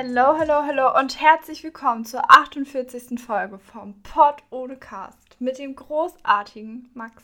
Hallo, 0.00 0.38
hallo, 0.38 0.62
hallo 0.64 0.96
und 0.96 1.20
herzlich 1.20 1.64
willkommen 1.64 2.04
zur 2.04 2.30
48. 2.30 3.18
Folge 3.20 3.58
vom 3.58 4.00
Pod 4.04 4.36
ohne 4.50 4.76
Cast 4.76 5.40
mit 5.40 5.58
dem 5.58 5.74
großartigen 5.74 6.88
Max. 6.94 7.20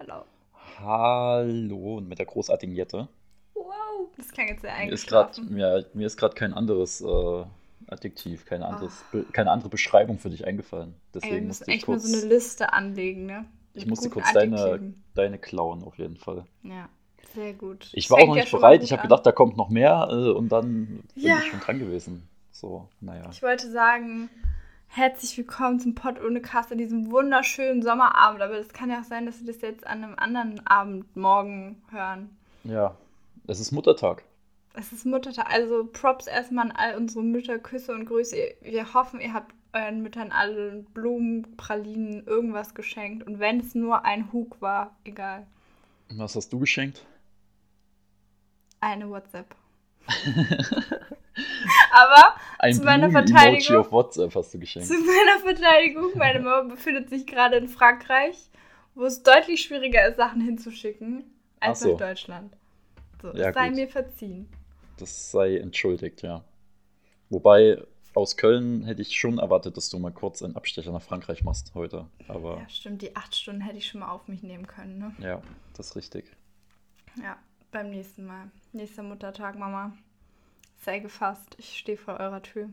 Hallo. 0.00 0.24
Hallo 0.80 1.98
und 1.98 2.08
mit 2.08 2.18
der 2.18 2.24
großartigen 2.24 2.74
Jette. 2.74 3.08
Wow, 3.52 4.08
das 4.16 4.28
klang 4.30 4.48
jetzt 4.48 4.62
sehr 4.62 4.74
Mir 4.86 4.90
ist 4.90 5.06
grad, 5.06 5.36
eingeschlafen. 5.36 5.54
mir, 5.54 5.84
mir 5.92 6.06
ist 6.06 6.16
gerade 6.16 6.34
kein 6.34 6.54
anderes 6.54 7.02
äh, 7.02 7.44
Adjektiv, 7.88 8.46
keine, 8.46 8.64
anderes, 8.64 9.04
Be- 9.12 9.26
keine 9.32 9.50
andere 9.50 9.68
Beschreibung 9.68 10.18
für 10.18 10.30
dich 10.30 10.46
eingefallen. 10.46 10.94
Ey, 11.20 11.20
wir 11.20 11.20
Deswegen 11.20 11.46
musste 11.48 11.64
ich 11.70 11.76
echt 11.76 11.88
mal 11.88 11.94
kurz, 11.94 12.04
so 12.10 12.16
eine 12.16 12.26
Liste 12.26 12.72
anlegen, 12.72 13.26
ne? 13.26 13.44
ich 13.74 13.82
Mit 13.82 13.90
musste 13.90 14.08
guten 14.08 14.22
kurz 14.22 14.32
deine, 14.32 14.94
deine 15.14 15.38
klauen, 15.38 15.82
auf 15.84 15.98
jeden 15.98 16.16
Fall. 16.16 16.46
Ja, 16.62 16.88
sehr 17.34 17.52
gut. 17.54 17.90
Ich 17.92 18.10
war 18.10 18.18
auch 18.18 18.26
noch 18.28 18.34
nicht 18.34 18.50
bereit, 18.50 18.82
ich 18.82 18.92
habe 18.92 19.02
gedacht, 19.02 19.24
da 19.26 19.32
kommt 19.32 19.56
noch 19.56 19.68
mehr 19.68 20.08
äh, 20.10 20.30
und 20.30 20.50
dann 20.50 21.02
bin 21.14 21.22
Ja. 21.24 21.38
ich 21.38 21.50
schon 21.50 21.60
dran 21.60 21.78
gewesen. 21.78 22.28
So, 22.52 22.88
naja. 23.00 23.28
Ich 23.30 23.42
wollte 23.42 23.70
sagen, 23.70 24.30
herzlich 24.88 25.36
willkommen 25.36 25.78
zum 25.78 25.94
Pod 25.94 26.20
ohne 26.22 26.40
Cast 26.40 26.72
an 26.72 26.78
diesem 26.78 27.10
wunderschönen 27.10 27.82
Sommerabend. 27.82 28.40
Aber 28.40 28.56
das 28.56 28.68
kann 28.72 28.88
ja 28.90 29.00
auch 29.00 29.04
sein, 29.04 29.26
dass 29.26 29.40
wir 29.40 29.46
das 29.52 29.60
jetzt 29.60 29.86
an 29.86 30.02
einem 30.04 30.14
anderen 30.16 30.66
Abend 30.66 31.14
morgen 31.16 31.82
hören. 31.90 32.34
Ja, 32.64 32.96
es 33.46 33.60
ist 33.60 33.72
Muttertag. 33.72 34.22
Es 34.74 34.92
ist 34.92 35.04
Muttertag. 35.06 35.50
Also 35.52 35.86
Props 35.92 36.26
erstmal 36.26 36.66
an 36.70 36.72
all 36.76 36.96
unsere 36.96 37.22
Mütter, 37.22 37.58
Küsse 37.58 37.92
und 37.92 38.06
Grüße. 38.06 38.36
Wir 38.62 38.94
hoffen, 38.94 39.20
ihr 39.20 39.32
habt 39.34 39.54
euren 39.72 40.02
Müttern 40.02 40.32
alle 40.32 40.84
Blumen, 40.94 41.56
Pralinen, 41.58 42.26
irgendwas 42.26 42.74
geschenkt. 42.74 43.26
Und 43.26 43.38
wenn 43.38 43.60
es 43.60 43.74
nur 43.74 44.04
ein 44.06 44.32
Hug 44.32 44.56
war, 44.60 44.96
egal. 45.04 45.46
Was 46.10 46.36
hast 46.36 46.52
du 46.52 46.58
geschenkt? 46.58 47.04
Eine 48.80 49.08
WhatsApp. 49.10 49.54
Aber 51.90 52.36
Ein 52.58 52.74
Zu 52.74 52.82
meiner 52.84 53.10
Verteidigung- 53.10 53.76
auf 53.76 53.92
WhatsApp 53.92 54.34
hast 54.34 54.54
du 54.54 54.58
geschenkt. 54.58 54.88
Zu 54.92 54.94
meiner 54.94 55.40
Verteidigung, 55.42 56.10
meine 56.16 56.40
Mama 56.40 56.68
befindet 56.68 57.10
sich 57.10 57.26
gerade 57.26 57.56
in 57.56 57.68
Frankreich, 57.68 58.36
wo 58.94 59.04
es 59.04 59.22
deutlich 59.22 59.62
schwieriger 59.62 60.06
ist, 60.08 60.16
Sachen 60.16 60.40
hinzuschicken, 60.40 61.24
als 61.60 61.80
so. 61.80 61.92
nach 61.92 61.98
Deutschland. 61.98 62.56
So, 63.22 63.34
Ja, 63.34 63.52
sei 63.52 63.68
gut. 63.68 63.76
mir 63.76 63.88
verziehen. 63.88 64.48
Das 64.98 65.30
sei 65.30 65.56
entschuldigt, 65.58 66.22
ja. 66.22 66.42
Wobei, 67.28 67.82
aus 68.14 68.36
Köln 68.38 68.84
hätte 68.84 69.02
ich 69.02 69.18
schon 69.18 69.38
erwartet, 69.38 69.76
dass 69.76 69.90
du 69.90 69.98
mal 69.98 70.12
kurz 70.12 70.42
einen 70.42 70.56
Abstecher 70.56 70.92
nach 70.92 71.02
Frankreich 71.02 71.42
machst 71.44 71.72
heute. 71.74 72.06
Aber 72.28 72.58
Ja, 72.58 72.68
stimmt, 72.68 73.02
die 73.02 73.14
acht 73.14 73.34
Stunden 73.36 73.60
hätte 73.60 73.76
ich 73.76 73.86
schon 73.88 74.00
mal 74.00 74.10
auf 74.10 74.26
mich 74.28 74.42
nehmen 74.42 74.66
können, 74.66 74.98
ne? 74.98 75.14
ja, 75.18 75.42
das 75.74 75.88
ist 75.88 75.96
richtig. 75.96 76.32
Ja, 77.22 77.36
beim 77.70 77.90
nächsten 77.90 78.26
Mal. 78.26 78.50
Nächster 78.72 79.02
Muttertag, 79.02 79.58
Mama. 79.58 79.92
Sei 80.84 80.98
gefasst, 81.00 81.54
ich 81.58 81.76
stehe 81.78 81.98
vor 81.98 82.18
eurer 82.20 82.42
Tür. 82.42 82.68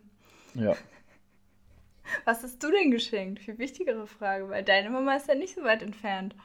Ja, 0.53 0.75
Was 2.25 2.43
hast 2.43 2.61
du 2.61 2.69
denn 2.69 2.91
geschenkt? 2.91 3.39
Viel 3.39 3.57
wichtigere 3.57 4.05
Frage, 4.07 4.49
weil 4.49 4.63
deine 4.63 4.89
Mama 4.89 5.15
ist 5.15 5.27
ja 5.27 5.35
nicht 5.35 5.55
so 5.55 5.63
weit 5.63 5.81
entfernt. 5.81 6.35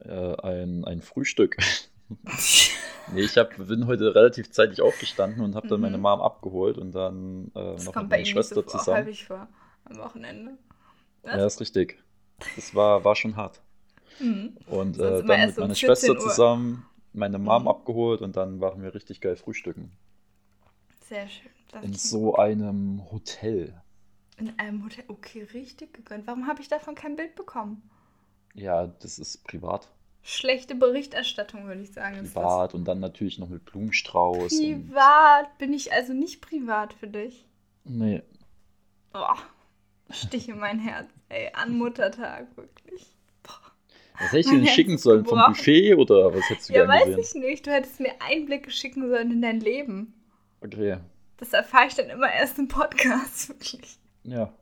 äh, 0.00 0.34
ein, 0.42 0.84
ein 0.84 1.02
Frühstück. 1.02 1.56
Nee, 3.12 3.22
ich 3.22 3.36
hab, 3.38 3.56
bin 3.56 3.86
heute 3.86 4.14
relativ 4.14 4.50
zeitig 4.50 4.80
aufgestanden 4.82 5.42
und 5.42 5.54
habe 5.54 5.66
dann 5.68 5.78
Mhm. 5.78 5.82
meine 5.82 5.98
Mom 5.98 6.20
abgeholt 6.22 6.76
und 6.78 6.92
dann 6.92 7.50
äh, 7.54 7.72
Das 7.74 7.84
noch 7.84 7.92
kommt 7.94 8.04
mit 8.04 8.10
bei 8.10 8.16
meiner 8.16 8.24
so 8.26 8.30
Schwester 8.32 8.60
auch 8.60 8.66
zusammen. 8.66 8.98
häufig 8.98 9.24
vor. 9.26 9.48
Am 9.84 9.96
Wochenende. 9.98 10.58
Was? 11.22 11.36
Ja, 11.36 11.46
ist 11.46 11.60
richtig. 11.60 12.02
Das 12.56 12.74
war, 12.74 13.04
war 13.04 13.14
schon 13.16 13.36
hart. 13.36 13.60
Mhm. 14.20 14.56
Und 14.66 14.98
äh, 14.98 15.22
dann 15.22 15.46
mit 15.46 15.58
meiner 15.58 15.74
14 15.74 15.76
Schwester 15.76 16.12
Uhr. 16.12 16.18
zusammen 16.18 16.84
meine 17.18 17.38
Mom 17.38 17.62
Mhm. 17.62 17.68
abgeholt 17.68 18.22
und 18.22 18.36
dann 18.36 18.60
waren 18.60 18.82
wir 18.82 18.94
richtig 18.94 19.20
geil 19.20 19.36
frühstücken. 19.36 19.92
Sehr 21.00 21.28
schön. 21.28 21.50
Das 21.72 21.84
In 21.84 21.94
so 21.94 22.36
einem 22.36 23.10
Hotel. 23.10 23.80
In 24.38 24.58
einem 24.58 24.84
Hotel. 24.84 25.04
Okay, 25.08 25.42
richtig 25.52 25.92
gegönnt. 25.94 26.26
Warum 26.26 26.46
habe 26.46 26.62
ich 26.62 26.68
davon 26.68 26.94
kein 26.94 27.16
Bild 27.16 27.34
bekommen? 27.34 27.82
Ja, 28.54 28.86
das 28.86 29.18
ist 29.18 29.44
privat. 29.44 29.88
Schlechte 30.22 30.74
Berichterstattung, 30.74 31.66
würde 31.66 31.80
ich 31.82 31.92
sagen. 31.92 32.16
ist 32.16 32.34
Privat 32.34 32.74
und 32.74 32.84
dann 32.86 33.00
natürlich 33.00 33.38
noch 33.38 33.48
mit. 33.48 33.64
Blumenstrauß. 33.64 34.48
Privat. 34.58 35.56
Bin 35.58 35.72
ich 35.72 35.92
also 35.92 36.12
nicht 36.12 36.40
privat 36.40 36.92
für 36.94 37.08
dich? 37.08 37.46
nee, 37.84 38.22
Oh, 39.14 39.34
Stich 40.10 40.48
in 40.48 40.58
mein 40.58 40.78
Herz. 40.78 41.08
Ey, 41.28 41.50
an 41.54 41.76
Muttertag, 41.76 42.54
wirklich. 42.56 43.14
Was 44.20 44.26
hätte 44.32 44.38
ich 44.38 44.46
denn 44.46 44.66
schicken 44.66 44.98
sollen? 44.98 45.24
Vom. 45.24 45.38
Buffet 45.38 45.94
oder 45.94 46.34
was 46.34 46.48
hättest 46.50 46.68
du 46.70 46.72
Ja, 46.74 46.84
gerne 46.86 47.00
weiß 47.00 47.16
gesehen? 47.16 47.42
ich 47.42 47.48
nicht. 47.50 47.66
Du 47.66 47.70
hättest 47.72 48.00
mir 48.00 48.12
Einblicke 48.20 48.70
schicken 48.70 49.08
sollen 49.08 49.30
in 49.32 49.42
dein 49.42 49.60
Leben. 49.60 50.14
Okay, 50.60 50.98
Das 51.36 51.52
erfahre 51.52 51.86
ich 51.86 51.94
dann 51.94 52.10
immer 52.10 52.30
erst 52.32 52.58
im 52.58 52.68
Podcast, 52.68 53.48
wirklich. 53.50 53.98
ja. 54.24 54.52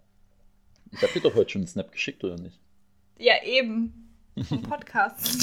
Ich 0.93 1.03
habe 1.03 1.13
dir 1.13 1.21
doch 1.21 1.35
heute 1.35 1.51
schon 1.51 1.61
einen 1.63 1.69
Snap 1.69 1.91
geschickt, 1.91 2.23
oder 2.23 2.37
nicht? 2.37 2.61
Ja, 3.19 3.35
eben. 3.45 4.15
Vom 4.49 4.63
Podcast. 4.63 5.43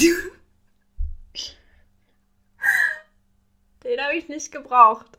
Den 3.84 4.00
habe 4.00 4.16
ich 4.16 4.28
nicht 4.28 4.50
gebraucht. 4.50 5.18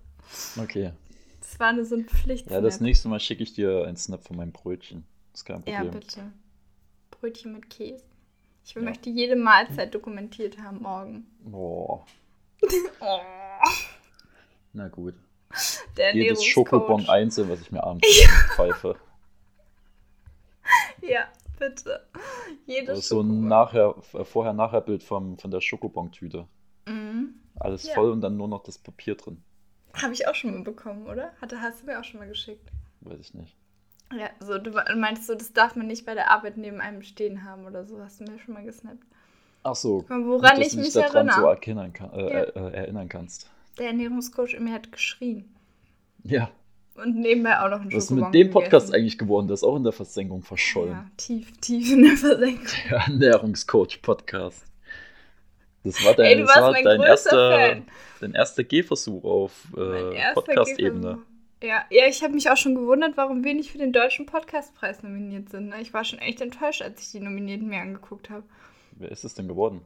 Okay. 0.57 0.91
Das 1.39 1.59
war 1.59 1.73
nur 1.73 1.85
so 1.85 1.95
ein 1.95 2.05
Pflicht. 2.05 2.49
Ja, 2.49 2.59
das 2.61 2.81
nächste 2.81 3.07
Mal 3.07 3.19
schicke 3.19 3.43
ich 3.43 3.53
dir 3.53 3.85
einen 3.85 3.97
Snap 3.97 4.23
von 4.23 4.35
meinem 4.37 4.51
Brötchen. 4.51 5.05
ist 5.33 5.45
kein 5.45 5.63
Ja, 5.67 5.81
Problem. 5.83 5.99
bitte. 5.99 6.31
Brötchen 7.11 7.53
mit 7.53 7.69
Käse. 7.69 8.03
Ich 8.65 8.73
Ja. 8.73 8.81
möchte 8.81 9.09
jede 9.09 9.35
Mahlzeit 9.35 9.93
dokumentiert 9.93 10.57
haben 10.57 10.81
morgen. 10.81 11.25
Boah, 11.43 12.05
Oh, 12.99 13.19
na 14.73 14.87
gut. 14.87 15.13
der 15.97 16.15
Jedes. 16.15 16.43
Schokobon 16.43 17.07
einzeln, 17.07 17.47
was 17.49 17.61
ich 17.61 17.71
mir 17.71 17.83
abends 17.83 18.07
pfeife. 18.55 18.95
Ja, 21.01 21.27
bitte. 21.59 22.07
Jedes 22.65 22.95
Das 22.95 23.07
so 23.09 23.21
ein 23.21 23.47
nachher, 23.47 23.93
äh, 24.13 24.23
Vorher-Nachher-Bild 24.25 25.03
vom, 25.03 25.37
von 25.37 25.51
der 25.51 25.61
Schokobon-Tüte. 25.61 26.47
Mhm. 26.87 27.35
Alles 27.59 27.85
Ja. 27.85 27.93
voll 27.93 28.09
und 28.09 28.21
dann 28.21 28.35
nur 28.37 28.47
noch 28.47 28.63
das 28.63 28.79
Papier 28.79 29.13
drin. 29.15 29.43
Habe 29.93 30.13
ich 30.13 30.27
auch 30.27 30.33
schon 30.33 30.55
mal 30.55 30.63
bekommen, 30.63 31.05
oder? 31.05 31.31
Hatte, 31.39 31.61
hast 31.61 31.83
du 31.83 31.85
mir 31.85 31.99
auch 31.99 32.03
schon 32.03 32.19
mal 32.19 32.27
geschickt. 32.27 32.67
Weiß 33.01 33.19
ich 33.19 33.33
nicht. 33.35 33.55
Ja, 34.13 34.29
so, 34.39 34.57
du 34.59 34.71
meinst 34.95 35.25
so, 35.27 35.33
das 35.33 35.51
darf 35.53 35.75
man 35.75 35.87
nicht 35.87 36.05
bei 36.05 36.13
der 36.13 36.29
Arbeit 36.31 36.57
neben 36.57 36.79
einem 36.79 37.01
stehen 37.01 37.43
haben 37.43 37.65
oder 37.65 37.85
so, 37.85 37.99
hast 38.01 38.19
du 38.19 38.23
mir 38.25 38.37
schon 38.39 38.53
mal 38.53 38.63
gesnappt. 38.63 39.03
Ach 39.63 39.75
so. 39.75 40.05
Woran 40.07 40.61
ich 40.61 40.75
mich 40.75 40.93
daran 40.93 41.27
erinnere. 41.27 41.41
so 41.41 41.47
erkennen 41.47 41.91
kann, 41.91 42.11
äh, 42.13 42.31
Ja. 42.31 42.41
äh, 42.43 42.71
erinnern 42.75 43.09
kannst. 43.09 43.49
Der 43.79 43.87
Ernährungscoach 43.87 44.53
in 44.53 44.63
mir 44.65 44.73
hat 44.73 44.91
geschrien. 44.91 45.53
Ja. 46.23 46.49
Und 46.95 47.17
nebenbei 47.17 47.59
auch 47.59 47.69
noch 47.69 47.81
ein 47.81 47.91
Was 47.91 48.05
ist 48.05 48.11
mit 48.11 48.33
dem 48.33 48.51
Podcast 48.51 48.85
gegessen. 48.87 48.95
eigentlich 48.95 49.17
geworden? 49.17 49.47
Der 49.47 49.55
ist 49.55 49.63
auch 49.63 49.75
in 49.75 49.83
der 49.83 49.91
Versenkung 49.91 50.43
verschollen. 50.43 50.91
Ja, 50.93 51.05
tief, 51.17 51.51
tief 51.59 51.91
in 51.91 52.03
der 52.03 52.15
Versenkung. 52.15 52.67
Der 52.89 52.99
Ernährungscoach-Podcast. 52.99 54.63
Das 55.83 56.03
war 56.05 56.13
dein, 56.13 56.25
Ey, 56.25 56.37
das 56.41 56.55
war 56.55 56.73
dein 56.73 57.01
erster, 57.01 57.51
Fan. 57.59 57.85
dein 58.21 58.33
erster 58.33 58.63
Gehversuch 58.63 59.23
auf 59.25 59.67
äh, 59.75 60.33
Podcast-Ebene. 60.33 61.19
Ja, 61.63 61.85
ja, 61.89 62.05
ich 62.07 62.21
habe 62.23 62.33
mich 62.33 62.49
auch 62.49 62.57
schon 62.57 62.75
gewundert, 62.75 63.17
warum 63.17 63.43
wir 63.43 63.53
nicht 63.53 63.71
für 63.71 63.77
den 63.77 63.93
Deutschen 63.93 64.25
Podcastpreis 64.25 65.01
nominiert 65.03 65.49
sind. 65.49 65.69
ne? 65.69 65.81
Ich 65.81 65.93
war 65.93 66.03
schon 66.03 66.19
echt 66.19 66.41
enttäuscht, 66.41 66.81
als 66.81 67.01
ich 67.01 67.11
die 67.11 67.19
Nominierten 67.19 67.67
mir 67.67 67.79
angeguckt 67.81 68.29
habe. 68.29 68.43
Wer 68.91 69.11
ist 69.11 69.23
es 69.23 69.33
denn 69.33 69.47
geworden? 69.47 69.81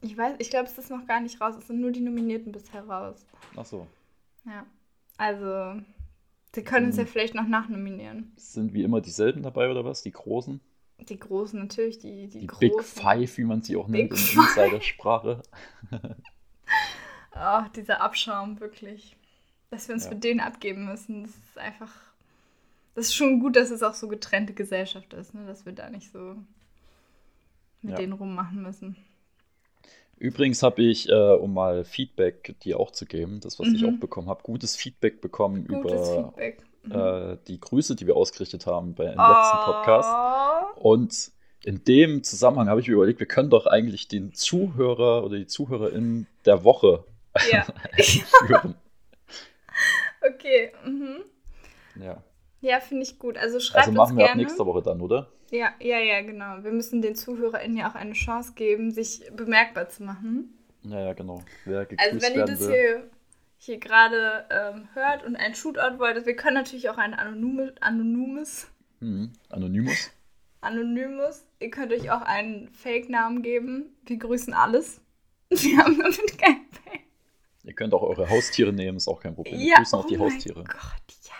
Ich 0.00 0.16
weiß, 0.16 0.36
ich 0.38 0.50
glaube, 0.50 0.66
es 0.66 0.76
ist 0.78 0.90
noch 0.90 1.06
gar 1.06 1.20
nicht 1.20 1.40
raus. 1.40 1.54
Es 1.58 1.66
sind 1.66 1.80
nur 1.80 1.90
die 1.92 2.00
Nominierten 2.00 2.52
bisher 2.52 2.84
raus. 2.84 3.24
Ach 3.56 3.64
so. 3.64 3.86
Ja. 4.44 4.64
Also, 5.16 5.80
sie 6.54 6.62
können 6.62 6.86
uns 6.86 6.96
Mhm. 6.96 7.00
ja 7.02 7.06
vielleicht 7.06 7.34
noch 7.34 7.48
nachnominieren. 7.48 8.32
Sind 8.36 8.74
wie 8.74 8.82
immer 8.84 9.00
dieselben 9.00 9.42
dabei 9.42 9.70
oder 9.70 9.84
was? 9.84 10.02
Die 10.02 10.12
Großen? 10.12 10.60
Die 11.00 11.18
Großen 11.18 11.58
natürlich, 11.58 11.98
die, 11.98 12.28
die, 12.28 12.40
Die 12.40 12.46
Großen. 12.46 12.60
Big 12.70 12.82
Five, 12.84 13.38
wie 13.38 13.44
man 13.44 13.62
sie 13.62 13.76
auch 13.76 13.88
nennt 13.88 14.10
Big 14.10 14.12
in 14.12 14.16
Five. 14.26 14.56
Insidersprache. 14.58 15.42
Oh, 17.40 17.62
dieser 17.76 18.00
Abschaum, 18.00 18.58
wirklich. 18.58 19.16
Dass 19.70 19.88
wir 19.88 19.94
uns 19.94 20.04
Ja. 20.04 20.10
für 20.10 20.16
den 20.16 20.40
abgeben 20.40 20.86
müssen, 20.86 21.22
das 21.24 21.32
ist 21.32 21.58
einfach. 21.58 21.92
Das 22.94 23.06
ist 23.06 23.14
schon 23.14 23.38
gut, 23.40 23.54
dass 23.56 23.70
es 23.70 23.82
auch 23.82 23.94
so 23.94 24.08
getrennte 24.08 24.54
Gesellschaft 24.54 25.12
ist, 25.14 25.34
ne? 25.34 25.46
dass 25.46 25.64
wir 25.66 25.72
da 25.72 25.88
nicht 25.90 26.10
so 26.10 26.36
mit 27.82 27.92
Ja. 27.92 27.96
denen 27.96 28.12
rummachen 28.14 28.62
müssen. 28.62 28.96
Übrigens 30.16 30.64
habe 30.64 30.82
ich, 30.82 31.08
äh, 31.08 31.12
um 31.14 31.54
mal 31.54 31.84
Feedback 31.84 32.56
dir 32.64 32.80
auch 32.80 32.90
zu 32.90 33.06
geben, 33.06 33.38
das, 33.40 33.60
was 33.60 33.68
ich 33.68 33.82
Mhm. 33.82 33.88
auch 33.96 34.00
bekommen 34.00 34.28
habe, 34.28 34.42
gutes 34.42 34.74
Feedback 34.74 35.20
bekommen 35.20 35.68
Gutes 35.68 35.92
über 35.92 36.24
Feedback. 36.32 36.62
Mhm. 36.82 36.92
äh, 36.92 37.36
die 37.46 37.60
Grüße, 37.60 37.94
die 37.94 38.06
wir 38.08 38.16
ausgerichtet 38.16 38.66
haben 38.66 38.94
bei, 38.94 39.04
im 39.04 39.10
letzten 39.10 39.58
Podcast. 39.64 40.08
Oh. 40.76 40.90
Und 40.90 41.30
in 41.64 41.84
dem 41.84 42.24
Zusammenhang 42.24 42.68
habe 42.68 42.80
ich 42.80 42.88
mir 42.88 42.94
überlegt, 42.94 43.20
wir 43.20 43.28
können 43.28 43.50
doch 43.50 43.66
eigentlich 43.66 44.08
den 44.08 44.32
Zuhörer 44.34 45.22
oder 45.24 45.36
die 45.36 45.46
Zuhörerin 45.46 46.26
der 46.46 46.64
Woche 46.64 47.04
Ja. 47.52 47.64
führen. 48.46 48.74
Okay. 50.34 50.72
Mhm. 50.84 51.18
Ja. 52.00 52.22
Ja, 52.60 52.80
finde 52.80 53.04
ich 53.04 53.18
gut. 53.18 53.38
Also 53.38 53.60
schreibt 53.60 53.86
Also 53.86 53.92
machen 53.92 54.10
uns 54.12 54.18
wir 54.18 54.24
ab 54.24 54.30
gerne. 54.32 54.42
nächster 54.42 54.66
Woche 54.66 54.82
dann, 54.82 55.00
oder? 55.00 55.28
Ja, 55.50 55.70
ja, 55.80 55.98
ja, 55.98 56.20
genau. 56.22 56.62
Wir 56.62 56.72
müssen 56.72 57.00
den 57.02 57.14
ZuhörerInnen 57.14 57.76
ja 57.76 57.90
auch 57.90 57.94
eine 57.94 58.12
Chance 58.12 58.52
geben, 58.54 58.90
sich 58.90 59.22
bemerkbar 59.34 59.88
zu 59.88 60.02
machen. 60.02 60.58
Ja, 60.82 61.00
ja, 61.00 61.12
genau. 61.12 61.42
Wer 61.64 61.86
Also 61.98 62.20
wenn 62.22 62.34
ihr 62.34 62.44
das 62.44 62.66
hier, 62.66 63.08
hier 63.58 63.78
gerade 63.78 64.46
ähm, 64.50 64.88
hört 64.94 65.24
und 65.24 65.36
ein 65.36 65.54
Shootout 65.54 65.98
wollt, 65.98 66.26
wir 66.26 66.36
können 66.36 66.54
natürlich 66.54 66.90
auch 66.90 66.98
ein 66.98 67.14
anonymes, 67.14 67.72
anonymes, 67.80 68.68
Mhm. 69.00 69.32
Anonymous. 69.50 70.10
anonymes, 70.60 71.46
ihr 71.60 71.70
könnt 71.70 71.92
euch 71.92 72.10
auch 72.10 72.22
einen 72.22 72.68
Fake-Namen 72.70 73.42
geben. 73.42 73.96
Wir 74.06 74.16
grüßen 74.18 74.52
alles. 74.52 75.00
Wir 75.50 75.78
haben 75.78 75.96
damit 75.98 76.36
kein 76.38 76.56
Fake. 76.56 76.67
Ihr 77.68 77.74
könnt 77.74 77.92
auch 77.92 78.02
eure 78.02 78.30
Haustiere 78.30 78.72
nehmen, 78.72 78.96
ist 78.96 79.08
auch 79.08 79.20
kein 79.20 79.34
Problem. 79.34 79.60
Ja, 79.60 79.76
grüßen 79.76 79.98
auch 79.98 80.06
oh 80.06 80.08
die 80.08 80.18
Haustiere. 80.18 80.64
Gott, 80.64 81.16
ja. 81.24 81.34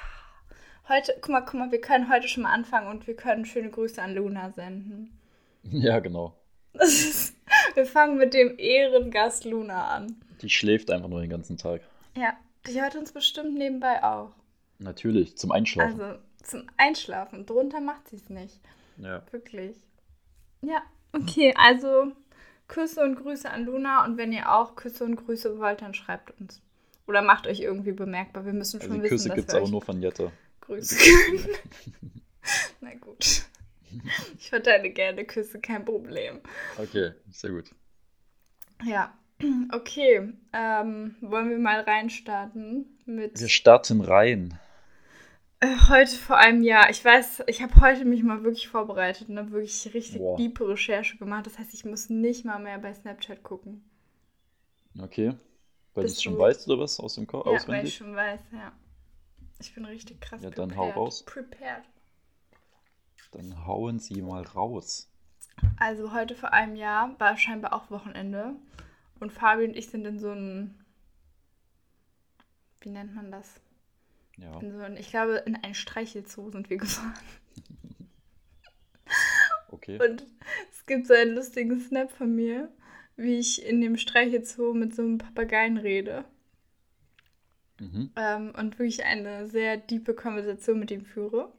Heute, 0.91 1.15
guck 1.23 1.31
mal, 1.31 1.41
guck 1.41 1.55
mal, 1.55 1.73
wir 1.73 1.81
können 1.81 2.13
heute 2.13 2.29
schon 2.29 2.43
mal 2.43 2.53
anfangen 2.53 2.87
und 2.89 3.07
wir 3.07 3.17
können 3.17 3.47
schöne 3.47 3.71
Grüße 3.71 4.01
an 4.01 4.15
Luna 4.15 4.51
senden. 4.53 5.19
Ja, 5.71 5.99
genau. 5.99 6.35
Ist, 6.75 7.35
wir 7.75 7.85
fangen 7.85 8.17
mit 8.17 8.33
dem 8.33 8.59
Ehrengast 8.59 9.45
Luna 9.45 9.89
an. 9.89 10.17
Die 10.41 10.49
schläft 10.49 10.91
einfach 10.91 11.09
nur 11.09 11.21
den 11.21 11.29
ganzen 11.29 11.57
Tag. 11.59 11.81
Ja, 12.17 12.35
die 12.67 12.81
hört 12.81 12.95
uns 12.95 13.13
bestimmt 13.13 13.55
nebenbei 13.59 14.03
auch. 14.05 14.31
Natürlich, 14.79 15.37
zum 15.37 15.51
Einschlafen. 15.51 16.01
Also 16.01 16.19
zum 16.43 16.67
Einschlafen. 16.77 17.45
Drunter 17.45 17.81
macht 17.81 18.09
sie 18.09 18.17
es 18.17 18.31
nicht. 18.31 18.61
ja. 18.99 19.23
Wirklich. 19.31 19.77
Ja, 20.63 20.83
okay, 21.13 21.53
also 21.57 22.13
Küsse 22.69 23.03
und 23.03 23.17
Grüße 23.17 23.51
an 23.51 23.65
Luna 23.65 24.05
und 24.05 24.17
wenn 24.17 24.33
ihr 24.33 24.53
auch 24.53 24.77
Küsse 24.77 25.05
und 25.05 25.17
Grüße 25.17 25.59
wollt, 25.59 25.83
dann 25.83 25.95
schreibt 25.95 26.39
uns. 26.41 26.61
Oder 27.07 27.23
macht 27.23 27.47
euch 27.47 27.61
irgendwie 27.61 27.93
bemerkbar. 27.93 28.45
Wir 28.45 28.53
müssen 28.53 28.81
Also 28.81 28.93
schon 28.93 29.03
die 29.03 29.11
wissen, 29.11 29.31
Küsse 29.31 29.35
gibt 29.35 29.49
es 29.49 29.55
euch 29.55 29.71
nur 29.71 29.83
von 29.83 30.01
Jette. 30.01 30.31
können. 30.61 30.83
Na 32.81 32.95
gut. 32.95 33.43
Ich 34.39 34.51
verteile 34.51 34.91
gerne 34.91 35.25
Küsse, 35.25 35.61
kein 35.61 35.85
Problem. 35.85 36.41
Okay, 36.77 37.13
sehr 37.31 37.51
gut. 37.51 37.71
Ja, 38.85 39.17
okay. 39.73 40.33
Ähm, 40.53 41.17
wollen 41.21 41.51
wir 41.51 41.59
mal 41.59 41.81
reinstarten 41.81 42.99
mit 43.07 43.41
Wir 43.41 43.49
starten 43.49 44.03
rein. 44.03 44.59
Heute 45.63 46.17
vor 46.17 46.37
einem 46.39 46.63
Jahr. 46.63 46.91
Ich 46.91 47.05
weiß, 47.05 47.45
ich 47.47 47.63
habe 47.63 47.81
heute 47.81 48.05
mich 48.05 48.23
mal 48.23 48.45
wirklich 48.45 48.69
vorbereitet 48.69 49.29
und 49.29 49.39
habe 49.39 49.51
wirklich 49.51 49.93
richtig 49.93 50.19
Boah. 50.19 50.37
tiefe 50.37 50.69
Recherche 50.69 51.17
gemacht. 51.19 51.47
Das 51.47 51.59
heißt, 51.59 51.75
ich 51.75 51.85
muss 51.85 52.09
nicht 52.11 52.45
mal 52.45 52.59
mehr 52.59 52.79
bei 52.79 52.95
Snapchat 52.95 53.43
gucken. 53.43 53.83
Okay. 54.99 55.35
Weil 55.95 56.05
du 56.05 56.11
es 56.11 56.23
schon 56.23 56.39
weißt 56.39 56.69
oder 56.69 56.81
was 56.83 57.01
aus 57.01 57.17
dem 57.17 57.27
Kopf 57.27 57.47
Ja, 57.47 57.53
weil 57.53 57.55
ich 57.57 57.63
auswendig? 57.63 57.97
schon 57.97 58.15
weiß, 58.15 58.41
ja. 58.53 58.73
Ich 59.61 59.75
bin 59.75 59.85
richtig 59.85 60.21
krass 60.21 60.43
Ja, 60.43 60.51
dann 60.51 60.77
hau 60.77 60.91
raus. 60.91 61.25
Prepared. 61.25 61.85
Dann 63.33 63.67
hauen 63.67 63.99
sie 63.99 64.23
mal 64.23 64.43
raus. 64.43 65.11
Also 65.77 66.13
heute 66.13 66.37
vor 66.37 66.53
einem 66.53 66.77
Jahr 66.77 67.19
war 67.19 67.37
scheinbar 67.37 67.73
auch 67.73 67.91
Wochenende. 67.91 68.55
Und 69.19 69.33
Fabi 69.33 69.65
und 69.65 69.77
ich 69.77 69.89
sind 69.89 70.05
in 70.07 70.21
so 70.21 70.31
ein. 70.31 70.85
Wie 72.81 72.91
nennt 72.91 73.15
man 73.15 73.33
das? 73.33 73.61
Ja. 74.39 74.59
In 74.61 74.73
so 74.73 74.79
ein, 74.79 74.97
ich 74.97 75.11
glaube, 75.11 75.43
in 75.47 75.57
ein 75.57 75.75
Streichelzoo 75.75 76.51
sind 76.51 76.71
wir 76.71 76.79
gefahren. 76.79 77.15
Okay. 79.71 79.99
Und 80.03 80.25
es 80.73 80.87
gibt 80.87 81.07
so 81.07 81.15
einen 81.15 81.35
lustigen 81.35 81.79
Snap 81.79 82.11
von 82.11 82.35
mir, 82.35 82.71
wie 83.17 83.39
ich 83.39 83.65
in 83.65 83.81
dem 83.81 83.97
Streichelzoo 83.97 84.73
mit 84.73 84.95
so 84.95 85.03
einem 85.03 85.19
Papageien 85.19 85.77
rede. 85.77 86.25
Mhm. 87.79 88.11
Ähm, 88.17 88.53
und 88.57 88.79
wirklich 88.79 89.05
eine 89.05 89.47
sehr 89.47 89.87
tiefe 89.87 90.15
Konversation 90.15 90.79
mit 90.81 90.91
ihm 90.91 91.05
führe. 91.05 91.53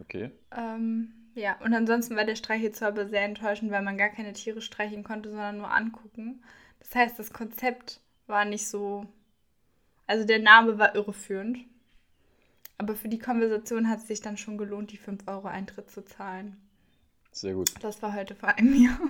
Okay. 0.00 0.30
Ähm, 0.56 1.12
ja, 1.34 1.56
und 1.60 1.74
ansonsten 1.74 2.16
war 2.16 2.24
der 2.24 2.34
Streichelzoo 2.34 2.86
aber 2.86 3.08
sehr 3.08 3.22
enttäuschend, 3.22 3.70
weil 3.70 3.82
man 3.82 3.98
gar 3.98 4.08
keine 4.08 4.32
Tiere 4.32 4.60
streicheln 4.60 5.04
konnte, 5.04 5.30
sondern 5.30 5.58
nur 5.58 5.70
angucken. 5.70 6.42
Das 6.80 6.94
heißt, 6.94 7.18
das 7.18 7.32
Konzept 7.32 8.00
war 8.26 8.44
nicht 8.44 8.66
so. 8.66 9.06
Also 10.06 10.24
der 10.24 10.38
Name 10.38 10.78
war 10.78 10.94
irreführend. 10.94 11.58
Aber 12.78 12.94
für 12.94 13.08
die 13.08 13.18
Konversation 13.18 13.88
hat 13.88 13.98
es 13.98 14.06
sich 14.06 14.20
dann 14.20 14.36
schon 14.36 14.56
gelohnt, 14.56 14.92
die 14.92 14.96
5 14.96 15.26
Euro 15.26 15.48
Eintritt 15.48 15.90
zu 15.90 16.04
zahlen. 16.04 16.56
Sehr 17.32 17.54
gut. 17.54 17.72
Das 17.80 18.00
war 18.02 18.14
heute 18.14 18.34
vor 18.34 18.50
einem 18.50 18.74
Jahr. 18.82 19.00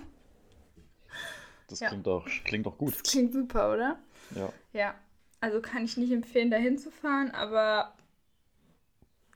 Das 1.68 1.80
Ja. 1.80 1.88
klingt 1.88 2.06
doch, 2.06 2.26
klingt 2.44 2.66
doch 2.66 2.78
gut. 2.78 2.94
Das 2.94 3.02
klingt 3.02 3.32
super, 3.32 3.72
oder? 3.72 3.98
Ja. 4.34 4.52
Ja. 4.72 4.94
Also 5.40 5.60
kann 5.60 5.84
ich 5.84 5.96
nicht 5.96 6.10
empfehlen, 6.10 6.50
dahin 6.50 6.78
zu 6.78 6.90
fahren, 6.90 7.30
aber 7.30 7.94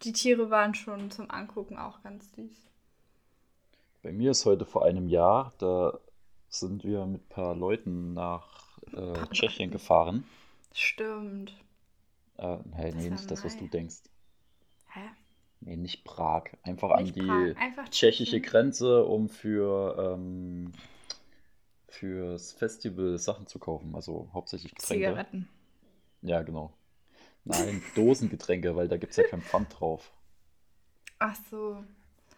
die 0.02 0.12
Tiere 0.12 0.50
waren 0.50 0.74
schon 0.74 1.10
zum 1.10 1.30
Angucken 1.30 1.78
auch 1.78 2.02
ganz 2.02 2.32
süß. 2.34 2.66
Bei 4.02 4.10
mir 4.12 4.32
ist 4.32 4.44
heute 4.46 4.64
vor 4.64 4.84
einem 4.84 5.06
Jahr, 5.08 5.52
da 5.58 6.00
sind 6.48 6.82
wir 6.82 7.06
mit 7.06 7.22
ein 7.22 7.28
paar 7.28 7.54
Leuten 7.54 8.14
nach 8.14 8.78
äh, 8.92 9.12
Tschechien 9.30 9.70
gefahren. 9.70 10.24
Stimmt. 10.74 11.54
Äh, 12.36 12.56
hey, 12.72 12.90
Das 12.90 12.94
nee, 13.02 13.10
nicht 13.10 13.30
das, 13.30 13.44
was 13.44 13.56
du 13.56 13.68
denkst. 13.68 13.96
Nee, 15.64 15.76
nicht 15.76 16.04
Prag. 16.04 16.44
Einfach 16.64 16.90
an 16.90 17.04
Nicht 17.04 17.16
die 17.16 17.20
Prag, 17.20 17.56
einfach 17.62 17.88
tschechische 17.88 18.32
Tschechien. 18.32 18.42
Grenze, 18.42 19.04
um 19.04 19.28
für 19.28 20.14
ähm, 20.16 20.72
fürs 21.88 22.52
Festival 22.52 23.18
Sachen 23.18 23.46
zu 23.46 23.58
kaufen. 23.58 23.94
Also 23.94 24.28
hauptsächlich 24.32 24.74
Getränke. 24.74 25.04
Zigaretten. 25.06 25.48
Ja, 26.22 26.42
genau. 26.42 26.72
Nein, 27.44 27.82
Dosengetränke, 27.94 28.74
weil 28.76 28.88
da 28.88 28.96
gibt 28.96 29.10
es 29.12 29.16
ja 29.16 29.24
kein 29.24 29.42
Pfand 29.42 29.78
drauf. 29.78 30.12
Ach 31.18 31.36
so. 31.50 31.84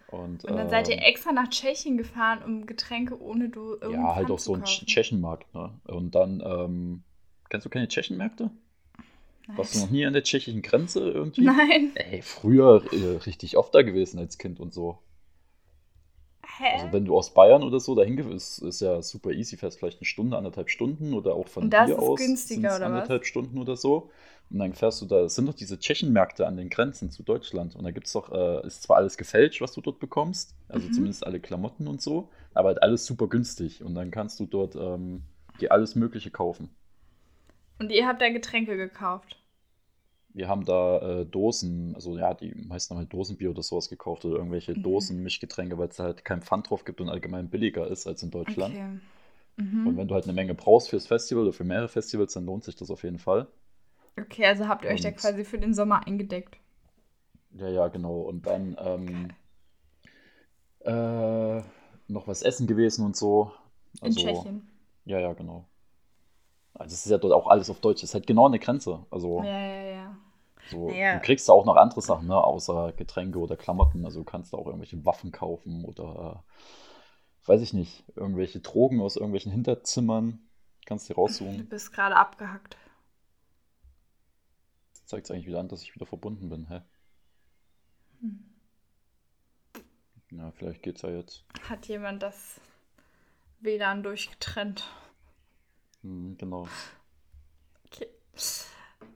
Und, 0.08 0.44
Und 0.44 0.56
dann 0.56 0.68
seid 0.68 0.88
ihr 0.88 0.96
ähm, 0.96 1.02
extra 1.02 1.32
nach 1.32 1.48
Tschechien 1.48 1.96
gefahren, 1.96 2.42
um 2.44 2.66
Getränke 2.66 3.20
ohne 3.20 3.48
du 3.48 3.76
Ja, 3.80 4.14
halt 4.14 4.30
auch 4.30 4.38
so 4.38 4.54
ein 4.54 4.62
Tsch- 4.62 4.86
Tschechenmarkt, 4.86 5.52
ne? 5.54 5.72
Und 5.84 6.14
dann, 6.14 6.42
ähm, 6.44 7.02
kennst 7.48 7.64
du 7.64 7.70
keine 7.70 7.88
Tschechenmärkte? 7.88 8.50
Warst 9.56 9.74
du 9.74 9.78
noch 9.78 9.90
nie 9.90 10.04
an 10.06 10.12
der 10.12 10.22
tschechischen 10.22 10.62
Grenze 10.62 11.00
irgendwie? 11.10 11.44
Nein. 11.44 11.92
Ey, 11.94 12.22
früher 12.22 12.82
äh, 12.92 13.16
richtig 13.24 13.56
oft 13.56 13.74
da 13.74 13.82
gewesen 13.82 14.18
als 14.18 14.38
Kind 14.38 14.58
und 14.60 14.72
so. 14.72 14.98
Hä? 16.58 16.72
Also 16.74 16.92
wenn 16.92 17.04
du 17.04 17.16
aus 17.16 17.32
Bayern 17.34 17.62
oder 17.62 17.78
so 17.80 17.94
dahin 17.94 18.16
gehst, 18.16 18.60
ist, 18.62 18.80
ja 18.80 19.00
super 19.02 19.30
easy, 19.30 19.56
fährst 19.56 19.78
vielleicht 19.78 19.98
eine 20.00 20.06
Stunde, 20.06 20.36
anderthalb 20.36 20.70
Stunden 20.70 21.14
oder 21.14 21.34
auch 21.34 21.48
von 21.48 21.70
hier 21.70 21.94
ist 21.94 22.02
aus 22.02 22.18
günstiger, 22.18 22.76
oder 22.76 22.80
was? 22.80 22.86
anderthalb 22.86 23.24
Stunden 23.26 23.58
oder 23.58 23.76
so. 23.76 24.10
Und 24.50 24.58
dann 24.58 24.72
fährst 24.74 25.00
du 25.00 25.06
da, 25.06 25.20
es 25.20 25.34
sind 25.34 25.46
doch 25.46 25.54
diese 25.54 25.78
Tschechenmärkte 25.78 26.46
an 26.46 26.56
den 26.56 26.68
Grenzen 26.70 27.10
zu 27.10 27.22
Deutschland. 27.22 27.76
Und 27.76 27.84
da 27.84 27.90
gibt 27.92 28.06
es 28.06 28.12
doch, 28.12 28.30
äh, 28.32 28.66
ist 28.66 28.82
zwar 28.82 28.96
alles 28.98 29.16
gefälscht, 29.16 29.60
was 29.60 29.72
du 29.72 29.80
dort 29.80 29.98
bekommst, 30.00 30.54
also 30.68 30.88
Mhm. 30.88 30.92
zumindest 30.92 31.26
alle 31.26 31.40
Klamotten 31.40 31.86
und 31.88 32.02
so, 32.02 32.28
aber 32.54 32.68
halt 32.68 32.82
alles 32.82 33.06
super 33.06 33.28
günstig. 33.28 33.82
Und 33.82 33.94
dann 33.94 34.10
kannst 34.10 34.38
du 34.40 34.46
dort 34.46 34.76
ähm, 34.76 35.22
dir 35.60 35.72
alles 35.72 35.94
Mögliche 35.94 36.30
kaufen. 36.30 36.68
Und 37.78 37.92
ihr 37.92 38.08
habt 38.08 38.20
da 38.20 38.30
Getränke 38.30 38.76
gekauft. 38.76 39.38
Wir 40.34 40.48
haben 40.48 40.64
da 40.66 41.20
äh, 41.22 41.24
Dosen, 41.26 41.94
also 41.94 42.18
ja, 42.18 42.34
die 42.34 42.54
meisten 42.54 42.92
haben 42.92 42.98
halt 42.98 43.12
Dosenbier 43.14 43.48
oder 43.50 43.62
sowas 43.62 43.88
gekauft 43.88 44.24
oder 44.26 44.36
irgendwelche 44.36 44.76
Mhm. 44.76 44.82
Dosenmischgetränke, 44.82 45.78
weil 45.78 45.88
es 45.88 45.98
halt 45.98 46.24
kein 46.26 46.42
Pfand 46.42 46.68
drauf 46.70 46.84
gibt 46.84 47.00
und 47.00 47.08
allgemein 47.08 47.48
billiger 47.50 47.86
ist 47.88 48.06
als 48.06 48.22
in 48.22 48.30
Deutschland. 48.30 48.76
Okay. 48.76 49.00
Und 49.84 49.96
Mhm. 49.96 49.96
wenn 49.96 50.08
du 50.08 50.14
halt 50.14 50.24
eine 50.24 50.32
Menge 50.32 50.54
brauchst 50.54 50.88
fürs 50.90 51.06
Festival 51.06 51.44
oder 51.44 51.52
für 51.52 51.62
mehrere 51.64 51.88
Festivals, 51.88 52.32
dann 52.34 52.44
lohnt 52.44 52.64
sich 52.64 52.74
das 52.76 52.90
auf 52.90 53.04
jeden 53.04 53.18
Fall. 53.20 53.46
Okay, 54.18 54.44
also 54.44 54.66
habt 54.66 54.84
ihr 54.84 54.90
euch 54.90 55.02
da 55.02 55.12
Und- 55.12 55.12
quasi 55.12 55.44
für 55.44 55.56
den 55.58 55.72
Sommer 55.72 56.04
eingedeckt. 56.04 56.58
Ja, 57.52 57.68
ja, 57.68 57.88
genau. 57.88 58.20
Und 58.22 58.46
dann 58.46 58.76
ähm, 58.78 59.36
äh, 60.80 61.62
noch 62.08 62.26
was 62.28 62.42
essen 62.42 62.66
gewesen 62.66 63.04
und 63.04 63.16
so. 63.16 63.52
In 64.04 64.14
Also, 64.14 64.14
Tschechien. 64.14 64.62
Ja, 65.06 65.20
ja, 65.20 65.34
genau. 65.34 65.68
Also 66.74 66.92
es 66.94 67.04
ist 67.06 67.10
ja 67.10 67.18
dort 67.18 67.32
auch 67.32 67.46
alles 67.48 67.70
auf 67.70 67.80
Deutsch. 67.80 68.00
Das 68.02 68.10
ist 68.10 68.14
halt 68.14 68.26
genau 68.26 68.46
an 68.46 68.52
der 68.52 68.60
Grenze. 68.60 69.06
Also 69.10 69.42
Ja, 69.42 69.58
ja, 69.58 69.82
ja. 69.82 70.16
so, 70.70 70.88
Naja. 70.88 71.14
du 71.14 71.20
kriegst 71.20 71.48
da 71.48 71.52
auch 71.52 71.64
noch 71.64 71.76
andere 71.76 72.00
Sachen, 72.02 72.26
ne, 72.26 72.36
außer 72.42 72.92
Getränke 72.92 73.38
oder 73.38 73.56
Klamotten. 73.56 74.04
Also 74.04 74.20
du 74.20 74.24
kannst 74.24 74.52
da 74.52 74.56
auch 74.58 74.66
irgendwelche 74.66 75.04
Waffen 75.04 75.30
kaufen 75.32 75.84
oder 75.84 76.42
äh, 77.46 77.48
weiß 77.48 77.60
ich 77.60 77.72
nicht, 77.74 78.04
irgendwelche 78.16 78.60
Drogen 78.60 79.00
aus 79.00 79.16
irgendwelchen 79.16 79.52
Hinterzimmern. 79.52 80.40
Kannst 80.86 81.08
dir 81.08 81.14
Du 81.14 81.20
raussuchen. 81.20 81.68
bist 81.68 81.92
gerade 81.92 82.16
abgehackt. 82.16 82.76
Das 84.92 85.06
zeigt 85.06 85.30
eigentlich 85.30 85.46
wieder 85.46 85.60
an, 85.60 85.68
dass 85.68 85.82
ich 85.82 85.94
wieder 85.94 86.06
verbunden 86.06 86.48
bin. 86.48 86.68
Hä? 86.68 86.80
Hm. 88.20 88.44
Na, 90.30 90.50
vielleicht 90.50 90.82
geht's 90.82 91.02
ja 91.02 91.10
jetzt. 91.10 91.44
Hat 91.68 91.86
jemand 91.86 92.22
das 92.22 92.60
WLAN 93.60 94.02
durchgetrennt? 94.02 94.84
Hm, 96.04 96.36
genau. 96.38 96.68
Okay. 97.86 98.08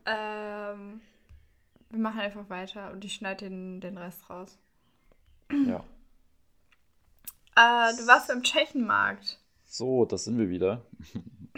Ähm, 0.07 1.00
wir 1.90 1.99
machen 1.99 2.21
einfach 2.21 2.49
weiter 2.49 2.90
und 2.92 3.04
ich 3.04 3.14
schneide 3.14 3.49
den, 3.49 3.80
den 3.80 3.99
Rest 3.99 4.28
raus. 4.30 4.59
Ja. 5.50 5.85
Äh, 7.57 7.97
du 7.97 8.07
warst 8.07 8.28
beim 8.28 8.42
Tschechenmarkt. 8.42 9.38
So, 9.64 10.04
da 10.07 10.16
sind 10.16 10.38
wir 10.38 10.49
wieder. 10.49 10.83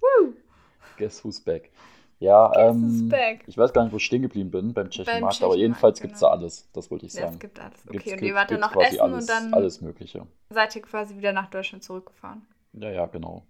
Woo! 0.00 0.34
Guess 0.96 1.22
who's 1.24 1.40
back? 1.40 1.70
Ja, 2.18 2.48
Guess 2.48 2.74
ähm, 2.74 2.82
who's 2.82 3.08
back? 3.10 3.44
ich 3.46 3.58
weiß 3.58 3.72
gar 3.72 3.84
nicht, 3.84 3.92
wo 3.92 3.98
ich 3.98 4.04
stehen 4.04 4.22
geblieben 4.22 4.50
bin 4.50 4.72
beim 4.72 4.88
Tschechenmarkt, 4.90 5.22
aber 5.22 5.30
Tschechenmarkt, 5.32 5.58
jedenfalls 5.58 6.00
gibt's 6.00 6.20
da 6.20 6.28
genau. 6.30 6.40
alles. 6.40 6.68
Das 6.72 6.90
wollte 6.90 7.06
ich 7.06 7.12
Ja, 7.12 7.20
es 7.20 7.26
sagen. 7.26 7.38
gibt 7.38 7.60
alles. 7.60 7.78
Okay, 7.86 7.98
Gibt's- 7.98 8.12
und 8.12 8.22
ihr 8.22 8.34
wart 8.34 8.50
dann 8.50 8.60
noch 8.60 8.74
essen 8.76 9.00
alles, 9.00 9.20
und 9.22 9.28
dann 9.28 9.54
alles 9.54 9.80
Mögliche. 9.80 10.26
seid 10.50 10.74
ihr 10.76 10.82
quasi 10.82 11.16
wieder 11.16 11.32
nach 11.32 11.50
Deutschland 11.50 11.84
zurückgefahren. 11.84 12.46
Ja, 12.72 12.90
ja, 12.90 13.06
genau. 13.06 13.46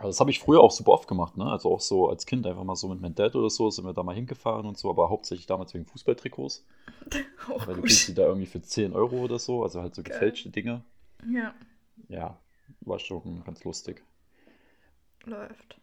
Also 0.00 0.08
das 0.08 0.20
habe 0.20 0.30
ich 0.30 0.40
früher 0.40 0.60
auch 0.60 0.70
super 0.70 0.92
oft 0.92 1.06
gemacht, 1.08 1.36
ne? 1.36 1.44
Also 1.44 1.70
auch 1.74 1.80
so 1.80 2.08
als 2.08 2.24
Kind 2.24 2.46
einfach 2.46 2.64
mal 2.64 2.74
so 2.74 2.88
mit 2.88 3.02
meinem 3.02 3.14
Dad 3.14 3.36
oder 3.36 3.50
so 3.50 3.70
sind 3.70 3.84
wir 3.84 3.92
da 3.92 4.02
mal 4.02 4.14
hingefahren 4.14 4.64
und 4.66 4.78
so, 4.78 4.88
aber 4.88 5.10
hauptsächlich 5.10 5.46
damals 5.46 5.74
wegen 5.74 5.84
Fußballtrikots. 5.86 6.64
Oh, 7.48 7.58
Weil 7.66 7.76
du 7.76 7.82
kriegst 7.82 8.06
die 8.08 8.14
da 8.14 8.22
irgendwie 8.26 8.46
für 8.46 8.60
10 8.62 8.92
Euro 8.94 9.16
oder 9.22 9.38
so, 9.38 9.62
also 9.62 9.80
halt 9.80 9.94
so 9.94 10.02
Geil. 10.02 10.12
gefälschte 10.12 10.50
Dinge. 10.50 10.82
Ja, 11.30 11.54
Ja, 12.08 12.38
war 12.82 12.98
schon 12.98 13.42
ganz 13.44 13.64
lustig. 13.64 14.02
läuft. 15.24 15.76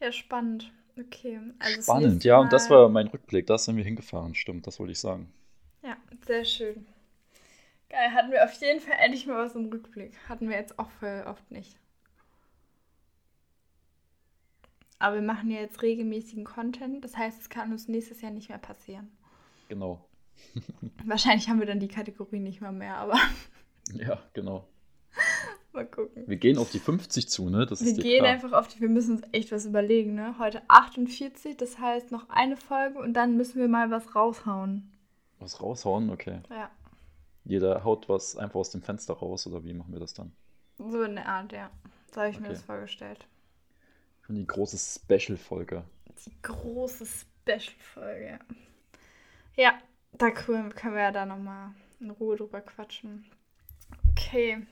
Ja, 0.00 0.12
spannend. 0.12 0.70
Okay. 0.98 1.40
Also 1.60 1.82
Spannend, 1.82 2.24
ja, 2.24 2.40
und 2.40 2.52
das 2.52 2.70
war 2.70 2.88
mein 2.88 3.06
Rückblick, 3.08 3.46
da 3.46 3.56
sind 3.58 3.76
wir 3.76 3.84
hingefahren, 3.84 4.34
stimmt, 4.34 4.66
das 4.66 4.78
wollte 4.80 4.92
ich 4.92 4.98
sagen. 5.00 5.32
Ja, 5.82 5.96
sehr 6.26 6.44
schön. 6.44 6.86
Geil, 7.90 8.12
hatten 8.12 8.30
wir 8.32 8.44
auf 8.44 8.52
jeden 8.60 8.80
Fall 8.80 8.96
endlich 9.00 9.26
mal 9.26 9.44
was 9.44 9.54
im 9.54 9.66
Rückblick. 9.66 10.16
Hatten 10.28 10.48
wir 10.48 10.56
jetzt 10.56 10.78
auch 10.78 10.90
voll 11.00 11.24
oft 11.26 11.50
nicht. 11.50 11.76
Aber 14.98 15.16
wir 15.16 15.22
machen 15.22 15.50
ja 15.50 15.60
jetzt 15.60 15.82
regelmäßigen 15.82 16.44
Content, 16.44 17.04
das 17.04 17.16
heißt, 17.16 17.40
es 17.40 17.48
kann 17.48 17.70
uns 17.72 17.86
nächstes 17.88 18.20
Jahr 18.20 18.32
nicht 18.32 18.48
mehr 18.48 18.58
passieren. 18.58 19.08
Genau. 19.68 20.04
Wahrscheinlich 21.04 21.48
haben 21.48 21.58
wir 21.60 21.66
dann 21.66 21.80
die 21.80 21.88
Kategorie 21.88 22.40
nicht 22.40 22.60
mal 22.60 22.72
mehr, 22.72 22.96
aber 22.96 23.18
Ja, 23.94 24.18
genau. 24.34 24.66
mal 25.72 25.86
gucken. 25.86 26.24
Wir 26.26 26.36
gehen 26.36 26.58
auf 26.58 26.70
die 26.70 26.78
50 26.78 27.28
zu, 27.28 27.48
ne? 27.48 27.64
Das 27.66 27.84
Wir 27.84 27.94
gehen 27.94 28.20
klar. 28.22 28.32
einfach 28.32 28.52
auf 28.52 28.68
die, 28.68 28.80
wir 28.80 28.88
müssen 28.88 29.16
uns 29.16 29.22
echt 29.32 29.50
was 29.52 29.66
überlegen, 29.66 30.14
ne? 30.14 30.34
Heute 30.38 30.62
48, 30.68 31.56
das 31.56 31.78
heißt 31.78 32.10
noch 32.12 32.28
eine 32.28 32.56
Folge 32.56 32.98
und 32.98 33.14
dann 33.14 33.36
müssen 33.36 33.58
wir 33.60 33.68
mal 33.68 33.90
was 33.90 34.14
raushauen. 34.14 34.90
Was 35.38 35.62
raushauen, 35.62 36.10
okay. 36.10 36.40
Ja, 36.50 36.70
Jeder 37.44 37.84
haut 37.84 38.08
was 38.08 38.36
einfach 38.36 38.56
aus 38.60 38.70
dem 38.70 38.82
Fenster 38.82 39.14
raus, 39.14 39.46
oder 39.46 39.64
wie 39.64 39.72
machen 39.72 39.92
wir 39.92 40.00
das 40.00 40.12
dann? 40.14 40.32
so 40.78 41.02
in 41.02 41.14
der 41.16 41.26
Art, 41.28 41.52
ja. 41.52 41.70
So 42.12 42.20
habe 42.20 42.30
ich 42.30 42.38
mir 42.38 42.46
Okay. 42.46 42.54
das 42.54 42.62
vorgestellt. 42.62 43.26
Schon 44.28 44.36
die 44.36 44.46
große 44.46 44.76
Special-Folge. 44.76 45.84
Die 46.26 46.32
große 46.42 47.06
Special-Folge, 47.06 48.38
ja. 49.56 49.72
Da 50.12 50.30
können 50.30 50.70
wir 50.74 51.00
ja 51.00 51.10
da 51.12 51.24
nochmal 51.24 51.70
in 51.98 52.10
Ruhe 52.10 52.36
drüber 52.36 52.60
quatschen. 52.60 53.24
Okay. 54.10 54.66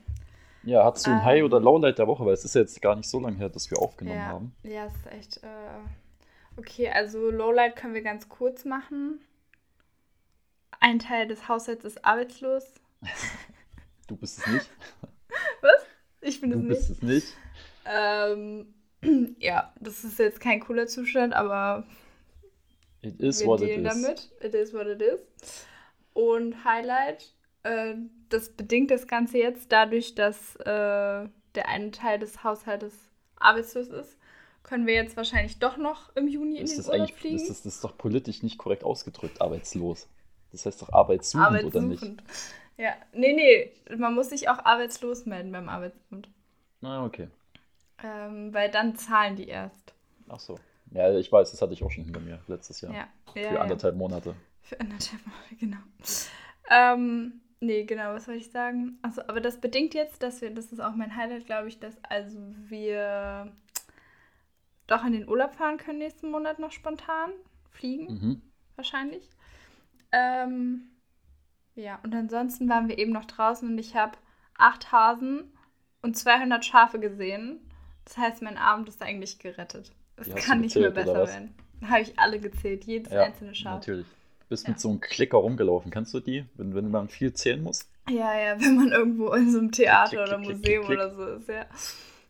Ja, 0.62 0.84
hast 0.84 1.06
du 1.06 1.10
ein 1.10 1.18
Ähm. 1.20 1.24
High- 1.24 1.42
oder 1.44 1.58
Lowlight 1.58 1.98
der 1.98 2.06
Woche? 2.06 2.26
Weil 2.26 2.34
es 2.34 2.44
ist 2.44 2.54
ja 2.54 2.60
jetzt 2.60 2.82
gar 2.82 2.96
nicht 2.96 3.08
so 3.08 3.18
lange 3.18 3.38
her, 3.38 3.48
dass 3.48 3.70
wir 3.70 3.78
aufgenommen 3.78 4.18
Ja, 4.18 4.26
haben. 4.26 4.54
ja, 4.62 4.84
es 4.86 4.94
ist 4.96 5.06
echt. 5.06 5.36
Äh... 5.42 6.58
Okay, 6.58 6.90
also 6.90 7.30
Lowlight 7.30 7.76
können 7.76 7.94
wir 7.94 8.02
ganz 8.02 8.28
kurz 8.28 8.66
machen. 8.66 9.20
Ein 10.80 10.98
Teil 10.98 11.26
des 11.28 11.48
Haushalts 11.48 11.84
ist 11.86 12.04
arbeitslos. 12.04 12.64
Du 14.06 14.16
bist 14.16 14.38
es 14.38 14.46
nicht. 14.48 14.70
Ich 16.20 16.40
bin 16.40 16.50
Du 16.50 16.58
es 16.60 16.88
bist 16.88 17.02
nicht. 17.02 17.02
es 17.02 17.02
nicht. 17.02 17.36
Ähm, 17.84 18.74
ja, 19.38 19.72
das 19.80 20.04
ist 20.04 20.18
jetzt 20.18 20.40
kein 20.40 20.60
cooler 20.60 20.86
Zustand, 20.86 21.34
aber 21.34 21.86
It 23.02 23.20
is 23.20 23.40
wir 23.40 23.46
what 23.46 23.60
it 23.60 23.68
dealen 23.68 23.86
is. 23.86 24.02
damit. 24.02 24.30
It 24.40 24.54
is 24.54 24.72
what 24.74 24.86
it 24.86 25.00
is. 25.02 25.20
Und 26.12 26.64
Highlight, 26.64 27.32
äh, 27.62 27.94
das 28.28 28.50
bedingt 28.50 28.90
das 28.90 29.06
Ganze 29.06 29.38
jetzt 29.38 29.70
dadurch, 29.70 30.14
dass 30.14 30.56
äh, 30.56 30.64
der 30.64 31.68
eine 31.68 31.90
Teil 31.90 32.18
des 32.18 32.42
Haushaltes 32.42 32.94
arbeitslos 33.36 33.88
ist, 33.88 34.16
können 34.62 34.86
wir 34.86 34.94
jetzt 34.94 35.16
wahrscheinlich 35.16 35.58
doch 35.58 35.76
noch 35.76 36.14
im 36.16 36.26
Juni 36.26 36.56
in 36.58 36.64
Ist 36.64 36.72
den 36.72 36.78
das 36.78 36.88
Urlaub 36.88 37.10
fliegen. 37.12 37.36
ist 37.36 37.48
das, 37.48 37.62
das 37.62 37.74
ist 37.76 37.84
doch 37.84 37.96
politisch 37.96 38.42
nicht 38.42 38.58
korrekt 38.58 38.82
ausgedrückt, 38.82 39.40
arbeitslos. 39.40 40.08
Das 40.52 40.66
heißt 40.66 40.82
doch 40.82 40.92
arbeitssuchend 40.92 41.64
oder 41.64 41.80
nicht? 41.82 42.02
Arbeitssuchend. 42.02 42.22
Ja, 42.78 42.94
nee, 43.12 43.32
nee, 43.32 43.72
man 43.96 44.14
muss 44.14 44.30
sich 44.30 44.48
auch 44.48 44.58
arbeitslos 44.64 45.24
melden 45.26 45.52
beim 45.52 45.68
Arbeitsamt. 45.68 46.28
Na, 46.80 47.04
okay. 47.04 47.28
Ähm, 48.06 48.52
weil 48.54 48.70
dann 48.70 48.94
zahlen 48.96 49.36
die 49.36 49.48
erst. 49.48 49.94
Ach 50.28 50.38
so. 50.40 50.58
Ja, 50.92 51.12
ich 51.16 51.30
weiß, 51.32 51.50
das 51.50 51.60
hatte 51.62 51.72
ich 51.72 51.82
auch 51.82 51.90
schon 51.90 52.04
hinter 52.04 52.20
mir 52.20 52.38
letztes 52.46 52.80
Jahr. 52.80 52.94
Ja, 52.94 53.08
Für 53.32 53.40
ja, 53.40 53.52
ja. 53.54 53.60
anderthalb 53.60 53.96
Monate. 53.96 54.34
Für 54.62 54.78
anderthalb 54.80 55.26
Monate, 55.26 55.56
genau. 55.60 55.78
Ähm, 56.70 57.40
nee, 57.60 57.84
genau, 57.84 58.14
was 58.14 58.26
soll 58.26 58.34
ich 58.36 58.50
sagen? 58.50 58.98
Also, 59.02 59.22
aber 59.22 59.40
das 59.40 59.60
bedingt 59.60 59.94
jetzt, 59.94 60.22
dass 60.22 60.40
wir, 60.40 60.50
das 60.54 60.72
ist 60.72 60.80
auch 60.80 60.94
mein 60.94 61.16
Highlight, 61.16 61.46
glaube 61.46 61.68
ich, 61.68 61.80
dass 61.80 61.96
also 62.04 62.38
wir 62.68 63.52
doch 64.86 65.04
in 65.04 65.12
den 65.12 65.28
Urlaub 65.28 65.54
fahren 65.54 65.78
können 65.78 65.98
nächsten 65.98 66.30
Monat 66.30 66.58
noch 66.58 66.70
spontan. 66.72 67.30
Fliegen, 67.70 68.06
Mhm. 68.12 68.42
wahrscheinlich. 68.76 69.28
Ähm, 70.12 70.82
ja, 71.74 71.98
und 72.04 72.14
ansonsten 72.14 72.68
waren 72.68 72.88
wir 72.88 72.98
eben 72.98 73.12
noch 73.12 73.26
draußen 73.26 73.68
und 73.68 73.78
ich 73.78 73.96
habe 73.96 74.16
acht 74.56 74.92
Hasen 74.92 75.52
und 76.02 76.16
200 76.16 76.64
Schafe 76.64 76.98
gesehen. 77.00 77.60
Das 78.06 78.16
heißt, 78.16 78.40
mein 78.42 78.56
Abend 78.56 78.88
ist 78.88 79.02
eigentlich 79.02 79.38
gerettet. 79.38 79.92
Es 80.16 80.32
hast 80.32 80.46
kann 80.46 80.60
nicht 80.62 80.74
mehr 80.76 80.90
besser 80.90 81.26
werden. 81.26 81.54
Habe 81.84 82.00
ich 82.00 82.18
alle 82.18 82.40
gezählt, 82.40 82.84
jedes 82.84 83.12
Ja, 83.12 83.24
einzelne 83.24 83.54
Schaf. 83.54 83.74
natürlich. 83.74 84.06
Du 84.06 84.46
bist 84.48 84.64
Ja. 84.64 84.70
mit 84.70 84.80
so 84.80 84.88
einem 84.88 85.00
Klicker 85.00 85.36
rumgelaufen. 85.38 85.90
Kennst 85.90 86.14
du 86.14 86.20
die? 86.20 86.46
Wenn, 86.54 86.74
wenn 86.74 86.90
man 86.90 87.08
viel 87.08 87.34
zählen 87.34 87.62
muss? 87.62 87.80
Ja, 88.08 88.38
ja, 88.38 88.58
wenn 88.60 88.76
man 88.76 88.92
irgendwo 88.92 89.32
in 89.32 89.50
so 89.50 89.58
einem 89.58 89.72
Theater 89.72 90.10
Klick, 90.10 90.20
oder 90.20 90.38
klick, 90.40 90.56
Museum 90.58 90.86
oder 90.86 91.12
so 91.14 91.26
ist, 91.26 91.48
ja. 91.48 91.66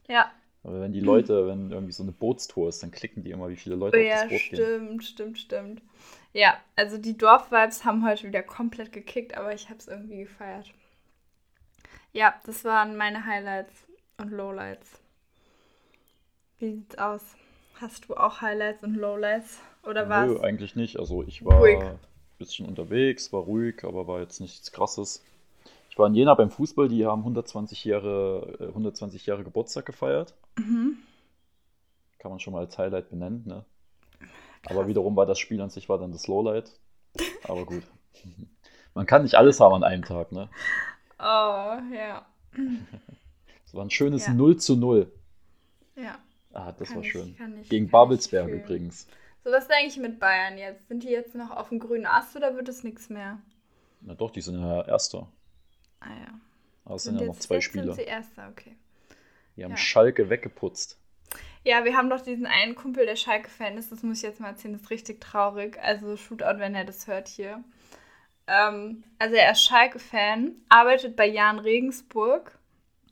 Ja, 0.09 0.33
Aber 0.65 0.81
wenn 0.81 0.93
die 0.93 1.01
Leute, 1.01 1.47
wenn 1.47 1.71
irgendwie 1.71 1.93
so 1.93 2.03
eine 2.03 2.13
Bootstour 2.13 2.71
ist, 2.71 2.83
dann 2.83 2.91
klicken 2.91 3.23
die 3.23 3.31
immer, 3.31 3.49
wie 3.51 3.57
viele 3.57 3.77
Leute 3.77 4.01
auf 4.01 4.07
ja 4.07 4.23
das 4.23 4.29
Boot 4.31 4.49
gehen. 4.49 4.71
stimmt, 4.71 5.05
stimmt, 5.05 5.39
stimmt. 5.39 5.83
Ja, 6.33 6.59
also 6.75 6.99
die 6.99 7.17
Dorfvibes 7.17 7.85
haben 7.85 8.05
heute 8.07 8.27
wieder 8.27 8.43
komplett 8.43 8.93
gekickt, 8.93 9.37
aber 9.37 9.53
ich 9.55 9.69
habe 9.69 9.79
es 9.79 9.87
irgendwie 9.89 10.19
gefeiert. 10.25 10.73
Ja, 12.13 12.35
das 12.47 12.65
waren 12.65 12.97
meine 12.97 13.27
Highlights 13.27 13.73
und 14.19 14.31
Lowlights. 14.31 15.01
Wie 16.59 16.73
sieht's 16.77 16.97
aus? 16.99 17.23
Hast 17.81 18.09
du 18.09 18.15
auch 18.17 18.41
Highlights 18.41 18.83
und 18.83 18.95
Lowlights? 18.95 19.61
Oder 19.85 20.09
was? 20.09 20.27
Nö, 20.27 20.41
eigentlich 20.41 20.75
nicht. 20.77 20.99
Also 20.99 21.23
ich 21.23 21.45
war 21.45 21.59
Ruhig. 21.59 21.79
ein 21.83 21.99
bisschen 22.39 22.67
unterwegs, 22.67 23.33
war 23.33 23.43
ruhig, 23.43 23.85
aber 23.85 24.07
war 24.07 24.21
jetzt 24.21 24.41
nichts 24.41 24.73
krasses. 24.73 25.23
Ich 25.91 25.99
war 25.99 26.07
in 26.07 26.15
Jena 26.15 26.35
beim 26.35 26.51
Fußball, 26.51 26.89
die 26.89 27.07
haben 27.07 27.21
120 27.21 27.85
Jahre, 27.85 28.57
äh, 28.61 28.65
120 28.69 29.27
Jahre 29.27 29.45
Geburtstag 29.45 29.87
gefeiert. 29.87 30.35
Mhm. 30.59 30.99
Kann 32.19 32.31
man 32.31 32.41
schon 32.41 32.53
mal 32.55 32.61
als 32.61 32.77
Highlight 32.79 33.11
benennen, 33.11 33.43
ne? 33.47 33.65
Aber 34.65 34.81
Krass. 34.81 34.89
wiederum 34.89 35.15
war 35.17 35.27
das 35.27 35.39
Spiel 35.39 35.61
an 35.61 35.71
sich 35.71 35.89
war 35.89 35.99
dann 35.99 36.13
das 36.13 36.27
Lowlight. 36.27 36.73
Aber 37.45 37.65
gut. 37.65 37.83
Man 38.95 39.05
kann 39.07 39.23
nicht 39.23 39.35
alles 39.37 39.61
haben 39.61 39.75
an 39.75 39.85
einem 39.85 40.05
Tag, 40.05 40.33
ne? 40.33 40.49
Oh, 41.19 41.77
ja. 41.95 42.25
Es 43.67 43.75
war 43.75 43.85
ein 43.85 43.91
schönes 43.91 44.27
Ja. 44.27 44.33
0 44.33 44.57
zu 44.57 44.75
0. 44.77 45.11
Ja. 45.97 46.19
Ah, 46.57 46.73
das 46.73 46.89
Kann 46.89 46.97
war 46.97 47.05
ich- 47.05 47.11
schön. 47.13 47.37
ich- 47.63 47.69
Gegen 47.69 47.89
Babelsberg 47.91 48.49
ich 48.49 48.55
übrigens. 48.63 49.07
So, 49.45 49.51
was 49.53 49.65
ist 49.65 49.71
eigentlich 49.73 49.99
mit 49.99 50.19
Bayern 50.19 50.57
jetzt? 50.59 50.89
Sind 50.89 51.03
die 51.03 51.09
jetzt 51.11 51.35
noch 51.35 51.51
auf 51.51 51.69
dem 51.69 51.79
grünen 51.79 52.07
Ast 52.07 52.35
oder 52.35 52.57
wird 52.57 52.69
es 52.69 52.83
nichts 52.83 53.11
mehr? 53.11 53.39
Na 54.01 54.15
doch, 54.15 54.31
die 54.31 54.41
sind 54.41 54.61
ja 54.61 54.83
Erster. 54.87 55.29
Ah 56.01 56.09
ja. 56.09 56.41
Aber 56.85 56.95
es 56.97 57.03
sind 57.05 57.21
ja 57.21 57.27
noch 57.27 57.37
zwei 57.39 57.57
jetzt 57.57 57.65
Spieler. 57.65 57.85
Sind 57.95 57.97
sie 57.97 58.03
Erster, 58.03 58.49
okay. 58.51 58.77
Die 59.57 59.65
haben 59.65 59.73
Ja. 59.73 59.77
Schalke 59.77 60.31
weggeputzt. 60.31 60.99
Ja, 61.65 61.85
wir 61.85 61.97
haben 61.97 62.09
doch 62.11 62.21
diesen 62.21 62.47
einen 62.47 62.75
Kumpel, 62.75 63.07
der 63.07 63.17
Schalke-Fan 63.17 63.77
ist. 63.77 63.91
Das 63.93 64.03
muss 64.03 64.19
ich 64.19 64.23
jetzt 64.23 64.41
mal 64.41 64.49
erzählen. 64.51 64.73
Das 64.75 64.83
ist 64.83 64.91
richtig 64.91 65.21
traurig. 65.21 65.79
Also 65.83 66.17
Shootout, 66.17 66.59
wenn 66.59 66.75
er 66.75 66.85
das 66.85 67.07
hört 67.07 67.27
hier. 67.29 67.63
Ähm, 68.47 69.03
also 69.19 69.35
er 69.35 69.51
ist 69.53 69.63
Schalke-Fan, 69.65 70.55
arbeitet 70.69 71.17
bei 71.17 71.27
Jan 71.27 71.59
Regensburg 71.59 72.57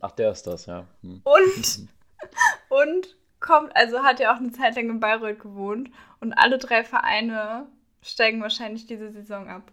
Ach, 0.00 0.12
der 0.12 0.30
ist 0.32 0.46
das, 0.46 0.66
ja. 0.66 0.86
Hm. 1.02 1.22
und, 1.24 1.88
und 2.68 3.16
kommt, 3.44 3.76
also 3.76 4.02
hat 4.02 4.20
ja 4.20 4.32
auch 4.32 4.38
eine 4.38 4.52
Zeit 4.52 4.74
lang 4.74 4.88
in 4.88 5.00
Bayreuth 5.00 5.38
gewohnt. 5.38 5.90
Und 6.20 6.32
alle 6.32 6.58
drei 6.58 6.82
Vereine 6.82 7.66
steigen 8.02 8.40
wahrscheinlich 8.40 8.86
diese 8.86 9.10
Saison 9.10 9.48
ab. 9.48 9.70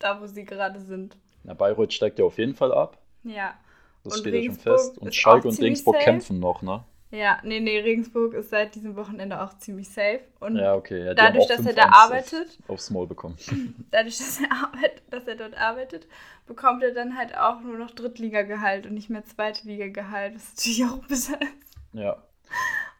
Da, 0.00 0.20
wo 0.20 0.26
sie 0.26 0.44
gerade 0.44 0.80
sind. 0.80 1.16
Na, 1.44 1.54
Bayreuth 1.54 1.92
steigt 1.92 2.18
ja 2.18 2.24
auf 2.24 2.36
jeden 2.38 2.54
Fall 2.54 2.74
ab. 2.74 2.98
Ja. 3.22 3.54
Das 4.02 4.14
Und 4.14 4.20
steht 4.20 4.34
ja 4.34 4.40
schon 4.40 4.50
Regensburg 4.50 4.80
fest. 4.80 4.98
Und 4.98 5.08
ist 5.08 5.14
Schalke 5.14 5.48
und 5.48 5.60
Regensburg 5.60 5.94
safe. 5.94 6.04
kämpfen 6.04 6.40
noch, 6.40 6.62
ne? 6.62 6.84
Ja, 7.10 7.38
nee, 7.44 7.60
nee, 7.60 7.78
Regensburg 7.78 8.34
ist 8.34 8.50
seit 8.50 8.74
diesem 8.74 8.96
Wochenende 8.96 9.40
auch 9.40 9.56
ziemlich 9.58 9.88
safe. 9.88 10.20
Und 10.40 10.56
Ja, 10.56 10.74
okay. 10.74 11.04
Ja, 11.04 11.14
dadurch, 11.14 11.46
dass 11.46 11.64
er 11.64 11.72
5-1 11.72 11.76
da 11.76 11.88
arbeitet, 11.90 12.58
Auf, 12.62 12.70
aufs 12.70 12.90
Maul 12.90 13.06
bekommen. 13.06 13.36
dadurch, 13.92 14.18
dass 14.18 14.40
er, 14.40 14.50
arbeit, 14.50 15.02
dass 15.10 15.24
er 15.28 15.36
dort 15.36 15.56
arbeitet, 15.56 16.08
bekommt 16.46 16.82
er 16.82 16.92
dann 16.92 17.16
halt 17.16 17.38
auch 17.38 17.60
nur 17.60 17.78
noch 17.78 17.92
Drittligagehalt 17.92 18.86
und 18.86 18.94
nicht 18.94 19.10
mehr 19.10 19.24
zweite 19.24 19.64
Liga-Gehalt, 19.68 20.34
was 20.34 20.54
natürlich 20.56 20.84
auch 20.86 21.06
besser 21.06 21.40
ist. 21.40 21.52
Ja. 21.92 22.20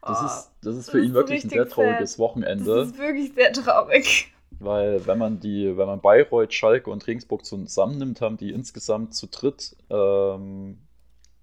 Das, 0.03 0.21
Oh, 0.21 0.25
ist, 0.25 0.51
das 0.61 0.75
ist 0.77 0.87
das 0.87 0.89
für 0.89 1.01
ihn 1.01 1.13
ist 1.13 1.13
wirklich 1.13 1.43
ein 1.43 1.49
sehr 1.49 1.67
trauriges 1.67 2.13
sad. 2.13 2.19
Wochenende. 2.19 2.75
Das 2.75 2.89
ist 2.89 2.97
wirklich 2.97 3.33
sehr 3.33 3.51
traurig. 3.53 4.33
Weil 4.59 5.05
wenn 5.05 5.17
man 5.17 5.39
die, 5.39 5.75
wenn 5.77 5.87
man 5.87 6.01
Bayreuth, 6.01 6.53
Schalke 6.53 6.89
und 6.89 7.05
Regensburg 7.07 7.45
zusammennimmt, 7.45 8.21
haben 8.21 8.37
die 8.37 8.51
insgesamt 8.51 9.13
zu 9.13 9.27
dritt, 9.27 9.75
ähm, 9.89 10.77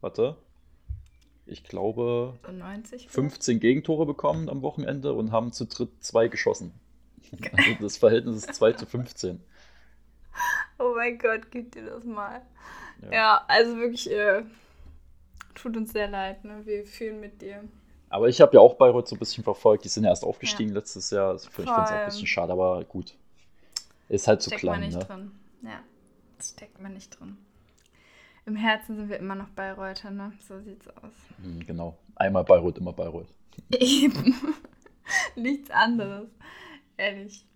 warte, 0.00 0.36
ich 1.46 1.64
glaube, 1.64 2.38
So 2.44 2.52
90? 2.52 3.08
15 3.08 3.60
Gegentore 3.60 4.06
bekommen 4.06 4.48
am 4.48 4.62
Wochenende 4.62 5.12
und 5.14 5.32
haben 5.32 5.52
zu 5.52 5.66
dritt 5.66 5.90
zwei 6.02 6.28
geschossen. 6.28 6.72
Also 7.52 7.74
das 7.80 7.96
Verhältnis 7.98 8.36
ist 8.36 8.54
2 8.54 8.72
zu 8.74 8.86
15. 8.86 9.42
Oh 10.78 10.94
mein 10.96 11.18
Gott, 11.18 11.50
gib 11.50 11.72
dir 11.72 11.84
das 11.86 12.04
mal. 12.04 12.42
Ja. 13.02 13.12
Ja, 13.12 13.44
also 13.48 13.76
wirklich 13.76 14.10
äh, 14.10 14.44
Tut 15.54 15.76
uns 15.78 15.92
sehr 15.92 16.08
leid, 16.08 16.44
ne? 16.44 16.60
Wir 16.66 16.84
fühlen 16.84 17.20
mit 17.20 17.40
dir. 17.40 17.64
Aber 18.12 18.28
ich 18.28 18.42
habe 18.42 18.52
ja 18.54 18.60
auch 18.60 18.74
Bayreuth 18.74 19.08
so 19.08 19.16
ein 19.16 19.18
bisschen 19.18 19.42
verfolgt. 19.42 19.84
Die 19.84 19.88
sind 19.88 20.04
ja 20.04 20.10
erst 20.10 20.22
aufgestiegen 20.22 20.68
ja. 20.70 20.76
letztes 20.76 21.08
Jahr. 21.10 21.34
Ich 21.34 21.48
finde 21.48 21.70
es 21.70 21.76
auch 21.78 21.90
ein 21.90 22.04
bisschen 22.04 22.26
schade, 22.26 22.52
aber 22.52 22.84
gut. 22.84 23.14
Ist 24.10 24.28
halt 24.28 24.42
zu 24.42 24.50
so 24.50 24.56
klein. 24.56 24.80
Man 24.80 24.88
nicht 24.88 24.98
ne? 24.98 25.04
drin. 25.04 25.30
Ja, 25.62 25.80
das 26.36 26.50
steckt 26.50 26.78
man 26.78 26.92
nicht 26.92 27.18
drin. 27.18 27.38
Im 28.44 28.54
Herzen 28.54 28.96
sind 28.96 29.08
wir 29.08 29.16
immer 29.18 29.34
noch 29.34 29.48
Bayreuther, 29.48 30.10
ne? 30.10 30.34
So 30.46 30.60
sieht's 30.60 30.88
aus. 30.88 31.14
Mhm, 31.38 31.64
genau. 31.64 31.96
Einmal 32.14 32.44
Bayreuth, 32.44 32.76
immer 32.76 32.92
Bayreuth. 32.92 33.32
Eben. 33.70 34.34
Nichts 35.34 35.70
anderes. 35.70 36.28
Ehrlich. 36.98 37.46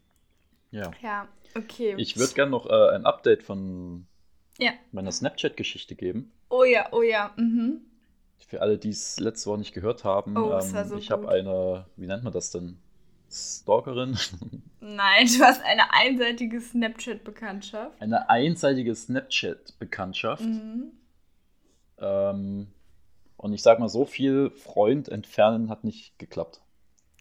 Ja. 0.71 0.91
Ja, 1.03 1.29
okay. 1.55 1.95
Ich 1.99 2.17
würde 2.17 2.33
gerne 2.33 2.51
noch 2.51 2.65
äh, 2.65 2.95
ein 2.95 3.05
Update 3.05 3.43
von 3.43 4.07
ja. 4.57 4.71
meiner 4.91 5.13
Snapchat-Geschichte 5.13 5.97
geben. 5.97 6.33
Oh 6.49 6.65
ja, 6.65 6.89
oh 6.93 7.03
ja. 7.03 7.35
Mhm. 7.37 7.83
Für 8.47 8.61
alle, 8.61 8.79
die 8.79 8.91
es 8.91 9.19
letzte 9.19 9.51
Woche 9.51 9.59
nicht 9.59 9.75
gehört 9.75 10.05
haben, 10.05 10.37
oh, 10.37 10.53
ähm, 10.53 10.89
so 10.89 10.97
ich 10.97 11.11
habe 11.11 11.29
eine, 11.29 11.87
wie 11.97 12.07
nennt 12.07 12.23
man 12.23 12.33
das 12.33 12.51
denn? 12.51 12.79
Stalkerin? 13.31 14.17
Nein, 14.81 15.27
du 15.27 15.45
hast 15.45 15.63
eine 15.63 15.93
einseitige 15.93 16.61
Snapchat-Bekanntschaft. 16.61 18.01
Eine 18.01 18.31
einseitige 18.31 18.95
Snapchat-Bekanntschaft. 18.95 20.45
Mhm. 20.45 20.93
Ähm, 21.99 22.69
und 23.37 23.53
ich 23.53 23.63
sag 23.63 23.81
mal, 23.81 23.89
so 23.89 24.05
viel 24.05 24.51
Freund 24.51 25.09
entfernen 25.09 25.71
hat 25.71 25.83
nicht 25.83 26.19
geklappt. 26.19 26.61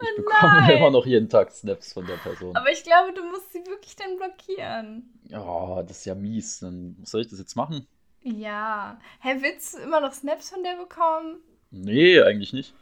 ich 0.00 0.08
oh 0.18 0.22
bekomme 0.22 0.72
immer 0.74 0.90
noch 0.90 1.06
jeden 1.06 1.28
Tag 1.28 1.50
Snaps 1.52 1.92
von 1.92 2.06
der 2.06 2.16
Person. 2.16 2.56
Aber 2.56 2.70
ich 2.70 2.82
glaube, 2.82 3.12
du 3.14 3.24
musst 3.24 3.52
sie 3.52 3.64
wirklich 3.66 3.96
dann 3.96 4.16
blockieren. 4.16 5.20
Ja, 5.28 5.82
das 5.82 5.98
ist 5.98 6.04
ja 6.06 6.14
mies. 6.14 6.60
Dann 6.60 6.96
soll 7.04 7.22
ich 7.22 7.28
das 7.28 7.38
jetzt 7.38 7.56
machen? 7.56 7.86
Ja. 8.26 8.98
Hä, 9.20 9.36
willst 9.40 9.74
du 9.74 9.78
immer 9.78 10.00
noch 10.00 10.12
Snaps 10.12 10.50
von 10.50 10.62
der 10.64 10.76
bekommen? 10.76 11.36
Nee, 11.70 12.20
eigentlich 12.20 12.52
nicht. 12.52 12.74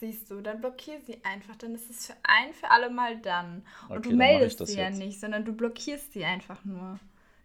Siehst 0.00 0.30
du, 0.30 0.40
dann 0.40 0.60
blockier 0.62 0.98
sie 1.06 1.18
einfach. 1.24 1.56
Dann 1.56 1.74
ist 1.74 1.90
es 1.90 2.06
für 2.06 2.14
ein 2.22 2.54
für 2.54 2.70
alle 2.70 2.88
Mal 2.88 3.18
dann. 3.20 3.62
Und 3.90 3.98
Okay, 3.98 4.08
du 4.10 4.16
meldest 4.16 4.66
sie 4.66 4.78
ja 4.78 4.88
nicht, 4.88 5.20
sondern 5.20 5.44
du 5.44 5.52
blockierst 5.52 6.12
sie 6.14 6.24
einfach 6.24 6.64
nur. 6.64 6.98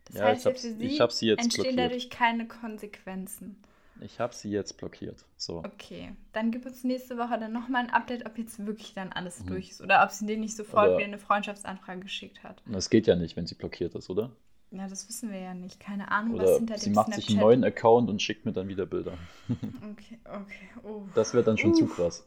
Das 0.05 0.15
Ja, 0.15 0.23
heißt, 0.25 0.45
ich 0.45 0.53
für 0.53 0.59
sie 0.59 0.85
ich 0.85 1.01
sie 1.11 1.27
jetzt 1.27 1.43
entstehen 1.43 1.63
blockiert. 1.63 1.79
dadurch 1.79 2.09
keine 2.09 2.47
Konsequenzen. 2.47 3.61
Ich 4.01 4.19
habe 4.19 4.33
sie 4.35 4.49
jetzt 4.51 4.77
blockiert. 4.77 5.25
So. 5.37 5.59
Okay, 5.59 6.13
dann 6.33 6.51
gib 6.51 6.65
uns 6.65 6.83
nächste 6.83 7.17
Woche 7.17 7.39
dann 7.39 7.51
nochmal 7.53 7.83
ein 7.85 7.89
Update, 7.89 8.25
ob 8.25 8.37
jetzt 8.37 8.65
wirklich 8.65 8.93
dann 8.93 9.11
alles 9.11 9.41
Mhm. 9.41 9.47
durch 9.47 9.71
ist 9.71 9.81
oder 9.81 10.03
ob 10.03 10.11
sie 10.11 10.25
dir 10.25 10.37
nicht 10.37 10.55
sofort 10.55 10.87
Oder- 10.87 10.97
wieder 10.97 11.07
eine 11.07 11.17
Freundschaftsanfrage 11.17 12.01
geschickt 12.01 12.43
hat. 12.43 12.61
Das 12.65 12.89
geht 12.89 13.07
ja 13.07 13.15
nicht, 13.15 13.35
wenn 13.35 13.47
sie 13.47 13.55
blockiert 13.55 13.95
ist, 13.95 14.09
oder? 14.09 14.31
Ja, 14.77 14.87
das 14.87 15.07
wissen 15.07 15.31
wir 15.31 15.39
ja 15.39 15.53
nicht. 15.53 15.79
Keine 15.79 16.11
Ahnung, 16.11 16.37
was 16.37 16.47
Oder 16.49 16.57
hinter 16.57 16.77
sie 16.77 16.85
dem 16.89 16.93
macht 16.95 17.13
sich 17.13 17.27
einen 17.29 17.37
Snapchat. 17.37 17.41
neuen 17.45 17.63
Account 17.63 18.09
und 18.09 18.21
schickt 18.21 18.45
mir 18.45 18.51
dann 18.53 18.67
wieder 18.67 18.85
Bilder. 18.85 19.13
Okay, 19.91 20.19
okay. 20.25 20.69
Oh. 20.83 21.03
Das 21.15 21.33
wäre 21.33 21.43
dann 21.43 21.57
schon 21.57 21.73
zu 21.75 21.85
Uff. 21.85 21.95
krass. 21.95 22.25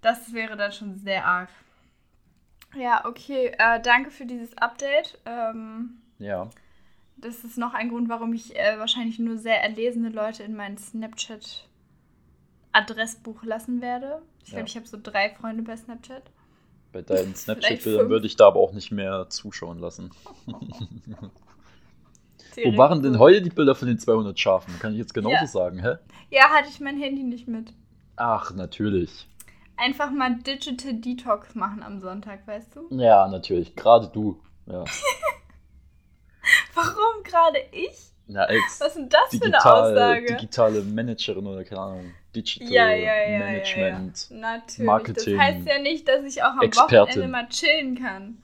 Das 0.00 0.32
wäre 0.32 0.56
dann 0.56 0.72
schon 0.72 0.96
sehr 0.96 1.26
arg. 1.26 1.50
Ja, 2.74 3.04
okay. 3.04 3.52
Äh, 3.58 3.80
danke 3.82 4.10
für 4.10 4.24
dieses 4.24 4.56
Update. 4.56 5.18
Ähm, 5.26 5.98
Ja. 6.18 6.48
das 7.18 7.44
ist 7.44 7.58
noch 7.58 7.74
ein 7.74 7.90
Grund, 7.90 8.08
warum 8.08 8.32
ich 8.32 8.56
äh, 8.56 8.78
wahrscheinlich 8.78 9.18
nur 9.18 9.36
sehr 9.36 9.62
erlesene 9.62 10.08
Leute 10.08 10.42
in 10.44 10.56
mein 10.56 10.78
Snapchat-Adressbuch 10.78 13.42
lassen 13.44 13.82
werde. 13.82 14.22
Ich 14.40 14.46
glaube, 14.46 14.60
Ja. 14.60 14.66
ich 14.66 14.76
habe 14.76 14.86
so 14.86 14.98
drei 15.02 15.28
Freunde 15.30 15.62
bei 15.64 15.76
Snapchat. 15.76 16.22
Bei 16.92 17.02
deinen 17.02 17.34
Snapchat-Bildern 17.36 18.08
würde 18.08 18.26
ich 18.26 18.36
da 18.36 18.46
aber 18.46 18.60
auch 18.60 18.72
nicht 18.72 18.90
mehr 18.90 19.26
zuschauen 19.28 19.78
lassen. 19.78 20.10
Wo 22.56 22.76
waren 22.76 23.02
denn 23.02 23.18
heute 23.18 23.42
die 23.42 23.50
Bilder 23.50 23.74
von 23.74 23.88
den 23.88 23.98
200 23.98 24.38
Schafen? 24.38 24.78
Kann 24.78 24.92
ich 24.92 24.98
jetzt 24.98 25.14
genauso 25.14 25.34
Ja. 25.34 25.46
sagen, 25.46 25.78
hä? 25.80 25.96
Ja, 26.30 26.50
hatte 26.50 26.68
ich 26.68 26.80
mein 26.80 26.98
Handy 26.98 27.22
nicht 27.22 27.48
mit. 27.48 27.72
Ach, 28.16 28.54
natürlich. 28.54 29.26
Einfach 29.76 30.10
mal 30.10 30.36
Digital 30.36 30.94
Detox 30.94 31.54
machen 31.54 31.82
am 31.82 32.00
Sonntag, 32.00 32.46
weißt 32.46 32.76
du? 32.76 32.86
Ja, 32.90 33.28
natürlich. 33.28 33.74
Gerade 33.76 34.08
du. 34.08 34.42
Ja. 34.66 34.84
Warum 36.74 37.22
gerade 37.24 37.58
ich? 37.72 38.10
ja 38.28 38.42
als 38.42 38.80
Was 38.80 38.88
ist 38.88 38.96
denn 38.96 39.08
das 39.08 39.20
für 39.30 39.44
eine 39.44 39.52
digital, 39.52 39.92
Aussage? 39.92 40.26
digitale 40.26 40.82
Managerin 40.82 41.46
oder 41.46 41.64
keine 41.64 41.80
Ahnung. 41.80 42.14
Digital 42.34 42.70
ja, 42.70 42.90
ja, 42.92 43.38
Management. 43.38 44.28
Natürlich. 44.30 44.86
Marketing, 44.86 45.36
das 45.36 45.46
heißt 45.46 45.66
ja 45.66 45.78
nicht, 45.80 46.06
dass 46.08 46.24
ich 46.24 46.42
auch 46.42 46.52
am 46.52 46.62
Expertin. 46.62 47.00
Wochenende 47.00 47.28
mal 47.28 47.48
chillen 47.48 47.98
kann. 47.98 48.38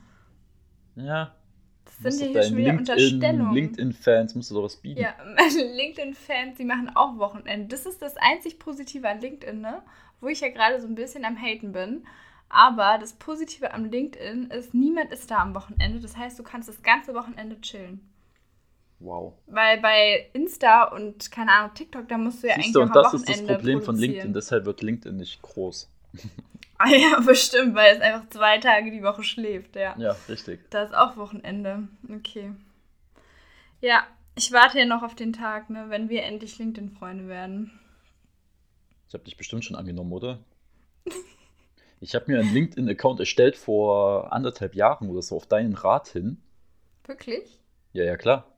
Ja. 0.97 1.36
Das 2.03 2.05
musst 2.05 2.19
sind 2.19 2.33
hier 2.33 2.43
schon 2.43 2.57
wieder 2.57 2.73
LinkedIn, 2.73 2.97
Unterstellungen. 2.97 3.55
LinkedIn-Fans 3.55 4.35
musst 4.35 4.51
du 4.51 4.55
doch 4.57 4.65
was 4.65 4.77
bieten. 4.77 5.01
Ja, 5.01 5.15
LinkedIn-Fans, 5.77 6.59
die 6.59 6.65
machen 6.65 6.91
auch 6.95 7.17
Wochenende. 7.19 7.69
Das 7.69 7.87
ist 7.87 8.03
das 8.03 8.17
einzig 8.17 8.59
Positive 8.59 9.09
an 9.09 9.21
LinkedIn, 9.21 9.61
ne? 9.61 9.83
Wo 10.21 10.29
ich 10.29 10.41
ja 10.41 10.49
gerade 10.49 10.81
so 10.81 10.87
ein 10.87 10.95
bisschen 10.95 11.25
am 11.25 11.41
Haten 11.41 11.73
bin. 11.73 12.05
Aber 12.49 12.99
das 13.01 13.15
Positive 13.15 13.73
am 13.73 13.87
LinkedIn 13.87 14.51
ist, 14.51 14.73
niemand 14.73 15.11
ist 15.13 15.31
da 15.31 15.39
am 15.39 15.55
Wochenende. 15.55 16.01
Das 16.01 16.17
heißt, 16.17 16.39
du 16.39 16.43
kannst 16.43 16.69
das 16.69 16.83
ganze 16.83 17.15
Wochenende 17.15 17.61
chillen. 17.61 18.09
Wow. 18.99 19.35
Weil 19.47 19.81
bei 19.81 20.31
Insta 20.33 20.85
und, 20.85 21.31
keine 21.31 21.53
Ahnung, 21.53 21.73
TikTok, 21.75 22.09
da 22.09 22.17
musst 22.17 22.43
du 22.43 22.49
ja 22.49 22.55
Siehst 22.55 22.67
eigentlich 22.67 22.73
du, 22.73 22.83
und 22.83 22.97
das 22.97 23.15
ist 23.15 23.29
Wochenende 23.29 23.47
das 23.47 23.57
Problem 23.57 23.83
von. 23.83 23.97
LinkedIn. 23.97 24.33
Deshalb 24.33 24.65
wird 24.65 24.83
LinkedIn 24.83 25.17
nicht 25.17 25.43
groß. 25.43 25.91
Ah 26.79 26.91
ja, 26.91 27.21
bestimmt, 27.21 27.75
weil 27.75 27.97
es 27.97 28.03
einfach 28.03 28.29
zwei 28.29 28.59
Tage 28.59 28.91
die 28.91 29.03
Woche 29.03 29.23
schläft, 29.23 29.77
ja. 29.77 29.95
Ja, 29.99 30.15
richtig. 30.29 30.71
Da 30.71 30.83
ist 30.83 30.95
auch 30.95 31.17
Wochenende. 31.17 31.89
Okay. 32.15 32.53
Ja, 33.81 34.07
ich 34.35 34.53
warte 34.53 34.79
ja 34.79 34.85
noch 34.85 35.03
auf 35.03 35.15
den 35.15 35.33
Tag, 35.33 35.71
ne, 35.71 35.87
wenn 35.89 36.11
wir 36.11 36.25
endlich 36.25 36.59
LinkedIn-Freunde 36.59 37.29
werden. 37.29 37.81
Ich 39.09 39.15
habe 39.15 39.25
dich 39.25 39.37
bestimmt 39.39 39.65
schon 39.65 39.77
angenommen, 39.77 40.13
oder? 40.13 40.39
Ich 41.99 42.15
habe 42.15 42.31
mir 42.31 42.39
einen 42.39 42.53
LinkedIn-Account 42.53 43.21
erstellt 43.21 43.57
vor 43.57 44.31
anderthalb 44.31 44.75
Jahren 44.75 45.09
oder 45.09 45.23
so 45.23 45.35
auf 45.35 45.47
deinen 45.47 45.73
Rat 45.73 46.09
hin. 46.09 46.37
Wirklich? 47.07 47.59
Ja, 47.95 48.05
ja, 48.05 48.19
klar. 48.19 48.53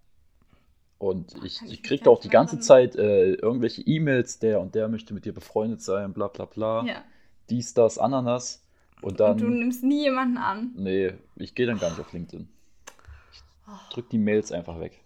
Und 0.98 1.36
ich, 1.44 1.62
ich 1.62 1.74
ich 1.74 1.82
krieg 1.84 2.02
gar 2.02 2.12
auch 2.14 2.18
die 2.18 2.28
ganze. 2.28 2.58
Zeit 2.58 2.96
äh, 2.96 3.34
irgendwelche 3.34 3.82
E-Mails, 3.82 4.40
der 4.40 4.60
und 4.60 4.74
der 4.74 4.88
möchte 4.88 5.14
mit 5.14 5.24
dir 5.24 5.32
befreundet 5.32 5.80
sein, 5.82 6.12
bla 6.12 6.26
bla 6.26 6.46
bla. 6.46 6.84
Ja. 6.84 7.04
Dies, 7.50 7.74
das, 7.74 7.98
Ananas. 7.98 8.62
Und 9.00 9.20
dann, 9.20 9.32
Und 9.32 9.40
du 9.40 9.48
nimmst 9.48 9.82
nie 9.84 10.02
jemanden 10.02 10.38
an. 10.38 10.72
nee, 10.74 11.12
ich 11.36 11.54
gehe 11.54 11.66
dann 11.66 11.78
gar 11.78 11.90
nicht 11.90 12.00
auf 12.00 12.12
LinkedIn. 12.12 12.48
Oh, 13.68 13.92
Drück 13.92 14.08
die 14.10 14.18
Mails 14.18 14.50
einfach 14.52 14.80
weg. 14.80 15.00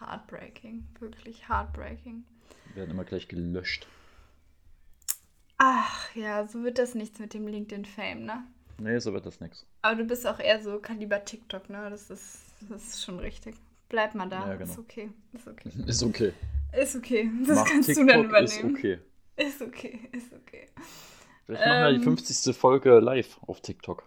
heartbreaking. 0.00 0.86
Wirklich 1.00 1.48
heartbreaking. 1.48 2.24
Werden 2.74 2.90
immer 2.90 3.04
gleich 3.04 3.28
gelöscht. 3.28 3.86
Ach 5.58 6.14
ja, 6.14 6.46
so 6.46 6.62
wird 6.64 6.78
das 6.78 6.94
nichts 6.94 7.18
mit 7.18 7.32
dem 7.34 7.46
LinkedIn-Fame, 7.46 8.24
ne? 8.24 8.44
Nee, 8.78 8.98
so 8.98 9.12
wird 9.12 9.24
das 9.24 9.40
nix. 9.40 9.64
Aber 9.82 9.94
du 9.96 10.04
bist 10.04 10.26
auch 10.26 10.40
eher 10.40 10.60
so 10.62 10.78
Kaliber 10.80 11.24
TikTok, 11.24 11.70
ne? 11.70 11.88
Das 11.90 12.10
ist, 12.10 12.40
das 12.68 12.82
ist 12.88 13.04
schon 13.04 13.18
richtig. 13.20 13.54
Bleib 13.88 14.14
mal 14.14 14.28
da. 14.28 14.48
Ja, 14.48 14.54
genau. 14.56 14.70
Ist 14.70 14.78
okay. 14.78 15.10
Ist 15.32 15.46
okay. 15.46 15.70
Ist 15.86 16.02
okay. 16.02 16.32
Ist 16.72 16.96
okay. 16.96 17.30
Das 17.46 17.56
Mach 17.58 17.66
kannst 17.68 17.88
TikTok, 17.88 18.06
du 18.06 18.12
dann 18.12 18.24
übernehmen. 18.24 18.46
ist 18.46 18.78
okay. 18.78 18.98
Ist 19.36 19.62
okay. 19.62 20.00
Ist 20.12 20.32
okay. 20.32 20.66
Vielleicht 21.46 21.66
machen 21.66 21.80
wir 21.82 21.90
die 21.90 21.96
Ähm. 21.96 22.02
50. 22.02 22.56
Folge 22.56 22.98
live 23.00 23.38
auf 23.46 23.60
TikTok. 23.60 24.04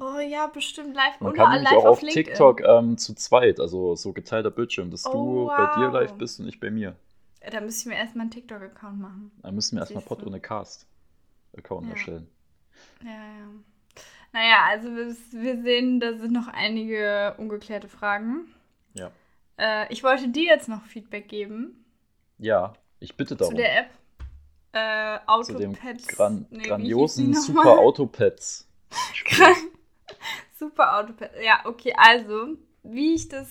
Oh 0.00 0.18
ja, 0.18 0.46
bestimmt 0.46 0.94
live. 0.94 1.20
Man 1.20 1.32
kann 1.34 1.52
live 1.52 1.62
nämlich 1.62 1.78
auch 1.78 1.84
auf 1.86 2.02
LinkedIn. 2.02 2.24
TikTok 2.24 2.60
ähm, 2.62 2.98
zu 2.98 3.14
zweit, 3.14 3.60
also 3.60 3.94
so 3.96 4.12
geteilter 4.12 4.50
Bildschirm, 4.50 4.90
dass 4.90 5.06
Oh, 5.06 5.12
du 5.12 5.46
bei 5.48 5.66
dir 5.76 5.86
wow. 5.88 5.94
live 5.94 6.14
bist 6.14 6.40
und 6.40 6.48
ich 6.48 6.60
bei 6.60 6.70
mir. 6.70 6.96
Ja, 7.42 7.50
Da 7.50 7.60
müsste 7.60 7.82
ich 7.88 7.94
mir 7.94 7.98
erstmal 8.00 8.22
einen 8.22 8.30
TikTok-Account 8.30 9.00
machen. 9.00 9.30
Dann 9.42 9.54
müssen 9.54 9.76
wir 9.76 9.80
erstmal. 9.80 10.04
Pod 10.04 10.22
ohne 10.26 10.40
Cast 10.40 10.86
Account 11.56 11.86
Ja. 11.86 11.92
erstellen. 11.92 12.28
Ja, 13.02 13.10
ja. 13.10 13.48
Naja, 14.32 14.64
also 14.68 14.94
wir, 14.94 15.16
wir 15.32 15.62
sehen, 15.62 15.98
da 16.00 16.14
sind 16.14 16.32
noch 16.32 16.46
einige 16.48 17.34
ungeklärte 17.38 17.88
Fragen. 17.88 18.54
Ja. 18.94 19.10
Äh, 19.58 19.92
ich 19.92 20.04
wollte 20.04 20.28
dir 20.28 20.44
jetzt 20.44 20.68
noch 20.68 20.84
Feedback 20.84 21.28
geben 21.28 21.84
Ja, 22.38 22.74
ich 23.00 23.16
bitte 23.16 23.34
darum. 23.36 23.54
zu 23.54 23.56
der 23.56 23.78
App. 23.80 23.90
Äh, 24.72 25.18
Zu 25.42 25.54
dem 25.54 25.70
Autopads. 25.72 26.06
gran 26.08 26.46
Nee, 26.50 26.62
grandiosen 26.62 27.34
Super? 27.34 27.78
Autopads. 27.78 28.68
Super 30.58 30.98
Autopad. 30.98 31.30
Ja, 31.42 31.60
okay, 31.64 31.94
also, 31.96 32.56
wie 32.82 33.14
ich 33.14 33.28
das 33.28 33.48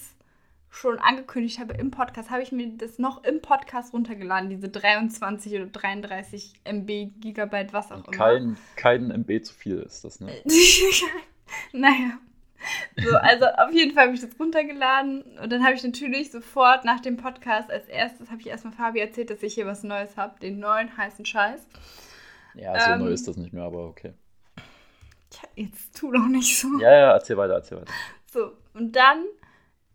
schon 0.70 1.00
angekündigt 1.00 1.60
habe 1.60 1.74
im 1.74 1.92
Podcast, 1.92 2.30
habe 2.30 2.44
ich 2.44 2.52
mir 2.52 2.70
das 2.78 3.00
noch 3.00 3.24
im 3.24 3.42
Podcast 3.42 3.94
runtergeladen, 3.94 4.50
diese 4.50 4.70
23 4.70 5.56
oder 5.56 5.66
33 5.66 6.54
MB, 6.64 7.20
Gigabyte, 7.20 7.74
was 7.74 7.92
auch 7.92 8.08
immer. 8.08 8.18
Kein, 8.18 8.58
kein 8.76 9.12
MB 9.12 9.44
zu 9.44 9.54
viel 9.54 9.80
ist 9.80 10.04
das, 10.04 10.20
ne? 10.20 10.32
naja. 11.74 12.20
So, 13.02 13.16
also 13.16 13.46
auf 13.46 13.72
jeden 13.72 13.94
Fall 13.94 14.08
habe 14.08 14.16
ich 14.16 14.22
das 14.22 14.38
runtergeladen 14.40 15.24
und 15.42 15.52
dann 15.52 15.64
habe 15.64 15.76
ich 15.76 15.84
natürlich 15.84 16.32
sofort 16.32 16.84
nach 16.84 17.00
dem 17.00 17.16
Podcast 17.18 17.72
als 17.72 17.88
erstes 17.88 18.30
habe 18.30 18.42
ich 18.42 18.48
erstmal 18.48 18.74
Fabi 18.74 19.00
erzählt, 19.00 19.30
dass 19.30 19.42
ich 19.42 19.54
hier 19.54 19.66
was 19.66 19.84
Neues 19.84 20.18
habe, 20.18 20.40
den 20.40 20.60
neuen 20.60 20.96
heißen 20.98 21.26
Scheiß. 21.26 21.66
Ja, 22.56 22.80
so 22.80 22.92
Ähm. 22.92 23.00
neu 23.00 23.10
ist 23.10 23.28
das 23.28 23.38
nicht 23.38 23.54
mehr, 23.54 23.64
aber 23.64 23.86
okay. 23.88 24.14
Tja, 25.30 25.48
jetzt 25.56 25.98
tu 25.98 26.12
doch 26.12 26.28
nicht 26.28 26.58
so. 26.58 26.68
Ja, 26.80 26.92
ja, 26.92 27.12
erzähl 27.14 27.38
weiter, 27.38 27.54
erzähl 27.54 27.78
weiter. 27.80 27.94
So, 28.32 28.52
und 28.74 28.96
dann 28.96 29.24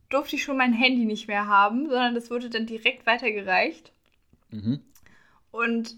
durfte 0.09 0.37
ich 0.37 0.45
schon 0.45 0.57
mein 0.57 0.73
Handy 0.73 1.05
nicht 1.05 1.29
mehr 1.29 1.47
haben, 1.47 1.89
sondern 1.89 2.15
das 2.15 2.31
wurde 2.31 2.49
dann 2.49 2.67
direkt 2.67 3.07
weitergereicht. 3.07 3.93
Mhm. 4.51 4.81
Und 5.51 5.97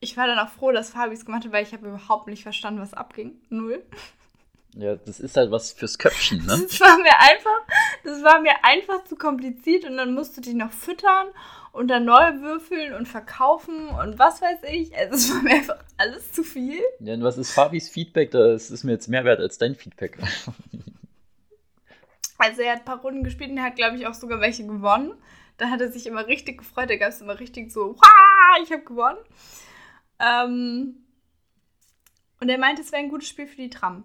ich 0.00 0.16
war 0.16 0.26
dann 0.26 0.38
auch 0.38 0.48
froh, 0.48 0.72
dass 0.72 0.90
Fabi 0.90 1.14
es 1.14 1.24
gemacht 1.24 1.44
hat, 1.44 1.52
weil 1.52 1.62
ich 1.62 1.72
habe 1.72 1.88
überhaupt 1.88 2.26
nicht 2.26 2.42
verstanden, 2.42 2.80
was 2.80 2.92
abging. 2.92 3.40
Null. 3.50 3.82
Ja, 4.74 4.96
das 4.96 5.20
ist 5.20 5.36
halt 5.36 5.50
was 5.50 5.72
fürs 5.72 5.98
Köpfchen, 5.98 6.38
ne? 6.46 6.58
Das 6.66 6.80
war 6.80 6.96
mir 6.96 7.18
einfach, 7.18 7.60
das 8.04 8.22
war 8.22 8.40
mir 8.40 8.64
einfach 8.64 9.04
zu 9.04 9.16
kompliziert 9.16 9.84
und 9.84 9.98
dann 9.98 10.14
musst 10.14 10.36
du 10.36 10.40
die 10.40 10.54
noch 10.54 10.72
füttern 10.72 11.28
und 11.72 11.88
dann 11.88 12.06
neu 12.06 12.40
würfeln 12.40 12.94
und 12.94 13.06
verkaufen 13.06 13.88
und 13.88 14.18
was 14.18 14.40
weiß 14.40 14.60
ich. 14.70 14.96
Also 14.96 15.14
es 15.14 15.30
war 15.30 15.42
mir 15.42 15.54
einfach 15.56 15.78
alles 15.98 16.32
zu 16.32 16.42
viel. 16.42 16.80
Ja, 17.00 17.14
und 17.14 17.22
was 17.22 17.36
ist 17.36 17.52
Fabis 17.52 17.90
Feedback? 17.90 18.30
Das 18.30 18.70
ist 18.70 18.84
mir 18.84 18.92
jetzt 18.92 19.08
mehr 19.08 19.24
wert 19.24 19.40
als 19.40 19.58
dein 19.58 19.74
Feedback. 19.74 20.18
Also 22.38 22.62
er 22.62 22.72
hat 22.72 22.80
ein 22.80 22.84
paar 22.84 23.00
Runden 23.00 23.22
gespielt 23.22 23.50
und 23.50 23.58
er 23.58 23.64
hat, 23.64 23.76
glaube 23.76 23.96
ich, 23.96 24.06
auch 24.06 24.14
sogar 24.14 24.40
welche 24.40 24.66
gewonnen. 24.66 25.14
Da 25.58 25.70
hat 25.70 25.80
er 25.80 25.92
sich 25.92 26.06
immer 26.06 26.26
richtig 26.26 26.58
gefreut. 26.58 26.90
Da 26.90 26.96
gab 26.96 27.10
es 27.10 27.20
immer 27.20 27.38
richtig 27.38 27.70
so, 27.70 27.96
ich 28.64 28.72
habe 28.72 28.82
gewonnen. 28.82 29.18
Ähm, 30.18 30.96
und 32.40 32.48
er 32.48 32.58
meinte, 32.58 32.82
es 32.82 32.90
wäre 32.90 33.02
ein 33.02 33.10
gutes 33.10 33.28
Spiel 33.28 33.46
für 33.46 33.56
die 33.56 33.70
Tram. 33.70 34.04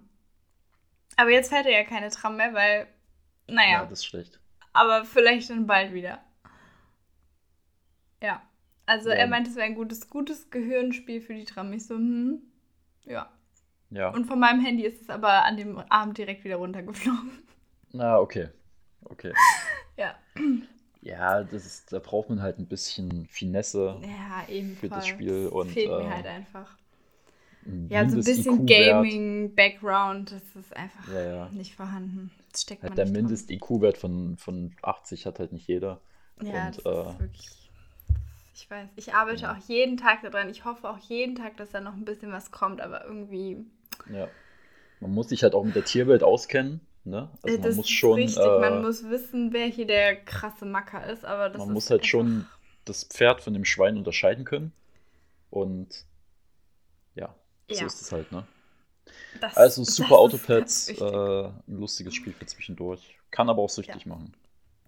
Aber 1.18 1.30
jetzt 1.32 1.50
fährt 1.50 1.66
er 1.66 1.74
ja 1.74 1.84
keine 1.84 2.10
Tram 2.10 2.38
mehr, 2.38 2.54
weil, 2.54 2.88
naja. 3.48 3.82
Ja, 3.82 3.86
das 3.86 4.00
ist 4.00 4.06
schlecht. 4.06 4.40
aber 4.74 5.04
vielleicht 5.06 5.50
dann 5.50 5.68
bald 5.68 5.94
wieder. 5.94 6.24
Ja. 8.22 8.42
Also 8.86 9.10
Ja. 9.10 9.16
er 9.16 9.28
meinte, 9.28 9.50
es 9.50 9.56
wäre 9.56 9.66
ein 9.66 9.76
gutes, 9.76 10.10
gutes 10.10 10.50
Gehirnspiel 10.50 11.22
für 11.22 11.34
die 11.34 11.46
Tram. 11.46 11.74
Ich 11.74 11.86
so, 11.86 11.96
hm, 11.96 12.42
ja. 13.06 13.30
Ja. 13.90 14.10
Und 14.10 14.26
von 14.26 14.40
meinem 14.40 14.60
Handy 14.64 14.84
ist 14.86 15.02
es 15.02 15.10
aber 15.10 15.46
an 15.46 15.58
dem 15.58 15.78
Abend 15.78 16.18
direkt 16.18 16.44
wieder 16.44 16.58
runtergeflogen. 16.58 17.44
Na, 17.92 18.20
okay. 18.20 18.50
Okay. 19.06 19.34
Ja. 19.98 20.14
Ja, 21.02 21.44
das 21.44 21.66
ist, 21.66 21.92
da 21.92 21.98
braucht 21.98 22.30
man 22.30 22.44
halt 22.44 22.60
ein 22.60 22.68
bisschen 22.68 23.26
Finesse. 23.26 24.00
Ja. 24.04 24.46
Für 24.80 24.90
das 24.90 25.08
Spiel 25.08 25.48
und, 25.48 25.72
Fehlt 25.72 25.90
äh, 25.90 26.04
mir 26.04 26.16
halt 26.16 26.28
einfach. 26.28 26.77
Ja, 27.90 28.08
so 28.10 28.18
ein 28.18 28.24
bisschen. 28.24 28.66
Gaming-Background, 28.66 30.32
das 30.32 30.56
ist 30.56 30.76
einfach 30.76 31.08
Ja, 31.14 31.22
ja. 31.24 31.50
nicht 31.52 31.76
vorhanden. 31.76 32.32
Das 32.52 32.62
steckt 32.62 32.84
man 32.84 32.92
Halt 32.92 32.98
der 32.98 33.06
nicht 33.06 33.16
dran. 33.16 33.24
Mindest-IQ-Wert 33.24 33.98
von, 33.98 34.38
von 34.38 34.72
80 34.82 35.26
hat 35.26 35.40
halt 35.40 35.52
nicht 35.52 35.68
jeder. 35.68 36.00
Ja, 36.42 36.68
und, 36.68 36.78
das 36.78 36.86
äh, 36.86 37.10
ist 37.10 37.20
wirklich. 37.20 37.50
Ich 38.56 38.72
weiß, 38.72 38.90
ich 38.96 39.14
arbeite 39.14 39.44
Ja. 39.44 39.54
auch 39.54 39.68
jeden 39.70 39.98
Tag 39.98 40.22
daran. 40.24 40.50
Ich 40.50 40.66
hoffe 40.66 40.90
auch 40.90 40.98
jeden 41.10 41.36
Tag, 41.36 41.58
dass 41.58 41.70
da 41.72 41.80
noch 41.82 41.94
ein 41.94 42.06
bisschen 42.06 42.32
was 42.32 42.52
kommt, 42.52 42.82
aber 42.82 43.06
irgendwie. 43.06 43.58
Ja. 44.12 44.28
Man 45.00 45.12
muss 45.14 45.30
sich 45.30 45.44
halt 45.44 45.54
auch 45.54 45.64
mit 45.64 45.76
der 45.76 45.86
Tierwelt 45.86 46.24
auskennen. 46.24 46.82
Ne? 47.04 47.30
Also 47.42 47.56
äh, 47.56 47.60
man 47.60 47.62
das 47.68 47.76
muss 47.76 47.86
ist 47.86 47.92
schon, 47.92 48.16
richtig. 48.16 48.44
äh, 48.44 48.60
man 48.60 48.82
muss 48.82 49.08
wissen, 49.10 49.54
wer 49.54 49.68
hier 49.68 49.86
der 49.88 50.16
krasse 50.16 50.66
Macker 50.66 51.06
ist, 51.08 51.24
aber 51.24 51.50
das 51.50 51.60
man 51.60 51.70
ist 51.70 51.74
muss 51.74 51.90
halt 51.90 52.06
schon 52.06 52.46
das 52.86 53.04
Pferd 53.04 53.42
von 53.42 53.54
dem 53.54 53.64
Schwein 53.66 53.98
unterscheiden 53.98 54.44
können. 54.46 54.72
Und 55.50 56.04
ja, 57.70 57.76
so 57.76 57.82
Ja. 57.82 57.88
ist 57.88 58.02
es 58.02 58.12
halt, 58.12 58.32
ne? 58.32 58.44
Das, 59.40 59.56
Also 59.56 59.84
super 59.84 60.18
Autopads, 60.18 60.90
äh, 60.90 60.94
ein 61.48 61.54
lustiges 61.68 62.16
Spiel 62.16 62.34
für 62.34 62.46
zwischendurch. 62.46 63.18
Kann 63.32 63.50
aber 63.50 63.62
auch 63.62 63.70
süchtig 63.70 64.06
machen. 64.06 64.34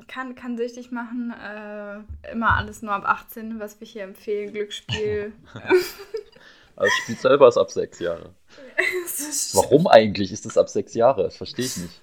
Kann, 0.07 0.33
kann 0.35 0.57
süchtig 0.57 0.91
machen. 0.91 1.31
Äh, 1.31 2.31
immer 2.31 2.55
alles 2.55 2.81
nur 2.81 2.93
ab 2.93 3.03
18, 3.05 3.59
was 3.59 3.79
wir 3.79 3.87
hier 3.87 4.03
empfehlen. 4.03 4.51
Glücksspiel. 4.53 5.33
Also 6.75 6.89
das 6.95 7.03
Spiel 7.03 7.17
selber 7.17 7.47
ist 7.49 7.57
ab 7.57 7.69
sechs 7.69 7.99
Jahre. 7.99 8.33
Das 9.03 9.19
ist- 9.19 9.53
Warum 9.53 9.85
eigentlich 9.87 10.31
ist 10.31 10.45
es 10.45 10.57
ab 10.57 10.69
sechs 10.69 10.93
Jahre? 10.93 11.23
Das 11.23 11.35
verstehe 11.35 11.65
ich 11.65 11.75
nicht. 11.75 12.01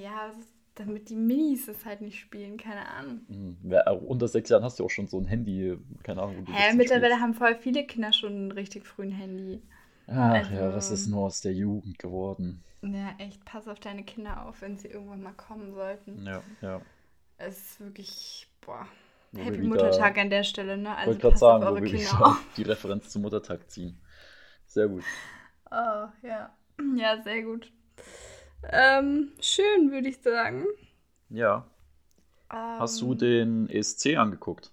Ja, 0.00 0.32
damit 0.74 1.10
die 1.10 1.16
Minis 1.16 1.68
es 1.68 1.84
halt 1.84 2.00
nicht 2.00 2.18
spielen, 2.18 2.56
keine 2.56 2.86
Ahnung. 2.88 3.20
Hm, 3.28 3.56
wer- 3.62 3.86
äh, 3.86 3.90
Unter 3.96 4.28
sechs 4.28 4.48
Jahren 4.50 4.64
hast 4.64 4.78
du 4.80 4.84
auch 4.84 4.90
schon 4.90 5.06
so 5.06 5.18
ein 5.18 5.26
Handy, 5.26 5.76
keine 6.02 6.22
Ahnung, 6.22 6.38
wo 6.38 6.42
du 6.42 6.52
Hä, 6.52 6.74
mittlerweile 6.74 7.20
haben 7.20 7.34
voll 7.34 7.54
viele 7.56 7.84
Kinder 7.86 8.12
schon 8.12 8.48
ein 8.48 8.52
richtig 8.52 8.86
frühen 8.86 9.12
Handy. 9.12 9.62
Ach 10.06 10.32
also- 10.32 10.54
ja, 10.54 10.74
was 10.74 10.90
ist 10.90 11.06
nur 11.06 11.26
aus 11.26 11.40
der 11.42 11.52
Jugend 11.52 11.98
geworden? 11.98 12.62
Ja, 12.82 13.14
echt, 13.18 13.44
pass 13.44 13.68
auf 13.68 13.78
deine 13.78 14.02
Kinder 14.02 14.44
auf, 14.46 14.60
wenn 14.62 14.76
sie 14.76 14.88
irgendwann 14.88 15.22
mal 15.22 15.34
kommen 15.34 15.72
sollten. 15.74 16.26
Ja, 16.26 16.42
ja. 16.60 16.80
Es 17.38 17.58
ist 17.58 17.80
wirklich, 17.80 18.48
boah, 18.60 18.86
Wo 19.30 19.40
Happy 19.42 19.58
wieder- 19.58 19.68
Muttertag 19.68 20.18
an 20.18 20.30
der 20.30 20.42
Stelle, 20.42 20.76
ne? 20.76 20.88
Ich 20.90 20.96
Also 20.96 21.06
wollte 21.06 21.20
gerade 21.20 21.32
passt 21.32 21.42
auf 21.44 21.48
sagen, 21.60 21.62
wo 21.64 21.68
eure 21.68 21.82
wir 21.82 21.90
Kinder 21.98 22.26
auf. 22.26 22.44
die 22.56 22.62
Referenz 22.62 23.08
zum 23.10 23.22
Muttertag 23.22 23.70
ziehen. 23.70 24.00
Sehr 24.66 24.88
gut. 24.88 25.04
Oh, 25.70 26.08
ja. 26.22 26.52
Ja, 26.96 27.22
sehr 27.22 27.42
gut. 27.42 27.70
Ähm, 28.70 29.32
schön, 29.40 29.90
würde 29.92 30.08
ich 30.08 30.18
sagen. 30.18 30.66
Ja. 31.30 31.66
Hast 32.76 33.00
du 33.00 33.14
Ähm, 33.14 33.16
den 33.16 33.66
ESC 33.70 34.16
angeguckt? 34.18 34.72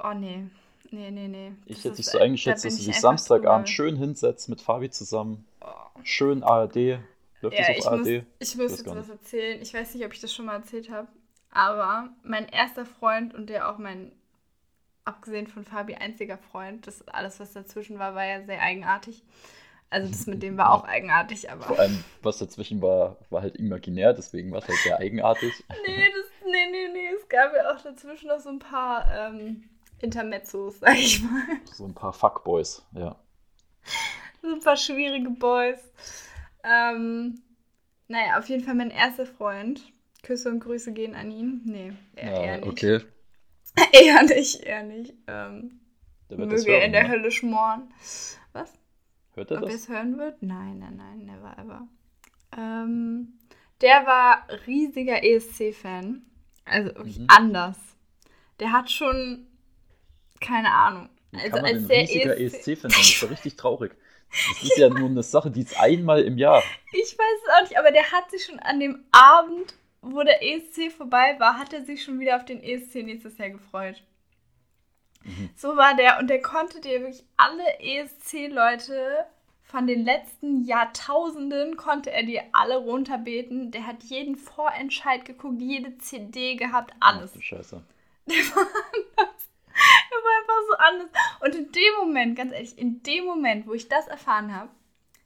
Oh, 0.00 0.12
nee. 0.14 0.48
Nee, 0.90 1.10
nee, 1.10 1.28
nee. 1.28 1.52
Ich 1.66 1.84
Das 1.84 1.84
hätte 1.84 1.96
dich 1.96 2.10
so 2.10 2.18
da 2.18 2.18
eingeschätzt, 2.18 2.64
bin 2.64 2.72
dass 2.72 2.76
du 2.76 2.82
ich 2.82 2.86
dich 2.86 3.00
Samstagabend 3.00 3.68
drüber. 3.68 3.68
schön 3.68 3.96
hinsetzt 3.96 4.48
mit 4.48 4.60
Fabi 4.60 4.90
zusammen. 4.90 5.46
Oh. 5.60 6.00
Schön 6.02 6.42
ARD. 6.42 7.00
Läuft 7.40 7.58
Ja, 7.58 7.60
das 7.60 7.70
ich 7.70 7.86
auf 7.86 7.90
muss, 7.90 8.08
ARD? 8.08 8.26
ich 8.38 8.58
weiß 8.66 8.70
muss 8.70 8.78
jetzt 8.78 8.94
was 8.94 9.08
erzählen. 9.08 9.60
Ich 9.62 9.74
weiß 9.74 9.94
nicht, 9.94 10.04
ob 10.04 10.12
ich 10.12 10.20
das 10.20 10.34
schon 10.34 10.46
mal 10.46 10.56
erzählt 10.56 10.90
habe. 10.90 11.08
Aber 11.50 12.10
mein 12.22 12.48
erster 12.48 12.84
Freund 12.86 13.34
und 13.34 13.48
der 13.48 13.70
auch 13.70 13.78
mein, 13.78 14.12
abgesehen 15.04 15.46
von 15.48 15.64
Fabi, 15.64 15.94
einziger 15.96 16.38
Freund, 16.38 16.86
das 16.86 17.06
alles, 17.08 17.40
was 17.40 17.52
dazwischen 17.54 17.98
war, 17.98 18.14
war 18.14 18.24
ja 18.26 18.44
sehr 18.44 18.62
eigenartig. 18.62 19.22
Also 19.90 20.08
das 20.10 20.26
mit 20.26 20.42
dem 20.42 20.58
war 20.58 20.72
auch 20.74 20.84
eigenartig, 20.84 21.42
Vor 21.42 21.52
aber. 21.52 21.78
allem, 21.78 22.04
was 22.22 22.38
dazwischen 22.38 22.82
war, 22.82 23.16
war 23.30 23.40
halt 23.40 23.56
imaginär, 23.56 24.12
deswegen 24.12 24.52
war 24.52 24.58
es 24.58 24.68
halt 24.68 24.78
sehr 24.78 24.98
eigenartig. 24.98 25.52
Nee, 25.86 26.04
das, 26.14 26.26
nee, 26.44 26.66
nee, 26.70 26.88
nee. 26.92 27.08
Es 27.16 27.28
gab 27.28 27.54
ja 27.54 27.74
auch 27.74 27.80
dazwischen 27.80 28.28
noch 28.28 28.40
so 28.40 28.50
ein 28.50 28.58
paar 28.58 29.10
ähm, 29.14 29.64
Intermezzos, 30.00 30.80
sag 30.80 30.96
ich 30.98 31.22
mal. 31.22 31.42
So 31.72 31.84
ein 31.86 31.94
paar 31.94 32.12
Fuckboys, 32.12 32.84
ja. 32.92 33.16
So 34.42 34.52
ein 34.52 34.60
paar 34.60 34.76
schwierige 34.76 35.30
Boys. 35.30 35.78
Ähm, 36.62 37.40
naja, 38.08 38.38
auf 38.38 38.48
jeden 38.48 38.64
Fall 38.64 38.74
mein 38.74 38.90
erster 38.90 39.26
Freund. 39.26 39.82
Küsse 40.22 40.50
und 40.50 40.60
Grüße 40.60 40.92
gehen 40.92 41.14
an 41.14 41.30
ihn. 41.30 41.62
Nee, 41.64 41.92
eher, 42.16 42.30
ja 42.32 42.42
eher 42.42 42.56
nicht. 42.58 42.68
okay. 42.68 43.00
Eher 43.92 44.22
nicht, 44.24 44.60
eher 44.62 44.82
nicht. 44.82 45.14
Ähm, 45.26 45.80
möge 46.28 46.72
er 46.72 46.84
in 46.84 46.92
der 46.92 47.04
ne? 47.04 47.08
Hölle 47.10 47.30
schmoren. 47.30 47.92
Was? 48.52 48.72
Hört 49.38 49.50
er 49.52 49.56
Ob 49.58 49.62
er 49.64 49.68
das? 49.68 49.76
es 49.82 49.88
hören 49.88 50.18
wird? 50.18 50.42
Nein, 50.42 50.78
nein, 50.80 50.96
nein, 50.96 51.24
never 51.24 51.56
ever. 51.58 51.88
Ähm, 52.56 53.38
der 53.80 54.04
war 54.06 54.46
riesiger 54.66 55.22
ESC-Fan. 55.22 56.22
Also 56.64 56.90
Mhm. 57.04 57.24
anders. 57.28 57.78
Der 58.58 58.72
hat 58.72 58.90
schon, 58.90 59.46
keine 60.40 60.72
Ahnung. 60.72 61.08
Wie 61.30 61.38
Also 61.38 61.50
kann 61.52 61.62
man 61.62 61.74
als 61.74 61.86
der 61.86 62.00
riesiger 62.00 62.36
ESC 62.36 62.56
ESC-Fan 62.72 62.90
sein? 62.90 63.00
Das 63.00 63.08
ist 63.10 63.22
ja 63.22 63.28
richtig 63.28 63.56
traurig. 63.56 63.92
Das 64.30 64.62
ist 64.64 64.76
ja 64.76 64.88
nur 64.90 65.08
eine 65.08 65.22
Sache, 65.22 65.50
die 65.50 65.60
ist 65.62 65.78
einmal 65.78 66.22
im 66.22 66.36
Jahr. 66.36 66.62
Ich 66.92 67.16
weiß 67.16 67.40
es 67.44 67.52
auch 67.54 67.62
nicht, 67.62 67.78
aber 67.78 67.92
der 67.92 68.10
hat 68.12 68.30
sich 68.30 68.44
schon 68.44 68.58
an 68.58 68.80
dem 68.80 69.04
Abend, 69.12 69.74
wo 70.02 70.22
der 70.22 70.42
ESC 70.42 70.90
vorbei 70.90 71.36
war, 71.38 71.56
hat 71.58 71.72
er 71.72 71.84
sich 71.84 72.02
schon 72.02 72.18
wieder 72.20 72.36
auf 72.36 72.44
den 72.44 72.62
ESC 72.62 72.96
nächstes 73.04 73.38
Jahr 73.38 73.50
gefreut. 73.50 74.02
Mhm. 75.24 75.50
So 75.56 75.76
war 75.76 75.94
der 75.96 76.18
und 76.18 76.28
der 76.28 76.42
konnte 76.42 76.80
dir 76.80 77.00
wirklich 77.00 77.24
alle 77.36 77.64
ESC-Leute 77.80 79.26
von 79.68 79.86
den 79.86 80.06
letzten 80.06 80.64
Jahrtausenden 80.64 81.76
konnte 81.76 82.10
er 82.10 82.22
dir 82.22 82.42
alle 82.52 82.78
runterbeten. 82.78 83.70
Der 83.70 83.86
hat 83.86 84.02
jeden 84.04 84.36
Vorentscheid 84.36 85.26
geguckt, 85.26 85.60
jede 85.60 85.98
CD 85.98 86.56
gehabt, 86.56 86.94
alles. 87.00 87.34
Ach 87.36 87.42
Scheiße. 87.42 87.82
Der 88.26 88.36
war 88.36 88.62
anders. 88.62 89.48
Der 90.10 90.18
war 90.24 90.40
einfach 90.40 90.62
so 90.70 90.76
anders. 90.78 91.10
Und 91.40 91.54
in 91.54 91.72
dem 91.72 91.94
Moment, 91.98 92.36
ganz 92.36 92.52
ehrlich, 92.52 92.78
in 92.78 93.02
dem 93.02 93.26
Moment, 93.26 93.66
wo 93.66 93.74
ich 93.74 93.88
das 93.88 94.06
erfahren 94.08 94.54
habe, 94.54 94.70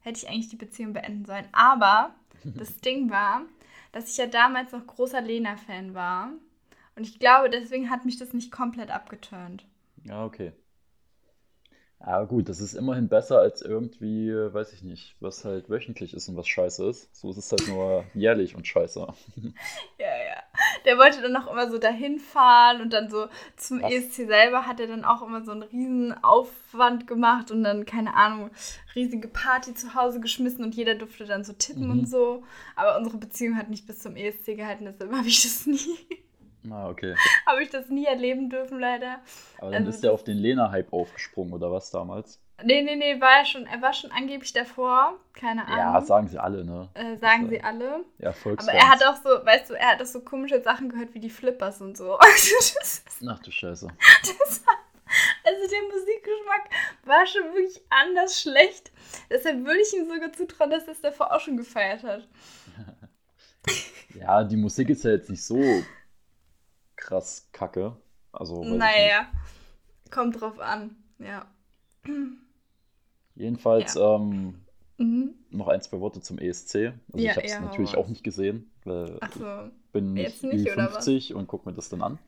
hätte 0.01 0.19
ich 0.19 0.29
eigentlich 0.29 0.49
die 0.49 0.57
Beziehung 0.57 0.93
beenden 0.93 1.25
sollen. 1.25 1.49
Aber 1.53 2.13
das 2.45 2.79
Ding 2.79 3.11
war, 3.11 3.43
dass 3.93 4.11
ich 4.11 4.17
ja 4.17 4.27
damals 4.27 4.73
noch 4.73 4.87
großer 4.89 5.21
Lena-Fan 5.21 5.95
war. 5.95 6.33
Und 6.97 7.05
ich 7.05 7.21
glaube, 7.21 7.49
deswegen 7.49 7.91
hat 7.91 8.05
mich 8.05 8.19
das 8.19 8.33
nicht 8.33 8.51
komplett 8.51 8.91
abgeturnt. 8.91 9.65
Ja, 10.05 10.25
okay. 10.25 10.53
Aber 12.05 12.27
gut, 12.27 12.49
das 12.49 12.61
ist 12.61 12.75
immerhin 12.75 13.09
besser 13.09 13.39
als 13.39 13.63
irgendwie, 13.63 14.29
äh, 14.29 14.53
weiß 14.53 14.73
ich 14.73 14.83
nicht, 14.83 15.15
was 15.21 15.45
halt 15.45 15.71
wöchentlich 15.71 16.15
ist 16.15 16.29
und 16.29 16.37
was 16.37 16.49
scheiße 16.49 16.85
ist. 16.89 17.15
So 17.15 17.31
ist 17.31 17.37
es 17.37 17.53
halt 17.53 17.69
nur 17.69 18.05
jährlich 18.15 18.57
und 18.57 18.67
scheiße. 18.67 19.07
Ja, 19.99 20.07
ja. 20.09 20.43
Der 20.85 20.99
wollte 20.99 21.23
dann 21.23 21.37
auch 21.37 21.49
immer 21.53 21.71
so 21.71 21.79
dahin 21.79 22.19
fahren 22.19 22.81
und 22.81 22.93
dann 22.93 23.09
so 23.09 23.29
zum 23.57 23.81
Was? 23.83 23.93
ESC 23.93 24.27
selber 24.27 24.67
hat 24.67 24.81
er 24.81 24.89
dann 24.89 25.05
auch 25.05 25.23
immer 25.23 25.45
so 25.45 25.53
einen 25.53 25.63
riesen 25.63 26.13
Aufwand 26.25 27.07
gemacht 27.07 27.53
und 27.53 27.63
dann, 27.63 27.85
keine 27.85 28.15
Ahnung, 28.17 28.51
riesige 28.97 29.29
Party 29.29 29.75
zu 29.75 29.95
Hause 29.95 30.19
geschmissen 30.19 30.65
und 30.65 30.75
jeder 30.75 30.97
durfte 30.97 31.25
dann 31.25 31.45
so 31.45 31.53
tippen 31.53 31.85
Mhm. 31.85 31.91
und 32.01 32.07
so. 32.09 32.43
Aber 32.75 32.99
unsere 32.99 33.17
Beziehung 33.19 33.57
hat 33.57 33.71
nicht 33.71 33.87
bis 33.87 34.01
zum 34.01 34.17
ESC 34.17 34.57
gehalten, 34.57 34.87
deshalb 34.87 35.13
habe 35.13 35.29
ich 35.29 35.43
das 35.45 35.67
nie, 35.67 35.79
Ah, 36.71 36.89
okay. 36.89 37.15
habe 37.47 37.63
ich 37.63 37.71
das 37.71 37.89
nie 37.89 38.07
erleben 38.07 38.49
dürfen, 38.51 38.79
leider. 38.79 39.21
Aber 39.59 39.71
dann 39.73 39.85
Also 39.87 39.91
ist 39.91 40.05
er 40.05 40.13
auf 40.13 40.25
den 40.25 40.39
Lena-Hype 40.39 40.93
aufgesprungen, 40.93 41.53
oder 41.53 41.73
was 41.73 41.91
damals? 41.91 42.41
Nee, 42.65 42.83
nee, 42.83 42.95
nee, 42.95 43.21
war 43.21 43.39
er 43.39 43.45
schon, 43.45 43.67
er 43.67 43.83
war 43.83 43.93
schon 43.93 44.13
angeblich 44.13 44.53
davor. 44.53 45.19
Keine 45.33 45.65
Ahnung. 45.67 45.79
Ja, 45.79 46.01
sagen 46.03 46.29
sie 46.29 46.39
alle, 46.39 46.65
ne? 46.65 46.89
äh, 46.95 47.17
sagen 47.17 47.43
Das, 47.43 47.51
sie 47.51 47.63
alle. 47.63 48.05
Ja, 48.19 48.29
Aber 48.29 48.35
Volksfans. 48.35 48.79
er 48.79 48.89
hat 48.89 49.05
auch 49.05 49.17
so, 49.17 49.45
weißt 49.45 49.71
du, 49.71 49.75
er 49.75 49.89
hat 49.93 50.01
auch 50.03 50.07
so 50.07 50.21
komische 50.21 50.63
Sachen 50.63 50.89
gehört 50.89 51.13
wie 51.15 51.19
die 51.21 51.31
Flippers 51.31 51.81
und 51.81 51.97
so. 51.97 52.17
Das 52.21 52.75
Ach 53.29 53.39
du 53.41 53.51
Scheiße. 53.51 53.89
also 55.45 55.71
der 55.71 55.83
Musikgeschmack 55.91 56.71
war 57.05 57.27
schon 57.27 57.53
wirklich 57.55 57.81
anders 57.91 58.41
schlecht. 58.41 58.93
Deshalb 59.31 59.65
würde 59.65 59.81
ich 59.81 59.93
ihm 59.95 60.09
sogar 60.09 60.33
zutrauen, 60.33 60.71
dass 60.71 60.85
er 60.87 60.93
es 60.93 61.01
davor 61.01 61.33
auch 61.35 61.41
schon 61.41 61.57
gefeiert 61.57 62.03
hat. 62.05 62.29
Ja, 64.15 64.45
die 64.45 64.57
Musik 64.57 64.91
ist 64.91 65.05
ja 65.05 65.13
jetzt 65.13 65.31
nicht 65.31 65.43
so 65.43 65.57
krass 67.03 67.49
kacke. 67.53 67.97
Also, 68.33 68.65
naja, 68.65 69.27
kommt 70.11 70.41
drauf 70.41 70.59
an. 70.61 70.97
Ja. 71.19 71.47
Jedenfalls 73.35 73.97
ähm, 73.97 74.55
Mhm. 74.99 75.35
noch 75.51 75.69
ein, 75.69 75.81
zwei 75.83 76.01
Worte 76.01 76.21
zum 76.21 76.39
ESC. 76.39 76.95
Also 77.13 77.25
Ja, 77.25 77.33
ich 77.33 77.37
habe 77.37 77.47
es 77.47 77.53
ja, 77.53 77.61
natürlich 77.61 77.97
auch 77.97 78.09
nicht 78.09 78.25
gesehen, 78.25 78.71
weil 78.85 79.21
so. 79.35 79.71
ich 79.87 79.93
bin 79.93 80.13
nicht, 80.15 80.43
nicht, 80.43 80.67
oder 80.73 80.93
was? 80.93 81.05
50 81.05 81.35
und 81.35 81.47
gucke 81.47 81.69
mir 81.69 81.75
das 81.75 81.89
dann 81.89 82.03
an. 82.03 82.19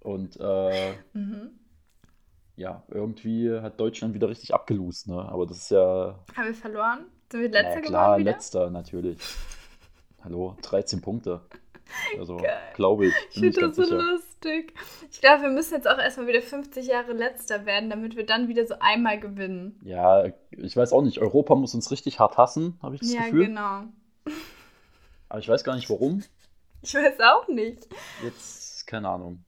Und 0.00 0.36
äh, 0.40 0.94
Mhm. 1.14 1.50
ja, 2.56 2.82
irgendwie 2.88 3.50
hat 3.60 3.80
Deutschland 3.80 4.14
wieder 4.14 4.28
richtig 4.28 4.52
abgelost, 4.54 5.08
ne? 5.08 5.16
Aber 5.28 5.46
das 5.46 5.58
ist 5.58 5.70
ja, 5.70 6.18
Haben 6.36 6.46
wir 6.46 6.54
verloren? 6.54 7.06
Sind 7.30 7.40
wir 7.42 7.48
letzter 7.50 7.74
naja, 7.74 7.80
klar, 7.80 8.16
geworden 8.16 8.20
wieder? 8.20 8.32
letzter 8.32 8.70
natürlich. 8.70 9.18
Hallo, 10.22 10.56
13 10.62 11.00
Punkte. 11.00 11.40
Also, 12.18 12.40
glaube 12.74 13.06
ich, 13.06 13.14
Ich 13.30 13.40
finde 13.40 13.60
das 13.60 13.76
so 13.76 13.84
sicher. 13.84 13.96
lustig. 13.96 14.74
Ich 15.10 15.20
glaube, 15.20 15.42
wir 15.42 15.50
müssen 15.50 15.74
jetzt 15.74 15.88
auch 15.88 15.98
erstmal 15.98 16.26
wieder 16.26 16.42
50 16.42 16.86
Jahre 16.86 17.12
letzter 17.12 17.66
werden, 17.66 17.90
damit 17.90 18.16
wir 18.16 18.24
dann 18.26 18.48
wieder 18.48 18.66
so 18.66 18.74
einmal 18.80 19.18
gewinnen. 19.20 19.78
Ja, 19.84 20.24
ich 20.50 20.76
weiß 20.76 20.92
auch 20.92 21.02
nicht, 21.02 21.18
Europa 21.18 21.54
muss 21.54 21.74
uns 21.74 21.90
richtig 21.90 22.18
hart 22.20 22.36
hassen, 22.38 22.78
habe 22.82 22.94
ich 22.94 23.00
das 23.00 23.12
ja, 23.12 23.24
Gefühl. 23.24 23.46
genau. 23.46 23.84
Aber 25.28 25.38
ich 25.38 25.48
weiß 25.48 25.64
gar 25.64 25.76
nicht 25.76 25.88
warum. 25.90 26.22
Ich 26.82 26.94
weiß 26.94 27.20
auch 27.20 27.46
nicht. 27.48 27.88
Jetzt, 28.22 28.86
keine 28.86 29.08
Ahnung. 29.08 29.44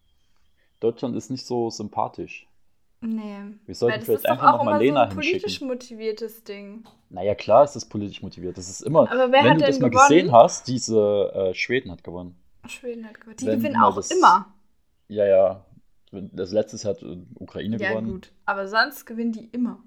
Deutschland 0.81 1.17
ist 1.17 1.31
nicht 1.31 1.47
so 1.47 1.71
sympathisch. 1.71 2.47
Nee. 3.03 3.37
Wir 3.67 3.75
sollten 3.75 3.97
das 3.99 4.05
vielleicht 4.07 4.25
ist 4.25 4.31
einfach 4.31 4.55
auch 4.55 4.59
noch 4.59 4.65
mal 4.65 4.71
immer 4.73 4.79
so 4.79 4.85
Lena 4.85 5.03
ein 5.03 5.09
politisch 5.11 5.43
hinschicken. 5.43 5.69
motiviertes 5.69 6.45
Ding. 6.45 6.85
Naja, 7.11 7.35
klar 7.35 7.65
ist 7.65 7.75
das 7.75 7.85
politisch 7.85 8.23
motiviert. 8.23 8.57
Das 8.57 8.69
ist 8.71 8.81
immer, 8.81 9.11
Aber 9.11 9.33
wer 9.33 9.43
wenn 9.45 9.51
hat 9.51 9.57
du 9.61 9.61
das 9.67 9.71
denn 9.77 9.83
mal 9.83 9.91
gewonnen? 9.91 10.09
gesehen 10.09 10.33
hast, 10.33 10.69
diese 10.69 11.33
äh, 11.35 11.55
Schweden 11.55 11.91
hat 11.91 12.05
gewonnen. 12.05 12.37
Schweden 12.67 13.05
hat 13.07 13.21
gewonnen. 13.21 13.37
Die 13.39 13.47
Wenn 13.47 13.59
gewinnen 13.59 13.77
auch 13.77 13.97
das- 13.97 14.11
immer. 14.13 14.55
Ja, 15.09 15.27
ja. 15.27 15.67
Das 16.13 16.53
letzte 16.53 16.89
hat 16.89 17.03
äh, 17.03 17.17
Ukraine 17.35 17.77
Ja, 17.79 17.91
gewonnen 17.91 18.11
gut. 18.13 18.33
Aber 18.47 18.69
sonst 18.69 19.05
gewinnen 19.07 19.33
die 19.33 19.47
immer. 19.47 19.79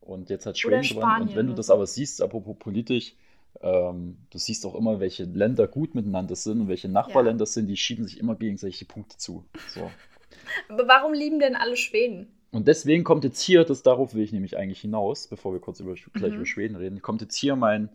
und 0.00 0.28
jetzt 0.28 0.44
hat 0.46 0.58
Schweden 0.58 0.82
gewonnen. 0.82 1.22
Und 1.22 1.36
wenn 1.36 1.46
du 1.46 1.54
das 1.54 1.66
so. 1.66 1.74
aber 1.74 1.86
siehst, 1.86 2.20
apropos 2.20 2.56
politisch, 2.58 3.14
ähm, 3.60 4.16
du 4.30 4.38
siehst 4.38 4.64
auch 4.66 4.74
immer, 4.74 5.00
welche 5.00 5.24
Länder 5.24 5.68
gut 5.68 5.94
miteinander 5.94 6.34
sind 6.34 6.62
und 6.62 6.68
welche 6.68 6.88
Nachbarländer 6.88 7.46
sind, 7.46 7.66
die 7.68 7.76
schieben 7.76 8.04
sich 8.06 8.18
immer 8.18 8.34
gegenseitig 8.34 8.78
die 8.78 8.84
Punkte 8.86 9.16
zu. 9.18 9.44
So. 9.68 9.90
Aber 10.68 10.88
warum 10.88 11.12
lieben 11.12 11.38
denn 11.40 11.54
alle 11.56 11.76
Schweden? 11.76 12.28
Und 12.52 12.66
deswegen 12.68 13.04
kommt 13.04 13.24
jetzt 13.24 13.40
hier, 13.40 13.64
das 13.64 13.82
darauf 13.82 14.14
will 14.14 14.22
ich 14.24 14.32
nämlich 14.32 14.56
eigentlich 14.56 14.80
hinaus, 14.80 15.28
bevor 15.28 15.52
wir 15.52 15.60
kurz 15.60 15.80
über, 15.80 15.94
gleich 16.16 16.34
Mhm. 16.34 16.36
über 16.36 16.46
Schweden 16.46 16.76
reden, 16.76 17.00
kommt 17.02 17.20
jetzt 17.22 17.36
hier 17.36 17.54
mein 17.56 17.90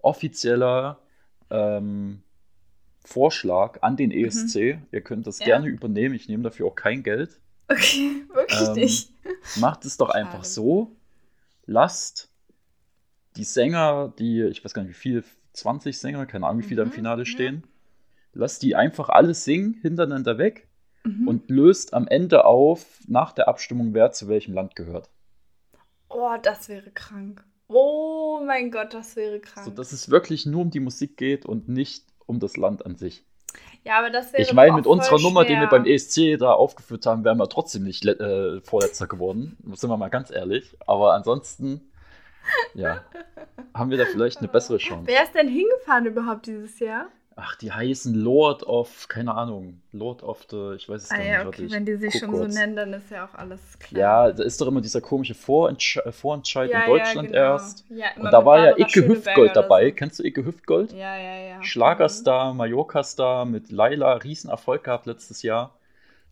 offizieller 0.00 0.98
ähm, 1.50 2.22
Vorschlag 3.04 3.82
an 3.82 3.96
den 3.96 4.10
ESC. 4.12 4.80
Ihr 4.92 5.02
könnt 5.02 5.26
das 5.26 5.40
Mhm. 5.40 5.46
Ja. 5.46 5.46
gerne 5.46 5.68
übernehmen, 5.68 6.14
ich 6.14 6.28
nehme 6.28 6.42
dafür 6.44 6.66
auch 6.66 6.76
kein 6.76 7.02
Geld. 7.02 7.40
Okay, 7.68 8.26
wirklich 8.34 8.74
Ähm, 8.74 8.74
nicht. 8.74 9.12
Macht 9.54 9.84
es 9.84 9.96
doch 9.96 10.10
einfach 10.10 10.44
Schade. 10.44 10.44
so, 10.44 10.96
lasst 11.66 12.30
die 13.36 13.44
Sänger, 13.44 14.12
die, 14.18 14.42
ich 14.44 14.64
weiß 14.64 14.74
gar 14.74 14.82
nicht 14.82 14.90
wie 14.90 14.94
viele, 14.94 15.24
20 15.52 15.98
Sänger, 15.98 16.26
keine 16.26 16.46
Ahnung, 16.46 16.60
wie 16.62 16.66
viele 16.66 16.78
da 16.78 16.82
im 16.84 16.90
Mhm, 16.90 16.92
Finale 16.92 17.24
ja. 17.24 17.24
stehen, 17.24 17.66
lasst 18.34 18.62
die 18.62 18.76
einfach 18.76 19.10
alle 19.10 19.34
singen, 19.34 19.74
hintereinander 19.82 20.38
weg 20.38 20.67
Mhm. 21.04 21.28
und 21.28 21.50
löst 21.50 21.94
am 21.94 22.06
Ende 22.08 22.44
auf, 22.44 23.00
nach 23.06 23.32
der 23.32 23.48
Abstimmung, 23.48 23.94
wer 23.94 24.10
zu 24.12 24.28
welchem 24.28 24.54
Land 24.54 24.76
gehört. 24.76 25.10
oh, 26.08 26.36
das 26.42 26.68
wäre 26.68 26.90
krank. 26.90 27.44
Oh 27.68 28.40
mein 28.44 28.70
Gott, 28.70 28.94
das 28.94 29.14
wäre 29.16 29.40
krank. 29.40 29.66
So, 29.66 29.70
dass 29.70 29.92
es 29.92 30.10
wirklich 30.10 30.46
nur 30.46 30.62
um 30.62 30.70
die 30.70 30.80
Musik 30.80 31.16
geht 31.16 31.44
und 31.44 31.68
nicht 31.68 32.06
um 32.26 32.40
das 32.40 32.56
Land 32.56 32.84
an 32.86 32.96
sich. 32.96 33.24
ja, 33.84 33.98
aber 33.98 34.10
das 34.10 34.32
wäre 34.32 34.42
Ich 34.42 34.52
meine, 34.54 34.72
mit 34.74 34.86
unserer 34.86 35.20
Nummer, 35.20 35.44
die 35.44 35.50
wir 35.50 35.68
schwer. 35.68 35.78
beim 35.78 35.84
ESC 35.84 36.38
da 36.38 36.52
aufgeführt 36.52 37.04
haben, 37.06 37.24
wären 37.24 37.38
wir 37.38 37.48
trotzdem 37.48 37.84
nicht 37.84 38.04
äh, 38.06 38.60
Vorletzter 38.62 39.06
geworden. 39.06 39.56
Sind 39.74 39.90
wir 39.90 39.96
mal 39.98 40.08
ganz 40.08 40.30
ehrlich. 40.30 40.76
Aber 40.86 41.12
ansonsten, 41.14 41.90
ja, 42.74 43.02
haben 43.74 43.90
wir 43.90 43.98
da 43.98 44.06
vielleicht 44.06 44.38
eine 44.38 44.48
bessere 44.48 44.78
Chance. 44.78 45.06
Wer 45.06 45.24
ist 45.24 45.34
denn 45.34 45.48
hingefahren 45.48 46.06
überhaupt 46.06 46.46
dieses 46.46 46.78
Jahr? 46.78 47.08
Ach, 47.40 47.54
die 47.56 47.70
heißen 47.72 48.14
Lord 48.14 48.64
of, 48.64 49.06
keine 49.08 49.34
Ahnung, 49.34 49.80
Lord 49.92 50.22
of 50.24 50.44
the, 50.50 50.72
ich 50.76 50.88
weiß 50.88 51.02
es 51.04 51.08
Ah 51.10 51.16
gar 51.16 51.24
ja, 51.24 51.38
nicht. 51.46 51.48
okay, 51.48 51.70
wenn 51.70 51.84
die 51.86 51.96
sich 51.96 52.12
guck 52.12 52.20
schon 52.20 52.30
so 52.30 52.40
kurz. 52.40 52.54
nennen, 52.54 52.74
dann 52.76 52.92
ist 52.92 53.10
ja 53.10 53.24
auch 53.26 53.34
alles 53.34 53.78
klar. 53.78 54.00
Ja, 54.00 54.32
da 54.32 54.42
ist 54.42 54.60
doch 54.60 54.66
immer 54.66 54.80
dieser 54.80 55.00
komische 55.00 55.34
Vorentsch 55.34 55.96
äh, 55.98 56.12
Vorentscheid 56.12 56.70
Ja, 56.70 56.78
in 56.80 56.80
ja, 56.80 56.86
Deutschland 56.92 57.30
genau. 57.30 57.36
erst. 57.36 57.84
Ja, 57.88 58.06
Und 58.16 58.32
da 58.32 58.44
war 58.44 58.58
ja 58.58 58.76
Icke 58.76 59.06
Hüftgold 59.06 59.56
dabei. 59.56 59.90
so. 59.90 59.96
Kennst 59.96 60.18
du 60.18 60.24
Icke 60.24 60.44
Hüftgold? 60.44 60.92
Ja, 60.92 61.16
ja, 61.16 61.36
ja. 61.48 61.62
Schlagerstar, 61.62 62.54
Mallorca-Star 62.54 63.44
mit 63.44 63.70
Laila, 63.72 64.14
Riesenerfolg 64.14 64.84
gehabt 64.84 65.06
letztes 65.06 65.42
Jahr. 65.42 65.74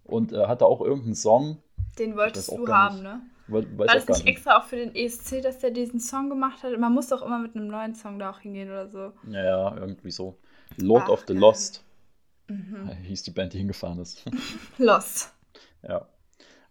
Und 0.04 0.32
äh, 0.32 0.46
hatte 0.46 0.66
auch 0.66 0.80
irgendeinen 0.80 1.14
Song, 1.16 1.58
Den 1.98 2.16
wolltest 2.16 2.56
du 2.56 2.68
haben, 2.68 2.96
nicht. 2.96 3.02
ne? 3.02 3.20
we- 3.48 3.78
weiß 3.78 3.88
War 3.88 3.94
das 3.96 4.08
nicht. 4.08 4.26
extra 4.28 4.58
auch 4.58 4.64
für 4.64 4.76
den 4.76 4.94
ESC, 4.94 5.40
dass 5.40 5.58
der 5.58 5.70
diesen 5.70 6.00
Song 6.00 6.28
gemacht 6.28 6.62
hat? 6.62 6.78
Man 6.78 6.92
muss 6.92 7.08
doch 7.08 7.22
immer 7.22 7.38
mit 7.38 7.56
einem 7.56 7.68
neuen 7.68 7.94
Song 7.94 8.18
da 8.18 8.30
auch 8.30 8.40
hingehen 8.40 8.68
oder 8.70 8.88
so. 8.88 9.12
Ja, 9.22 9.44
ja, 9.44 9.76
irgendwie 9.76 10.10
so. 10.10 10.38
Lord 10.76 11.04
Ach, 11.04 11.08
of 11.10 11.24
the. 11.28 11.34
Lost 11.34 11.82
Mhm. 12.48 12.88
hieß 13.02 13.24
die 13.24 13.32
Band, 13.32 13.52
die 13.54 13.58
hingefahren 13.58 13.98
ist. 13.98 14.22
Lost. 14.78 15.32
ja. 15.82 16.06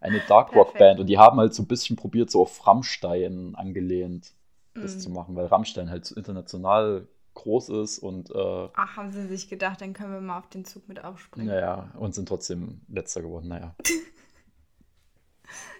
Eine 0.00 0.20
Dark 0.20 0.54
Rock 0.54 0.68
Perfekt. 0.68 0.78
Band 0.78 1.00
und 1.00 1.06
die 1.06 1.18
haben 1.18 1.38
halt 1.38 1.52
so 1.54 1.62
ein 1.62 1.66
bisschen 1.66 1.96
probiert, 1.96 2.30
so 2.30 2.40
auf 2.42 2.66
Rammstein 2.66 3.54
angelehnt, 3.56 4.32
das 4.74 4.94
Mhm. 4.96 5.00
zu 5.00 5.10
machen, 5.10 5.36
weil 5.36 5.46
Rammstein 5.46 5.90
halt 5.90 6.04
so 6.06 6.14
international 6.14 7.08
groß 7.34 7.68
ist 7.70 7.98
und 7.98 8.30
äh, 8.30 8.68
Ach, 8.74 8.96
haben 8.96 9.10
sie 9.12 9.26
sich 9.26 9.48
gedacht, 9.48 9.80
dann 9.82 9.92
können 9.92 10.12
wir 10.12 10.20
mal 10.22 10.38
auf 10.38 10.48
den 10.48 10.64
Zug 10.64 10.88
mit 10.88 11.04
aufspringen. 11.04 11.48
naja, 11.48 11.90
und 11.98 12.14
sind 12.14 12.28
trotzdem 12.28 12.80
letzter 12.88 13.20
geworden. 13.22 13.48
Naja, 13.48 13.74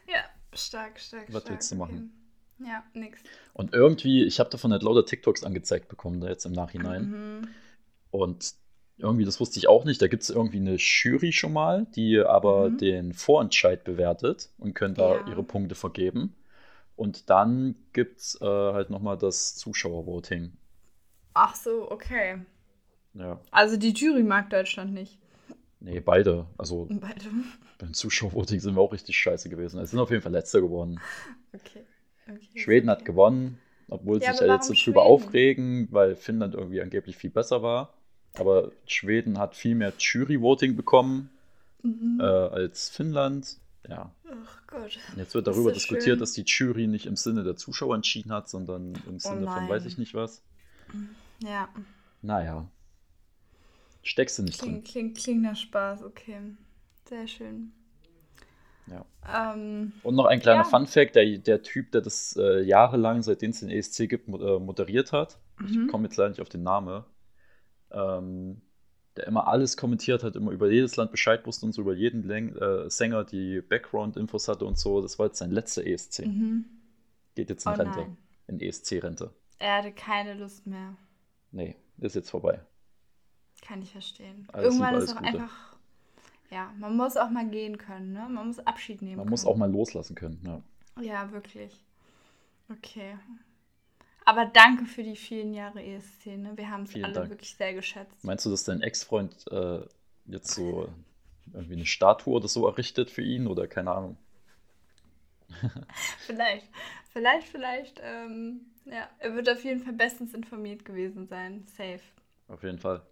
Ja, 0.08 0.20
stark, 0.54 0.98
stark, 1.00 1.32
Was 1.32 1.42
stark. 1.42 1.50
willst 1.54 1.72
du 1.72 1.76
machen? 1.76 2.12
Okay. 2.60 2.70
Ja, 2.70 2.82
nix. 2.94 3.20
und 3.52 3.74
irgendwie, 3.74 4.24
ich 4.24 4.40
habe 4.40 4.48
davon 4.50 4.72
halt 4.72 4.82
lauter 4.82 5.04
TikToks 5.04 5.44
angezeigt 5.44 5.88
bekommen, 5.88 6.20
da 6.20 6.28
jetzt 6.28 6.46
im 6.46 6.52
Nachhinein. 6.52 7.10
Mhm. 7.10 7.48
Und 8.16 8.54
irgendwie, 8.98 9.24
das 9.24 9.40
wusste 9.40 9.58
ich 9.58 9.68
auch 9.68 9.84
nicht, 9.84 10.00
da 10.02 10.08
gibt 10.08 10.22
es 10.22 10.30
irgendwie 10.30 10.58
eine 10.58 10.76
Jury 10.76 11.32
schon 11.32 11.52
mal, 11.52 11.86
die 11.96 12.18
aber 12.20 12.70
Mhm. 12.70 12.78
den 12.80 13.12
Vorentscheid 13.14 13.84
bewertet 13.84 14.50
und 14.58 14.74
können 14.74 14.94
da 14.94 15.18
Ja. 15.18 15.24
ihre 15.26 15.44
Punkte 15.44 15.74
vergeben. 15.74 16.34
Und 16.96 17.30
dann 17.30 17.76
gibt 17.92 18.20
es 18.20 18.40
äh, 18.40 18.44
halt 18.46 18.90
nochmal 18.90 19.18
das 19.18 19.56
Zuschauervoting. 19.56 20.52
Ach 21.34 21.54
so, 21.54 21.88
okay. 21.90 22.40
Ja, 23.14 23.40
Also 23.50 23.76
die 23.76 23.90
Jury 23.92 24.22
mag 24.22 24.50
Deutschland 24.50 24.92
nicht. 24.92 25.18
nee, 25.80 26.00
beide. 26.00 26.46
Also 26.58 26.92
Beide. 27.00 27.30
beim 27.78 27.94
Zuschauervoting 27.94 28.60
sind 28.60 28.76
wir 28.76 28.82
auch 28.82 28.92
richtig 28.92 29.18
scheiße 29.18 29.50
gewesen. 29.50 29.80
Es 29.80 29.90
sind 29.90 30.00
auf 30.00 30.10
jeden 30.10 30.22
Fall 30.22 30.32
Letzter 30.32 30.60
geworden. 30.62 31.02
Okay. 31.54 31.84
okay 32.28 32.64
Schweden 32.64 32.90
okay. 32.90 32.90
hat 32.90 33.04
gewonnen, 33.04 33.58
obwohl 33.88 34.20
Ja, 34.20 34.32
sich 34.32 34.40
alle 34.42 34.54
jetzt 34.54 34.76
Schweden? 34.76 34.98
aufregen, 34.98 35.88
weil 35.92 36.16
Finnland 36.16 36.54
irgendwie 36.54 36.80
angeblich 36.80 37.16
viel 37.16 37.30
besser 37.30 37.62
war. 37.62 37.95
Aber 38.38 38.72
Schweden 38.86 39.38
hat 39.38 39.54
viel 39.56 39.74
mehr 39.74 39.92
Jury-Voting 39.98 40.76
bekommen 40.76 41.30
Mhm. 41.82 42.18
äh, 42.20 42.24
als 42.24 42.88
Finnland. 42.90 43.58
Ja, 43.88 44.10
Ach 44.28 44.62
Gott. 44.66 44.98
und 45.12 45.18
jetzt 45.18 45.34
wird 45.34 45.46
darüber 45.46 45.70
diskutiert, 45.72 46.04
schön. 46.04 46.18
dass 46.18 46.32
die 46.32 46.42
Jury 46.44 46.88
nicht 46.88 47.06
im 47.06 47.14
Sinne 47.14 47.44
der 47.44 47.54
Zuschauer 47.56 47.94
entschieden 47.94 48.32
hat, 48.32 48.48
sondern 48.48 48.94
im 49.06 49.20
Sinne 49.20 49.42
von 49.42 49.44
Oh 49.44 49.60
nein. 49.60 49.68
weiß 49.68 49.84
ich 49.86 49.96
nicht 49.96 50.12
was. 50.14 50.42
Ja, 51.44 51.68
Naja, 52.22 52.66
steckst 54.02 54.38
du 54.38 54.42
nicht 54.42 54.60
drin. 54.60 54.82
klingt, 54.82 55.16
klingt 55.18 55.42
nach 55.42 55.56
Spaß, 55.56 56.02
okay. 56.02 56.38
Sehr 57.08 57.28
schön. 57.28 57.70
Ja. 58.88 59.04
Ähm, 59.54 59.92
Und 60.02 60.14
noch 60.16 60.26
ein 60.26 60.40
kleiner 60.40 60.62
Ja. 60.62 60.68
Fun-Fact: 60.68 61.14
der, 61.14 61.38
der 61.38 61.62
Typ, 61.62 61.92
der 61.92 62.00
das 62.00 62.36
äh, 62.36 62.62
jahrelang, 62.62 63.22
seitdem 63.22 63.50
es 63.50 63.60
den 63.60 63.70
ESC 63.70 64.08
gibt, 64.08 64.28
äh, 64.28 64.58
moderiert 64.58 65.12
hat, 65.12 65.38
Mhm. 65.58 65.84
ich 65.86 65.88
komme 65.92 66.04
jetzt 66.04 66.16
leider 66.16 66.30
nicht 66.30 66.40
auf 66.40 66.48
den 66.48 66.62
Namen, 66.64 67.04
ähm, 67.90 68.60
der 69.16 69.26
immer 69.26 69.46
alles 69.48 69.76
kommentiert 69.76 70.22
hat, 70.22 70.36
immer 70.36 70.50
über 70.52 70.70
jedes 70.70 70.96
Land 70.96 71.10
Bescheid 71.10 71.46
wusste 71.46 71.64
und 71.66 71.72
so 71.72 71.82
über 71.82 71.94
jeden 71.94 72.22
Läng 72.24 72.54
äh, 72.56 72.90
Sänger 72.90 73.24
die 73.24 73.62
Background-Infos 73.62 74.48
hatte 74.48 74.64
und 74.66 74.78
so. 74.78 75.00
Das 75.00 75.18
war 75.18 75.26
jetzt 75.26 75.38
sein 75.38 75.50
letzter 75.50 75.86
ESC. 75.86 76.26
mhm. 76.26 76.66
Geht 77.34 77.50
jetzt 77.50 77.66
in 77.66 77.72
Oh 77.72 77.74
Rente. 77.76 77.98
nein. 78.00 78.16
In 78.48 78.60
ESC-Rente. 78.60 79.30
Er 79.58 79.78
hatte 79.78 79.92
keine 79.92 80.34
Lust 80.34 80.66
mehr. 80.66 80.96
Nee, 81.50 81.76
ist 81.98 82.14
jetzt 82.14 82.30
vorbei. 82.30 82.60
Kann 83.62 83.80
ich 83.82 83.90
verstehen. 83.92 84.46
Alles 84.52 84.66
Irgendwann 84.66 84.92
Liebe, 84.94 85.04
ist 85.04 85.12
auch 85.12 85.16
Gute. 85.22 85.28
einfach. 85.30 85.76
Ja, 86.50 86.72
man 86.78 86.96
muss 86.96 87.16
auch 87.16 87.30
mal 87.30 87.48
gehen 87.48 87.76
können, 87.78 88.12
ne? 88.12 88.28
Man 88.30 88.46
muss 88.48 88.58
Abschied 88.60 89.00
nehmen 89.02 89.16
Man 89.16 89.24
können. 89.24 89.30
muss 89.30 89.44
auch 89.46 89.56
mal 89.56 89.70
loslassen 89.70 90.14
können. 90.14 90.40
Ja. 90.44 90.62
Ja, 91.02 91.32
wirklich. 91.32 91.82
Okay. 92.70 93.16
Aber 94.26 94.44
danke 94.44 94.86
für 94.86 95.04
die 95.04 95.14
vielen 95.14 95.54
Jahre 95.54 95.82
ESC. 95.82 96.26
Ne? 96.36 96.52
Wir 96.56 96.68
haben 96.68 96.82
es 96.82 96.94
alle 96.96 97.12
Dank. 97.12 97.30
wirklich 97.30 97.54
sehr 97.54 97.72
geschätzt. 97.74 98.24
Meinst 98.24 98.44
du, 98.44 98.50
dass 98.50 98.64
dein 98.64 98.82
Ex-Freund 98.82 99.46
äh, 99.52 99.82
jetzt 100.26 100.52
so 100.52 100.88
irgendwie 101.52 101.74
eine 101.74 101.86
Statue 101.86 102.34
oder 102.34 102.48
so 102.48 102.66
errichtet 102.66 103.08
für 103.08 103.22
ihn 103.22 103.46
oder 103.46 103.68
keine 103.68 103.92
Ahnung? 103.92 104.16
Vielleicht, 106.26 106.68
vielleicht, 107.12 107.46
vielleicht. 107.46 108.00
Ähm, 108.02 108.62
ja, 108.84 109.08
er 109.20 109.36
wird 109.36 109.48
auf 109.48 109.62
jeden 109.62 109.80
Fall 109.80 109.92
bestens 109.92 110.34
informiert 110.34 110.84
gewesen 110.84 111.28
sein. 111.28 111.64
Safe. 111.68 112.00
Auf 112.48 112.64
jeden 112.64 112.80
Fall. 112.80 113.02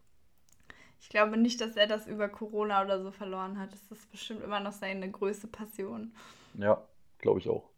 Ich 1.01 1.09
glaube 1.11 1.37
nicht, 1.37 1.61
dass 1.61 1.77
er 1.77 1.87
das 1.87 2.09
über 2.09 2.29
Corona 2.29 2.83
oder 2.83 3.01
so 3.01 3.13
verloren 3.13 3.61
hat. 3.61 3.73
Das 3.73 3.83
ist 3.93 4.11
bestimmt 4.11 4.43
immer 4.43 4.59
noch 4.59 4.73
seine 4.73 5.09
größte 5.09 5.47
Passion. 5.47 6.13
Ja, 6.55 6.83
glaube 7.19 7.39
ich 7.39 7.49
auch. 7.49 7.71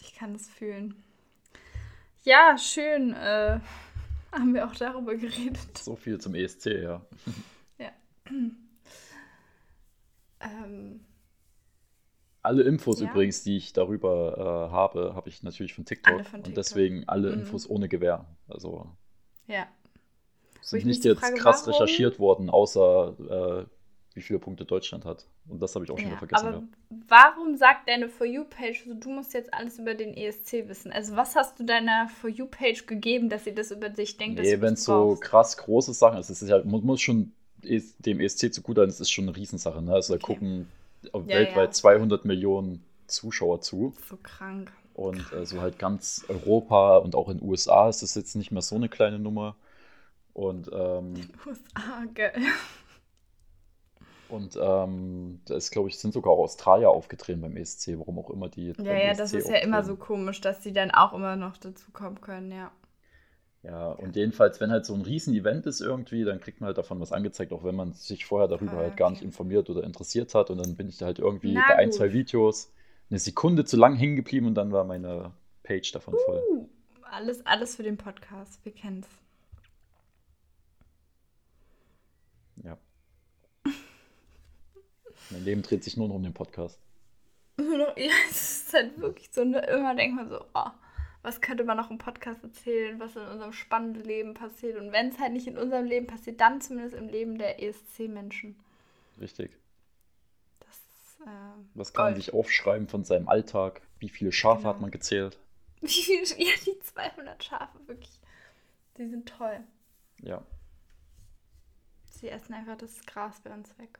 Ich 0.00 0.14
kann 0.14 0.32
es 0.36 0.48
fühlen. 0.48 1.02
Ja, 2.26 2.58
schön. 2.58 3.12
Äh, 3.14 3.60
haben 4.32 4.52
wir 4.52 4.66
auch 4.66 4.74
darüber 4.74 5.14
geredet. 5.14 5.78
So 5.78 5.94
viel 5.96 6.20
zum 6.20 6.34
ESC, 6.34 6.66
ja. 6.82 7.00
Ähm, 10.40 11.00
Alle 12.42 12.62
Infos 12.64 13.00
Ja. 13.00 13.10
übrigens, 13.10 13.42
die 13.42 13.56
ich 13.56 13.72
darüber 13.72 14.68
äh, 14.68 14.72
habe, 14.72 15.14
habe 15.14 15.28
ich 15.28 15.42
natürlich 15.42 15.74
von 15.74 15.84
TikTok. 15.84 16.24
Von 16.26 16.40
Und 16.40 16.44
TikTok. 16.46 16.54
deswegen 16.54 17.08
alle 17.08 17.30
Mhm. 17.32 17.40
Infos 17.40 17.68
ohne 17.68 17.88
Gewähr. 17.88 18.26
Also 18.48 18.90
ja. 19.46 19.66
sind 20.62 20.84
nicht 20.84 21.04
jetzt 21.04 21.20
frage, 21.20 21.36
krass 21.36 21.66
warum- 21.66 21.72
recherchiert 21.80 22.18
worden, 22.18 22.50
außer 22.50 23.66
äh, 23.66 24.14
wie 24.14 24.22
viele 24.22 24.38
Punkte 24.38 24.64
Deutschland 24.64 25.04
hat. 25.04 25.26
Und 25.48 25.60
das 25.62 25.74
habe 25.74 25.84
ich 25.84 25.90
auch 25.90 25.96
schon 25.96 26.06
wieder 26.06 26.14
ja. 26.14 26.18
vergessen. 26.18 26.46
Aber 26.46 26.56
gehabt. 26.58 26.74
warum 27.08 27.56
sagt 27.56 27.88
deine 27.88 28.08
For 28.08 28.26
You-Page 28.26 28.84
so, 28.86 28.94
du 28.94 29.10
musst 29.10 29.32
jetzt 29.32 29.54
alles 29.54 29.78
über 29.78 29.94
den 29.94 30.14
ESC 30.16 30.68
wissen? 30.68 30.90
Also, 30.92 31.14
was 31.16 31.36
hast 31.36 31.60
du 31.60 31.64
deiner 31.64 32.08
For 32.08 32.28
You-Page 32.28 32.86
gegeben, 32.86 33.28
dass 33.28 33.44
sie 33.44 33.54
das 33.54 33.70
über 33.70 33.88
dich 33.88 34.16
denkt, 34.16 34.40
Nee, 34.40 34.60
wenn 34.60 34.74
es 34.74 34.84
so 34.84 35.16
krass 35.20 35.56
große 35.56 35.94
Sachen 35.94 36.18
ist, 36.18 36.30
es 36.30 36.42
ist 36.42 36.48
ja, 36.48 36.62
muss, 36.64 36.82
muss 36.82 37.00
schon 37.00 37.32
es- 37.62 37.96
dem 37.98 38.20
ESC 38.20 38.52
zugute 38.52 38.80
sein, 38.80 38.88
es 38.88 39.00
ist 39.00 39.10
schon 39.10 39.28
eine 39.28 39.36
Riesensache. 39.36 39.80
Ne? 39.82 39.92
Also 39.92 40.14
da 40.14 40.20
Okay. 40.22 40.34
gucken 40.34 40.68
auf 41.12 41.22
Ja, 41.26 41.36
weltweit 41.38 41.68
ja. 41.68 41.72
200 41.72 42.24
Millionen 42.24 42.82
Zuschauer 43.06 43.60
zu. 43.60 43.94
So 44.08 44.16
krank. 44.16 44.72
Und 44.94 45.24
so 45.44 45.60
halt 45.60 45.78
ganz 45.78 46.24
Europa 46.28 46.96
und 46.96 47.14
auch 47.14 47.28
in 47.28 47.38
den 47.38 47.46
USA 47.48 47.88
ist 47.88 48.02
das 48.02 48.14
jetzt 48.14 48.34
nicht 48.34 48.50
mehr 48.50 48.62
so 48.62 48.74
eine 48.76 48.88
kleine 48.88 49.18
Nummer. 49.18 49.54
Und, 50.32 50.70
ähm, 50.72 51.14
USA, 51.46 52.04
geil. 52.14 52.32
Und 54.28 54.56
ähm, 54.60 55.40
da 55.46 55.54
ist, 55.56 55.70
glaube 55.70 55.88
ich, 55.88 55.98
sind 55.98 56.12
sogar 56.14 56.32
auch 56.32 56.40
Australier 56.44 56.90
aufgetreten 56.90 57.40
beim 57.42 57.56
ESC, 57.56 57.98
warum 57.98 58.18
auch 58.18 58.30
immer 58.30 58.48
die. 58.48 58.74
Ja, 58.78 58.94
ja, 58.94 59.14
das 59.14 59.34
ESC 59.34 59.34
ist 59.34 59.48
ja 59.48 59.56
immer 59.58 59.84
so 59.84 59.94
auftreten. 59.94 59.98
komisch, 59.98 60.40
dass 60.40 60.62
sie 60.62 60.72
dann 60.72 60.90
auch 60.90 61.12
immer 61.12 61.36
noch 61.36 61.56
dazukommen 61.58 62.20
können, 62.20 62.50
ja. 62.52 62.72
Ja, 63.62 63.88
und 63.92 64.14
jedenfalls, 64.16 64.60
wenn 64.60 64.70
halt 64.70 64.86
so 64.86 64.94
ein 64.94 65.02
Riesen-Event 65.02 65.66
ist 65.66 65.80
irgendwie, 65.80 66.24
dann 66.24 66.40
kriegt 66.40 66.60
man 66.60 66.68
halt 66.68 66.78
davon 66.78 67.00
was 67.00 67.12
angezeigt, 67.12 67.52
auch 67.52 67.64
wenn 67.64 67.74
man 67.74 67.92
sich 67.94 68.24
vorher 68.24 68.46
darüber 68.48 68.78
Ah, 68.78 68.78
halt 68.78 68.96
gar 68.96 69.10
nicht 69.10 69.22
okay. 69.22 69.24
informiert 69.24 69.68
oder 69.70 69.82
interessiert 69.82 70.34
hat. 70.34 70.50
Und 70.50 70.58
dann 70.58 70.76
bin 70.76 70.88
ich 70.88 70.98
da 70.98 71.06
halt 71.06 71.18
irgendwie 71.18 71.54
Na 71.54 71.62
bei 71.66 71.76
ein, 71.76 71.90
gut. 71.90 71.94
zwei 71.94 72.12
Videos 72.12 72.72
eine 73.10 73.18
Sekunde 73.18 73.64
zu 73.64 73.76
lang 73.76 73.96
hängen 73.96 74.16
geblieben 74.16 74.46
und 74.46 74.54
dann 74.54 74.72
war 74.72 74.84
meine 74.84 75.32
Page 75.64 75.90
davon 75.92 76.16
voll. 76.18 76.44
Uh, 76.50 76.68
alles, 77.02 77.44
alles 77.46 77.76
für 77.76 77.82
den 77.82 77.96
Podcast, 77.96 78.64
wir 78.64 78.72
kennen's. 78.72 79.08
Ja. 82.64 82.78
Mein 85.30 85.44
Leben 85.44 85.62
dreht 85.62 85.82
sich 85.84 85.96
nur 85.96 86.08
noch 86.08 86.14
um 86.16 86.22
den 86.22 86.34
Podcast. 86.34 86.78
Ja, 87.58 88.12
es 88.30 88.64
ist 88.66 88.74
halt 88.74 89.00
wirklich 89.00 89.30
so, 89.32 89.42
ne? 89.44 89.58
immer 89.66 89.94
denkt 89.94 90.16
man 90.16 90.28
so, 90.28 90.44
oh, 90.54 90.70
was 91.22 91.40
könnte 91.40 91.64
man 91.64 91.78
noch 91.78 91.90
im 91.90 91.96
Podcast 91.98 92.42
erzählen, 92.44 93.00
was 93.00 93.16
in 93.16 93.22
unserem 93.22 93.52
spannenden 93.54 94.04
Leben 94.04 94.34
passiert. 94.34 94.76
Und 94.78 94.92
wenn 94.92 95.08
es 95.08 95.18
halt 95.18 95.32
nicht 95.32 95.46
in 95.46 95.56
unserem 95.56 95.86
Leben 95.86 96.06
passiert, 96.06 96.40
dann 96.40 96.60
zumindest 96.60 96.94
im 96.94 97.08
Leben 97.08 97.38
der 97.38 97.62
ESC-Menschen. 97.62 98.54
Richtig. 99.20 99.50
Das 100.60 100.68
ist, 100.76 101.20
äh, 101.26 101.30
Was 101.74 101.94
kann 101.94 102.04
man 102.04 102.12
Gold. 102.14 102.24
sich 102.24 102.34
aufschreiben 102.34 102.86
von 102.88 103.04
seinem 103.04 103.28
Alltag? 103.28 103.80
Wie 103.98 104.10
viele 104.10 104.32
Schafe 104.32 104.58
Genau. 104.62 104.74
hat 104.74 104.80
man 104.82 104.90
gezählt? 104.90 105.38
Wie 105.80 106.44
ja, 106.44 106.52
die 106.66 106.78
200 106.78 107.42
Schafe, 107.42 107.78
wirklich. 107.86 108.20
Die 108.98 109.08
sind 109.08 109.26
toll. 109.28 109.60
Ja. 110.22 110.42
Sie 112.10 112.28
essen 112.28 112.52
einfach 112.54 112.76
das 112.76 113.00
Gras 113.06 113.40
bei 113.40 113.52
uns 113.52 113.76
weg. 113.78 113.98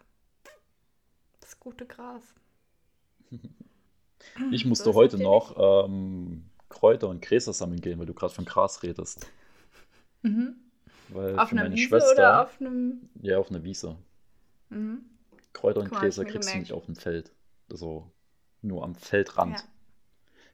Gute 1.66 1.84
Gras. 1.84 2.22
Ich 4.52 4.64
musste 4.64 4.94
heute 4.94 5.18
noch 5.18 5.56
ähm, 5.88 6.44
Kräuter 6.68 7.08
und 7.08 7.22
Gräser 7.22 7.52
sammeln 7.52 7.80
gehen, 7.80 7.98
weil 7.98 8.06
du 8.06 8.14
gerade 8.14 8.32
von 8.32 8.44
Gras 8.44 8.82
redest. 8.82 9.26
Mhm. 10.22 10.56
Weil 11.08 11.38
Auf 11.38 11.48
für 11.48 11.52
einer 11.54 11.64
meine 11.64 11.74
Wiese 11.74 11.88
Schwester, 11.88 12.12
oder 12.12 12.42
auf 12.44 12.60
einem. 12.60 13.08
ja, 13.22 13.38
auf 13.38 13.50
einer 13.50 13.64
Wiese. 13.64 13.96
Mhm. 14.70 15.04
Kräuter 15.52 15.80
und 15.80 15.90
Gräser 15.90 16.24
kriegst 16.24 16.48
du 16.48 16.52
gemerkt. 16.52 16.60
nicht 16.60 16.72
auf 16.72 16.86
dem 16.86 16.96
Feld. 16.96 17.32
Also 17.70 18.10
nur 18.62 18.84
am 18.84 18.94
Feldrand 18.94 19.58
Ja. 19.58 19.64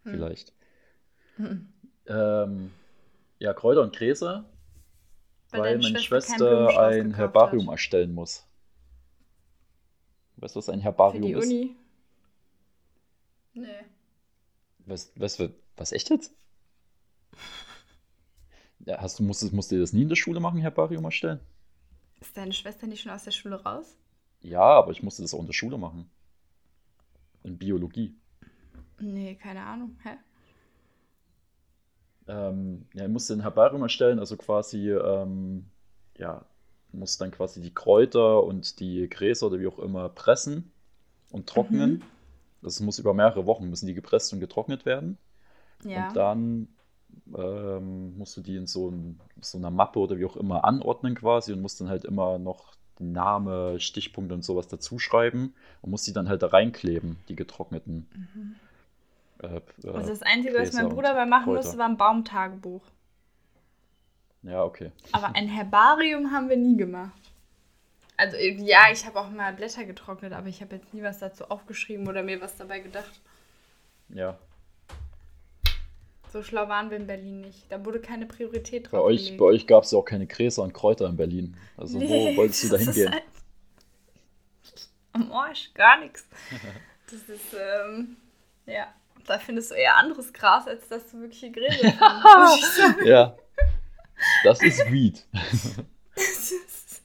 Hm. 0.04 0.12
vielleicht. 0.12 0.52
Mhm. 1.38 1.72
Ähm, 2.06 2.70
ja, 3.38 3.52
Kräuter 3.54 3.82
und 3.82 3.94
Gräser, 3.96 4.44
Weil 5.50 5.60
weil 5.60 5.78
meine 5.78 5.98
Schwester 5.98 6.36
Schwester 6.36 6.80
ein 6.80 7.14
Herbarium 7.14 7.66
hat. 7.66 7.72
erstellen 7.72 8.14
muss. 8.14 8.46
Weißt 10.42 10.56
du, 10.56 10.58
was 10.58 10.68
ein 10.68 10.80
Für 10.80 10.84
Herbarium 10.84 11.22
die 11.22 11.32
ist? 11.32 11.46
Uni. 11.46 11.76
Nee. 13.54 13.68
Was, 14.80 15.12
was, 15.14 15.38
was, 15.76 15.92
echt 15.92 16.10
jetzt? 16.10 16.34
Ja, 18.84 19.00
hast 19.00 19.20
du, 19.20 19.22
musstest, 19.22 19.52
musst 19.52 19.70
du 19.70 19.78
das 19.78 19.92
nie 19.92 20.02
in 20.02 20.08
der 20.08 20.16
Schule 20.16 20.40
machen, 20.40 20.58
Herbarium 20.58 21.04
erstellen? 21.04 21.38
Ist 22.20 22.36
deine 22.36 22.52
Schwester 22.52 22.88
nicht 22.88 23.00
schon 23.00 23.12
aus 23.12 23.22
der 23.22 23.30
Schule 23.30 23.62
raus? 23.62 23.96
Ja, 24.40 24.60
aber 24.60 24.90
ich 24.90 25.04
musste 25.04 25.22
das 25.22 25.32
auch 25.34 25.38
in 25.38 25.46
der 25.46 25.52
Schule 25.52 25.78
machen. 25.78 26.10
In 27.44 27.58
Biologie. 27.58 28.16
Nee, 28.98 29.36
keine 29.36 29.62
Ahnung. 29.62 29.96
Hä? 30.02 30.16
Ähm, 32.26 32.88
ja, 32.94 33.04
ich 33.04 33.10
musste 33.10 33.34
ein 33.34 33.42
Herbarium 33.42 33.82
erstellen, 33.82 34.18
also 34.18 34.36
quasi, 34.36 34.90
ähm, 34.90 35.66
ja, 36.18 36.44
muss 36.92 37.18
dann 37.18 37.30
quasi 37.30 37.60
die 37.60 37.74
Kräuter 37.74 38.42
und 38.44 38.80
die 38.80 39.08
Gräser 39.08 39.46
oder 39.46 39.60
wie 39.60 39.66
auch 39.66 39.78
immer 39.78 40.08
pressen 40.08 40.72
und 41.30 41.48
trocknen. 41.48 41.92
Mhm. 41.94 42.02
Das 42.62 42.80
muss 42.80 42.98
über 42.98 43.14
mehrere 43.14 43.46
Wochen, 43.46 43.68
müssen 43.68 43.86
die 43.86 43.94
gepresst 43.94 44.32
und 44.32 44.40
getrocknet 44.40 44.86
werden. 44.86 45.18
Ja. 45.84 46.08
Und 46.08 46.16
dann 46.16 46.68
ähm, 47.36 48.16
musst 48.18 48.36
du 48.36 48.40
die 48.40 48.56
in 48.56 48.66
so, 48.66 48.90
ein, 48.90 49.20
so 49.40 49.58
einer 49.58 49.70
Mappe 49.70 49.98
oder 49.98 50.18
wie 50.18 50.24
auch 50.24 50.36
immer 50.36 50.64
anordnen 50.64 51.14
quasi 51.14 51.52
und 51.52 51.60
musst 51.60 51.80
dann 51.80 51.88
halt 51.88 52.04
immer 52.04 52.38
noch 52.38 52.74
Name, 52.98 53.80
Stichpunkte 53.80 54.34
und 54.34 54.44
sowas 54.44 54.68
dazu 54.68 54.98
schreiben 54.98 55.54
und 55.80 55.90
musst 55.90 56.06
die 56.06 56.12
dann 56.12 56.28
halt 56.28 56.42
da 56.42 56.48
reinkleben, 56.48 57.18
die 57.28 57.36
getrockneten. 57.36 58.06
Mhm. 58.14 58.56
Äh, 59.42 59.56
äh, 59.56 59.60
Also 59.92 60.10
das 60.10 60.22
Einzige, 60.22 60.54
was 60.56 60.70
Gräser 60.70 60.82
mein 60.82 60.86
und 60.86 60.94
Bruder 60.94 61.14
bei 61.14 61.26
machen 61.26 61.44
Kräuter. 61.44 61.56
musste, 61.56 61.78
war 61.78 61.88
ein 61.88 61.96
Baumtagebuch. 61.96 62.82
Ja, 64.42 64.64
okay. 64.64 64.90
Aber 65.12 65.34
ein 65.34 65.48
Herbarium 65.48 66.30
haben 66.32 66.48
wir 66.48 66.56
nie 66.56 66.76
gemacht. 66.76 67.12
Also 68.16 68.36
ja, 68.36 68.90
ich 68.92 69.04
habe 69.06 69.18
auch 69.20 69.30
mal 69.30 69.52
Blätter 69.52 69.84
getrocknet, 69.84 70.32
aber 70.32 70.46
ich 70.48 70.60
habe 70.60 70.76
jetzt 70.76 70.92
nie 70.94 71.02
was 71.02 71.18
dazu 71.18 71.44
aufgeschrieben 71.50 72.06
oder 72.08 72.22
mir 72.22 72.40
was 72.40 72.56
dabei 72.56 72.80
gedacht. 72.80 73.20
Ja. 74.10 74.38
So 76.32 76.42
schlau 76.42 76.68
waren 76.68 76.90
wir 76.90 76.96
in 76.96 77.06
Berlin 77.06 77.40
nicht. 77.42 77.70
Da 77.70 77.84
wurde 77.84 78.00
keine 78.00 78.26
Priorität 78.26 78.84
Bei 78.90 78.98
drauf 78.98 79.06
euch, 79.06 79.18
gelegt. 79.24 79.38
bei 79.38 79.44
euch 79.46 79.66
gab 79.66 79.84
es 79.84 79.90
ja 79.90 79.98
auch 79.98 80.04
keine 80.04 80.26
Gräser 80.26 80.62
und 80.62 80.72
Kräuter 80.72 81.06
in 81.08 81.16
Berlin. 81.16 81.56
Also 81.76 81.98
Nee, 81.98 82.08
wo 82.08 82.36
wolltest 82.38 82.64
du 82.64 82.68
da 82.68 82.76
hingehen? 82.78 83.10
halt- 83.12 83.22
Am 85.12 85.30
Arsch, 85.32 85.72
gar 85.74 85.98
nichts. 86.00 86.26
Das 87.10 87.20
ist, 87.28 87.52
ähm, 87.52 88.16
ja, 88.64 88.86
da 89.26 89.38
findest 89.38 89.70
du 89.70 89.74
eher 89.74 89.96
anderes 89.98 90.32
Gras, 90.32 90.66
als 90.66 90.88
dass 90.88 91.10
du 91.10 91.20
wirkliche 91.20 91.50
Gräser 91.50 91.92
findest. 91.92 93.04
Ja. 93.04 93.36
Das 94.44 94.62
ist 94.62 94.90
Weed. 94.90 95.24
Das 96.14 96.52
ist 96.52 97.02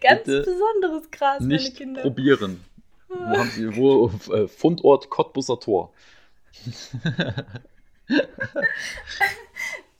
ganz 0.00 0.24
Bitte 0.24 0.42
besonderes 0.42 1.10
Gras, 1.10 1.40
meine 1.40 1.54
Nicht 1.54 1.76
Kinder. 1.76 2.02
probieren. 2.02 2.64
Wo 3.08 3.16
haben 3.16 3.50
sie, 3.50 3.76
wo, 3.76 4.08
äh, 4.32 4.46
Fundort 4.46 5.10
Cottbusser 5.10 5.58
Tor. 5.58 5.92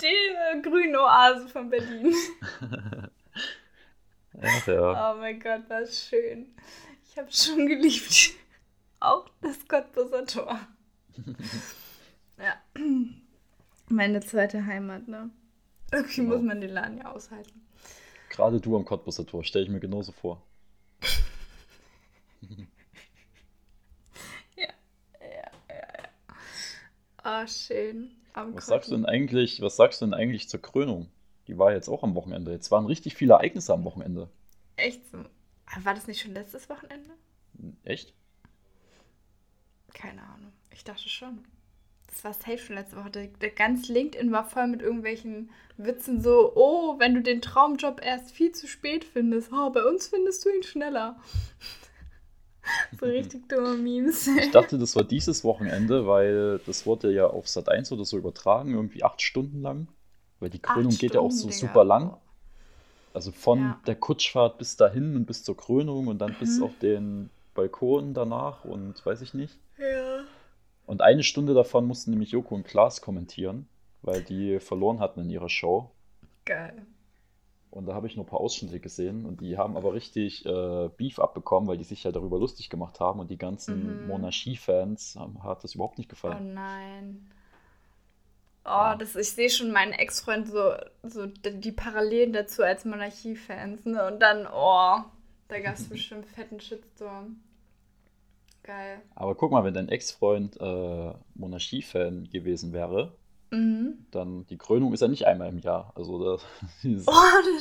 Die 0.00 0.06
äh, 0.06 0.60
grüne 0.62 0.98
Oase 1.00 1.48
von 1.48 1.68
Berlin. 1.70 2.14
Ach 4.40 4.66
ja. 4.66 5.12
Oh 5.12 5.18
mein 5.18 5.40
Gott, 5.40 5.62
was 5.68 6.08
schön. 6.08 6.54
Ich 7.08 7.18
habe 7.18 7.30
schon 7.32 7.66
geliebt. 7.66 8.32
Auch 9.00 9.28
das 9.42 9.66
Cottbusser 9.66 10.26
Tor. 10.26 10.60
ja. 12.38 12.54
Meine 13.88 14.20
zweite 14.20 14.64
Heimat, 14.64 15.08
ne? 15.08 15.30
Irgendwie 15.92 16.20
Genau. 16.20 16.34
muss 16.36 16.42
man 16.42 16.60
den 16.60 16.70
Laden 16.70 16.98
ja 16.98 17.12
aushalten. 17.12 17.60
Gerade 18.28 18.60
du 18.60 18.76
am 18.76 18.84
Cottbusser 18.84 19.26
Tor, 19.26 19.42
stelle 19.44 19.64
ich 19.64 19.70
mir 19.70 19.80
genauso 19.80 20.12
vor. 20.12 20.42
Ja, 24.56 24.68
ja, 25.20 25.52
ja. 25.68 27.44
Oh, 27.44 27.46
schön. 27.46 28.10
Am 28.32 28.54
Was 28.54 28.66
sagst 28.66 28.90
du 28.90 28.96
denn 28.96 29.06
eigentlich, 29.06 29.60
was 29.60 29.76
sagst 29.76 30.00
du 30.00 30.06
denn 30.06 30.14
eigentlich 30.14 30.48
zur 30.48 30.62
Krönung? 30.62 31.08
Die 31.48 31.58
war 31.58 31.72
jetzt 31.72 31.88
auch 31.88 32.02
am 32.02 32.14
Wochenende. 32.14 32.52
Jetzt 32.52 32.70
waren 32.70 32.86
richtig 32.86 33.14
viele 33.16 33.34
Ereignisse 33.34 33.72
am 33.72 33.84
Wochenende. 33.84 34.28
Echt 34.76 35.02
War 35.12 35.94
das 35.94 36.06
nicht 36.06 36.20
schon 36.20 36.32
letztes 36.32 36.68
Wochenende? 36.70 37.10
Echt? 37.84 38.14
Keine 39.92 40.22
Ahnung. 40.22 40.52
Ich 40.72 40.84
dachte 40.84 41.08
schon. 41.08 41.44
Das 42.10 42.24
war 42.24 42.32
safe 42.34 42.58
schon 42.58 42.76
letzte 42.76 42.96
Woche. 42.96 43.10
Der, 43.10 43.26
der 43.28 43.50
ganz 43.50 43.88
LinkedIn 43.88 44.32
war 44.32 44.44
voll 44.44 44.66
mit 44.66 44.82
irgendwelchen 44.82 45.50
Witzen 45.76 46.20
so, 46.20 46.52
oh, 46.56 46.98
wenn 46.98 47.14
du 47.14 47.22
den 47.22 47.40
Traumjob 47.40 48.04
erst 48.04 48.32
viel 48.32 48.52
zu 48.52 48.66
spät 48.66 49.04
findest, 49.04 49.50
oh, 49.52 49.70
bei 49.70 49.82
uns 49.84 50.08
findest 50.08 50.44
du 50.44 50.50
ihn 50.50 50.62
schneller. 50.62 51.16
so 53.00 53.06
richtig 53.06 53.48
dumme 53.48 53.76
Memes. 53.76 54.26
Ich 54.26 54.50
dachte, 54.50 54.76
das 54.78 54.94
war 54.96 55.04
dieses 55.04 55.44
Wochenende, 55.44 56.06
weil 56.06 56.60
das 56.66 56.84
wurde 56.84 57.12
ja 57.12 57.26
auf 57.28 57.48
Sat 57.48 57.68
1 57.68 57.92
oder 57.92 58.04
so 58.04 58.18
übertragen, 58.18 58.74
irgendwie 58.74 59.02
acht 59.02 59.22
Stunden 59.22 59.62
lang. 59.62 59.88
Weil 60.40 60.50
die 60.50 60.58
Krönung 60.60 60.92
Acht 60.92 60.98
geht 61.00 61.14
ja 61.14 61.20
auch 61.20 61.30
Stunden, 61.30 61.36
so 61.38 61.48
Digga. 61.48 61.68
super 61.68 61.84
lang. 61.84 62.16
Also 63.14 63.32
von 63.32 63.58
Ja. 63.60 63.80
der 63.86 63.96
Kutschfahrt 63.96 64.58
bis 64.58 64.76
dahin 64.76 65.16
und 65.16 65.26
bis 65.26 65.42
zur 65.44 65.56
Krönung 65.56 66.06
und 66.08 66.18
dann 66.18 66.34
bis 66.38 66.58
Mhm. 66.58 66.64
auf 66.64 66.72
den 66.80 67.30
Balkon 67.54 68.14
danach 68.14 68.64
und 68.64 69.04
weiß 69.04 69.20
ich 69.22 69.34
nicht. 69.34 69.58
Ja. 69.78 70.09
Und 70.90 71.02
eine 71.02 71.22
Stunde 71.22 71.54
davon 71.54 71.86
mussten 71.86 72.10
nämlich 72.10 72.32
Joko 72.32 72.54
und 72.56 72.64
Klaas 72.64 73.00
kommentieren, 73.00 73.68
weil 74.02 74.22
die 74.24 74.58
verloren 74.58 74.98
hatten 74.98 75.20
in 75.20 75.30
ihrer 75.30 75.48
Show. 75.48 75.90
Geil. 76.44 76.84
Und 77.70 77.86
da 77.86 77.94
habe 77.94 78.08
ich 78.08 78.16
nur 78.16 78.24
ein 78.24 78.28
paar 78.28 78.40
Ausschnitte 78.40 78.80
gesehen 78.80 79.24
und 79.24 79.40
die 79.40 79.56
haben 79.56 79.76
aber 79.76 79.94
richtig 79.94 80.44
äh, 80.44 80.88
Beef 80.96 81.20
abbekommen, 81.20 81.68
weil 81.68 81.78
die 81.78 81.84
sich 81.84 82.02
ja 82.02 82.10
darüber 82.10 82.38
lustig 82.40 82.68
gemacht 82.70 82.98
haben 82.98 83.20
und 83.20 83.30
die 83.30 83.38
ganzen 83.38 84.02
Mhm. 84.02 84.06
Monarchie-Fans 84.08 85.16
hat 85.44 85.62
das 85.62 85.76
überhaupt 85.76 85.98
nicht 85.98 86.10
Oh 86.10 86.10
gefallen. 86.10 86.54
nein. 86.54 87.30
Oh, 88.64 88.68
Ja. 88.70 88.96
das, 88.96 89.14
ich 89.14 89.30
sehe 89.30 89.48
schon 89.50 89.70
meinen 89.70 89.92
Ex-Freund 89.92 90.48
so, 90.48 90.72
so 91.04 91.26
die 91.26 91.72
Parallelen 91.72 92.32
dazu 92.32 92.64
als 92.64 92.84
Monarchie-Fans. 92.84 93.84
Ne? 93.84 94.06
Und 94.08 94.18
dann, 94.20 94.48
oh, 94.52 95.04
da 95.46 95.60
gab 95.62 95.74
es 95.76 95.88
bestimmt 95.88 96.26
fetten 96.26 96.58
Shitstorm. 96.60 97.40
Geil. 98.70 99.02
Aber 99.16 99.34
guck 99.34 99.50
mal, 99.50 99.64
wenn 99.64 99.74
dein 99.74 99.88
Ex-Freund 99.88 100.56
äh, 100.60 101.12
Monarchie-Fan 101.34 102.28
gewesen 102.30 102.72
wäre, 102.72 103.16
Mhm. 103.52 104.06
dann 104.12 104.46
die 104.46 104.56
Krönung 104.58 104.92
ist 104.92 105.00
ja 105.00 105.08
nicht 105.08 105.26
einmal 105.26 105.48
im 105.48 105.58
Jahr. 105.58 105.92
Also 105.96 106.36
das, 106.36 106.44
ist, 106.84 107.08
Oh, 107.08 107.12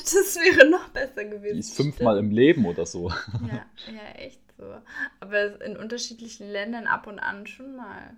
das 0.03 0.36
wäre 0.36 0.70
noch 0.70 0.88
besser 0.89 1.26
gewesen. 1.26 1.53
die 1.55 1.60
ist 1.62 1.76
fünfmal 1.76 2.20
im 2.20 2.30
Leben 2.30 2.68
oder 2.68 2.86
so. 2.86 3.10
Stimmt. 3.10 3.51
Ja, 3.51 3.66
ja, 3.91 4.16
echt 4.20 4.39
so. 4.55 4.66
Aber 5.20 5.60
in 5.66 5.78
unterschiedlichen 5.78 6.47
Ländern 6.47 6.86
ab 6.86 7.07
und 7.07 7.18
an 7.18 7.47
schon 7.47 7.76
mal. 7.76 8.16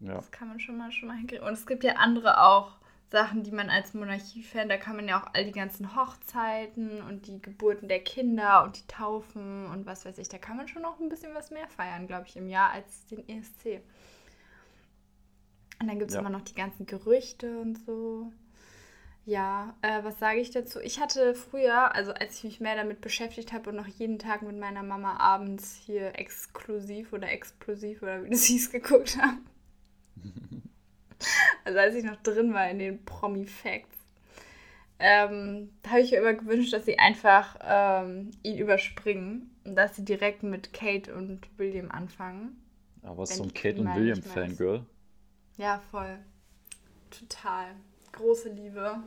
Ja. 0.00 0.14
Das 0.14 0.30
kann 0.30 0.48
man 0.48 0.58
schon 0.58 0.78
mal 0.78 0.90
schon 0.90 1.08
mal 1.08 1.18
hinkriegen. 1.18 1.46
Und 1.46 1.52
es 1.52 1.66
gibt 1.66 1.84
ja 1.84 1.96
andere 1.96 2.40
auch 2.42 2.78
Sachen, 3.12 3.44
die 3.44 3.52
man 3.52 3.70
als 3.70 3.94
Monarchie-Fan, 3.94 4.68
da 4.68 4.76
kann 4.78 4.96
man 4.96 5.06
ja 5.08 5.22
auch 5.22 5.28
all 5.34 5.44
die 5.44 5.52
ganzen 5.52 5.94
Hochzeiten 5.94 7.00
und 7.02 7.26
die 7.28 7.40
Geburten 7.40 7.88
der 7.88 8.00
Kinder 8.02 8.64
und 8.64 8.78
die 8.78 8.86
Taufen 8.88 9.66
und 9.66 9.86
was 9.86 10.04
weiß 10.04 10.18
ich, 10.18 10.28
da 10.28 10.38
kann 10.38 10.56
man 10.56 10.68
schon 10.68 10.82
noch 10.82 10.98
ein 10.98 11.08
bisschen 11.10 11.34
was 11.34 11.50
mehr 11.52 11.68
feiern, 11.68 12.06
glaube 12.08 12.26
ich, 12.26 12.36
im 12.36 12.48
Jahr 12.48 12.70
als 12.70 13.06
den 13.06 13.28
ESC. 13.28 13.82
Und 15.80 15.88
dann 15.88 15.98
gibt 15.98 16.10
es 16.10 16.14
Ja. 16.14 16.20
immer 16.20 16.30
noch 16.30 16.42
die 16.42 16.54
ganzen 16.54 16.86
Gerüchte 16.86 17.58
und 17.60 17.76
so. 17.84 18.32
Ja, 19.24 19.76
äh, 19.82 20.04
was 20.04 20.18
sage 20.18 20.40
ich 20.40 20.50
dazu? 20.50 20.80
Ich 20.80 21.00
hatte 21.00 21.34
früher, 21.34 21.94
also 21.94 22.12
als 22.12 22.36
ich 22.38 22.44
mich 22.44 22.60
mehr 22.60 22.76
damit 22.76 23.00
beschäftigt 23.00 23.52
habe 23.52 23.70
und 23.70 23.76
noch 23.76 23.86
jeden 23.86 24.18
Tag 24.18 24.42
mit 24.42 24.58
meiner 24.58 24.82
Mama 24.82 25.18
abends 25.18 25.74
hier 25.76 26.18
exklusiv 26.18 27.12
oder 27.12 27.30
explosiv 27.30 28.02
oder 28.02 28.24
wie 28.24 28.30
das 28.32 28.44
hieß 28.44 28.70
geguckt 28.72 29.18
habe. 29.22 29.38
also 31.64 31.78
als 31.78 31.94
ich 31.94 32.04
noch 32.04 32.16
drin 32.22 32.52
war 32.54 32.68
in 32.70 32.78
den 32.78 33.04
Promi-Facts. 33.04 33.98
Ähm, 34.98 35.70
da 35.82 35.90
habe 35.90 36.00
ich 36.00 36.12
mir 36.12 36.18
immer 36.18 36.34
gewünscht, 36.34 36.72
dass 36.72 36.84
sie 36.84 36.98
einfach 36.98 37.56
ähm, 37.62 38.30
ihn 38.42 38.58
überspringen 38.58 39.50
und 39.64 39.74
dass 39.74 39.96
sie 39.96 40.04
direkt 40.04 40.44
mit 40.44 40.72
Kate 40.72 41.12
und 41.12 41.40
William 41.58 41.90
anfangen. 41.90 42.62
Aber 43.02 43.26
so 43.26 43.42
ein 43.42 43.52
Kate 43.52 43.80
und 43.80 43.94
William. 43.96 44.22
Fangirl. 44.22 44.86
Ja, 45.56 45.82
voll. 45.90 46.18
Total. 47.10 47.74
Große 48.12 48.50
Liebe. 48.50 49.02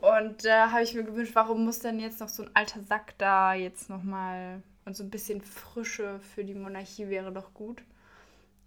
Und 0.00 0.44
da 0.44 0.70
habe 0.70 0.82
ich 0.82 0.94
mir 0.94 1.04
gewünscht, 1.04 1.34
warum 1.34 1.64
muss 1.64 1.78
denn 1.78 2.00
jetzt 2.00 2.20
noch 2.20 2.28
so 2.28 2.42
ein 2.42 2.50
alter 2.54 2.82
Sack 2.82 3.16
da 3.18 3.54
jetzt 3.54 3.88
nochmal 3.88 4.62
und 4.84 4.96
so 4.96 5.02
ein 5.02 5.10
bisschen 5.10 5.40
Frische 5.40 6.20
für 6.20 6.44
die 6.44 6.54
Monarchie 6.54 7.08
wäre 7.08 7.32
doch 7.32 7.54
gut. 7.54 7.82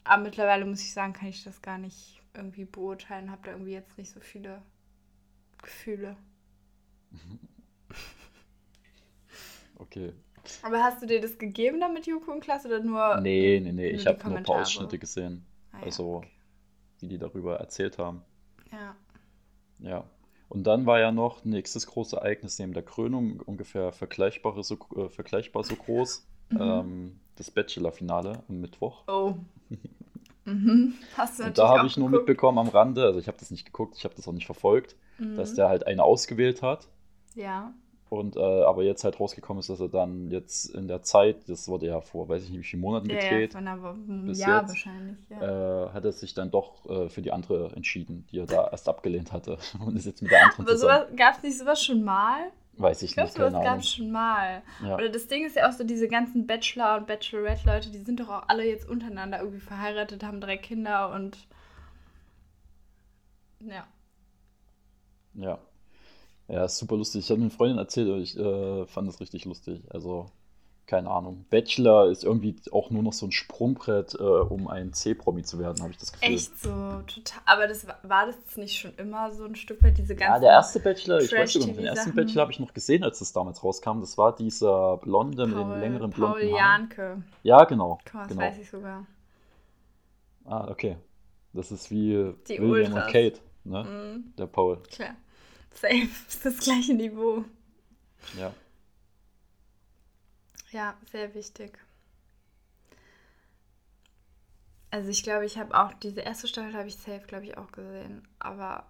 Aber 0.08 0.24
mittlerweile 0.24 0.66
muss 0.66 0.82
ich 0.82 0.94
sagen, 0.94 1.14
kann 1.14 1.30
ich 1.30 1.44
das 1.44 1.62
gar 1.62 1.78
nicht 1.78 2.22
irgendwie 2.34 2.66
beurteilen. 2.66 3.32
Habe 3.32 3.42
da 3.46 3.52
irgendwie 3.52 3.74
jetzt 3.74 3.98
nicht 3.98 4.12
so 4.12 4.20
viele 4.20 4.62
Gefühle. 5.62 6.18
Okay. 9.76 10.14
Aber 10.64 10.84
hast 10.84 11.02
du 11.02 11.06
dir 11.06 11.22
das 11.22 11.38
gegeben 11.38 11.80
damit 11.80 12.08
Joko 12.08 12.32
und 12.32 12.40
Klaas 12.40 12.66
oder 12.66 12.80
nur? 12.80 13.20
Nee, 13.22 13.60
nee, 13.60 13.72
nee. 13.72 13.90
Ich 13.90 14.08
habe 14.08 14.28
nur 14.28 14.38
ein 14.38 14.44
paar? 14.44 14.62
Ausschnitte 14.62 14.98
gesehen. 14.98 15.46
Ah 15.72 15.80
ja, 15.80 15.84
Also, 15.86 16.16
okay. 16.18 16.32
wie 17.00 17.08
die 17.08 17.18
darüber 17.18 17.58
erzählt 17.60 17.98
haben. 17.98 18.24
Ja. 18.72 18.96
Ja. 19.80 20.10
Und 20.50 20.64
dann 20.64 20.86
war 20.86 21.00
ja 21.00 21.12
noch 21.12 21.44
nächstes 21.44 21.88
große 21.88 22.16
Ereignis 22.16 22.58
neben 22.60 22.74
der 22.74 22.84
Krönung, 22.84 23.42
ungefähr 23.42 23.92
vergleichbare 23.92 24.64
so, 24.64 24.78
äh, 24.96 25.10
vergleichbar 25.10 25.64
so 25.64 25.76
groß, 25.76 26.26
Mhm. 26.50 26.62
ähm, 26.62 27.20
das 27.36 27.52
Bachelor-Finale 27.52 28.44
am 28.48 28.62
Mittwoch. 28.62 29.04
Oh. 29.08 29.36
mhm. 30.48 30.94
Hast 31.16 31.40
du 31.40 31.44
Und 31.44 31.58
da 31.58 31.68
habe 31.70 31.88
ich 31.88 31.98
nur 31.98 32.08
geguckt. 32.10 32.28
mitbekommen 32.28 32.58
am 32.60 32.68
Rande, 32.70 33.04
also 33.06 33.20
ich 33.20 33.28
habe 33.28 33.38
das 33.40 33.52
nicht 33.52 33.66
geguckt, 33.66 33.96
ich 33.98 34.04
habe 34.06 34.16
das 34.16 34.28
auch 34.28 34.34
nicht 34.34 34.46
verfolgt, 34.46 34.96
dass 35.36 35.52
Mhm. 35.52 35.56
der 35.56 35.70
halt 35.70 35.88
eine 35.88 36.04
ausgewählt 36.04 36.62
hat. 36.62 36.88
Ja. 37.36 37.74
Und 38.10 38.38
äh, 38.38 38.40
aber 38.40 38.84
jetzt 38.84 39.04
halt 39.04 39.20
rausgekommen 39.20 39.60
ist, 39.60 39.70
dass 39.70 39.82
er 39.82 39.90
dann 39.90 40.32
jetzt 40.32 40.70
in 40.74 40.88
der 40.88 41.02
Zeit, 41.02 41.50
das 41.50 41.68
wurde 41.68 41.88
ja 41.88 42.00
vor, 42.00 42.30
weiß 42.30 42.42
ich 42.44 42.50
nicht 42.52 42.60
wie 42.60 42.64
vielen 42.64 42.82
Monaten 42.82 43.10
Ja, 43.10 43.18
ja, 43.18 43.22
gedreht, 43.30 43.52
von 43.52 43.68
einer 43.68 43.82
Woche, 43.82 43.98
einem 44.08 44.32
Jahr 44.34 44.62
jetzt. 44.62 44.70
wahrscheinlich, 44.70 45.18
ja. 45.30 45.88
äh, 45.88 45.90
hat 45.90 46.06
er 46.06 46.14
sich 46.14 46.34
dann 46.34 46.50
doch 46.50 46.90
äh, 46.90 47.10
für 47.10 47.22
die 47.22 47.34
andere 47.34 47.74
entschieden, 47.76 48.26
die 48.32 48.40
er 48.40 48.46
da 48.46 48.70
erst 48.70 48.88
abgelehnt 48.88 49.34
hatte 49.34 49.58
und 49.86 49.98
ist 49.98 50.06
jetzt 50.06 50.22
mit 50.22 50.32
der 50.32 50.42
anderen 50.42 50.82
Aber 50.84 51.08
gab 51.18 51.36
es 51.38 51.44
nicht 51.44 51.58
sowas 51.58 51.84
schon 51.84 52.02
mal? 52.04 52.50
Weiß 52.78 53.02
ich 53.02 53.12
Ich 53.12 53.16
glaube, 53.16 53.30
nicht, 53.30 53.36
sowas 53.36 53.54
keine 53.54 53.64
gab 53.64 53.74
Ahnung. 53.74 53.80
es 53.80 53.90
schon 53.94 54.12
mal. 54.12 54.64
Ja. 54.80 54.96
Oder 54.96 55.10
das 55.10 55.28
Ding 55.28 55.46
ist 55.46 55.56
ja 55.56 55.68
auch 55.70 55.74
so, 55.74 55.84
diese 55.84 56.08
ganzen 56.08 56.48
Bachelor- 56.48 56.98
und 56.98 57.08
Bachelorette-Leute, 57.08 57.92
die 57.92 58.00
sind 58.00 58.20
doch 58.20 58.30
auch 58.30 58.44
alle 58.50 58.66
jetzt 58.66 58.88
untereinander 58.88 59.40
irgendwie 59.40 59.60
verheiratet, 59.60 60.24
haben 60.24 60.42
drei 60.42 60.58
Kinder 60.58 61.12
und 61.14 61.38
ja. 63.60 63.88
Ja. 65.34 65.60
Ja, 66.48 66.66
ist 66.66 66.78
super 66.80 66.98
lustig. 66.98 67.26
Ich 67.26 67.32
habe 67.32 67.42
eine 67.42 67.50
Freundin 67.52 67.78
erzählt 67.80 68.10
und 68.10 68.22
ich 68.22 68.38
äh, 68.38 68.86
fand 68.88 69.08
das 69.08 69.20
richtig 69.22 69.46
lustig. 69.46 69.82
Also, 69.92 70.32
keine 70.88 71.12
Ahnung. 71.12 71.46
Bachelor 71.50 72.10
ist 72.10 72.24
irgendwie 72.24 72.56
auch 72.72 72.90
nur 72.90 73.04
noch 73.04 73.12
so 73.12 73.28
ein 73.28 73.34
Sprungbrett, 73.34 74.16
äh, 74.16 74.24
um 74.24 74.70
ein 74.70 74.94
C-Promi 74.94 75.44
zu 75.44 75.60
werden, 75.60 75.82
habe 75.82 75.92
ich 75.92 75.98
das 75.98 76.14
Gefühl. 76.14 76.34
Echt 76.34 76.58
so, 76.60 76.70
total. 76.70 77.42
Aber 77.46 77.68
das 77.68 77.86
war, 77.86 78.00
war 78.04 78.26
das 78.28 78.56
nicht 78.56 78.80
schon 78.80 78.96
immer 78.96 79.34
so 79.34 79.44
ein 79.44 79.56
Stück 79.58 79.84
weit 79.84 79.98
diese 79.98 80.16
ganzen 80.16 80.34
Ja, 80.36 80.40
der 80.40 80.50
erste 80.52 80.80
Bachelor, 80.80 81.20
ich 81.20 81.32
weiß 81.34 81.54
sogar 81.54 81.68
noch, 81.68 81.76
den 81.76 81.86
ersten. 81.86 82.16
Bachelor 82.16 82.42
habe 82.42 82.54
ich 82.54 82.60
noch 82.60 82.74
gesehen, 82.74 83.04
als 83.04 83.20
das 83.20 83.34
damals 83.34 83.64
rauskam. 83.64 84.00
Das 84.00 84.18
war 84.18 84.34
dieser 84.34 84.98
Blonde 84.98 85.46
mit 85.46 85.58
den 85.58 85.64
Paul, 85.68 85.78
längeren 85.80 86.12
Paul 86.12 86.40
blonden 86.40 86.58
Haaren. 86.58 86.82
Janke. 86.82 87.24
Ja, 87.44 87.64
genau. 87.66 88.00
Mal, 88.14 88.22
das 88.22 88.28
genau. 88.30 88.42
weiß 88.42 88.58
ich 88.58 88.70
sogar. 88.70 89.06
Ah, 90.46 90.70
okay. 90.72 90.96
Das 91.52 91.72
ist 91.72 91.92
wie 91.92 92.34
Die 92.48 92.62
William 92.62 92.94
Ultras. 92.94 93.06
und 93.08 93.12
Kate, 93.12 93.40
ne? 93.66 93.84
Mhm, 93.84 94.34
Der 94.38 94.48
Paul. 94.48 94.82
klar. 94.90 95.16
Safe. 95.74 96.08
Das 96.44 96.58
gleiche 96.60 96.94
Niveau. 96.94 97.44
Ja. 98.40 98.54
Ja, 100.78 100.96
sehr 101.12 101.34
wichtig. 101.34 101.76
Also 104.92 105.10
ich 105.10 105.24
glaube, 105.24 105.44
ich 105.44 105.58
habe 105.58 105.76
auch 105.76 105.92
diese 105.96 106.22
erste 106.22 106.48
Staffel 106.48 106.76
habe 106.76 106.88
ich 106.88 106.98
safe, 106.98 107.26
glaube 107.26 107.46
ich, 107.46 107.58
auch 107.58 107.72
gesehen. 107.72 108.28
Aber 108.38 108.86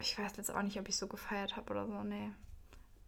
ich 0.00 0.18
weiß 0.18 0.36
jetzt 0.36 0.54
auch 0.54 0.60
nicht, 0.60 0.78
ob 0.78 0.86
ich 0.86 0.98
so 0.98 1.06
gefeiert 1.06 1.56
habe 1.56 1.70
oder 1.70 1.86
so. 1.86 2.02
Nee. 2.02 2.30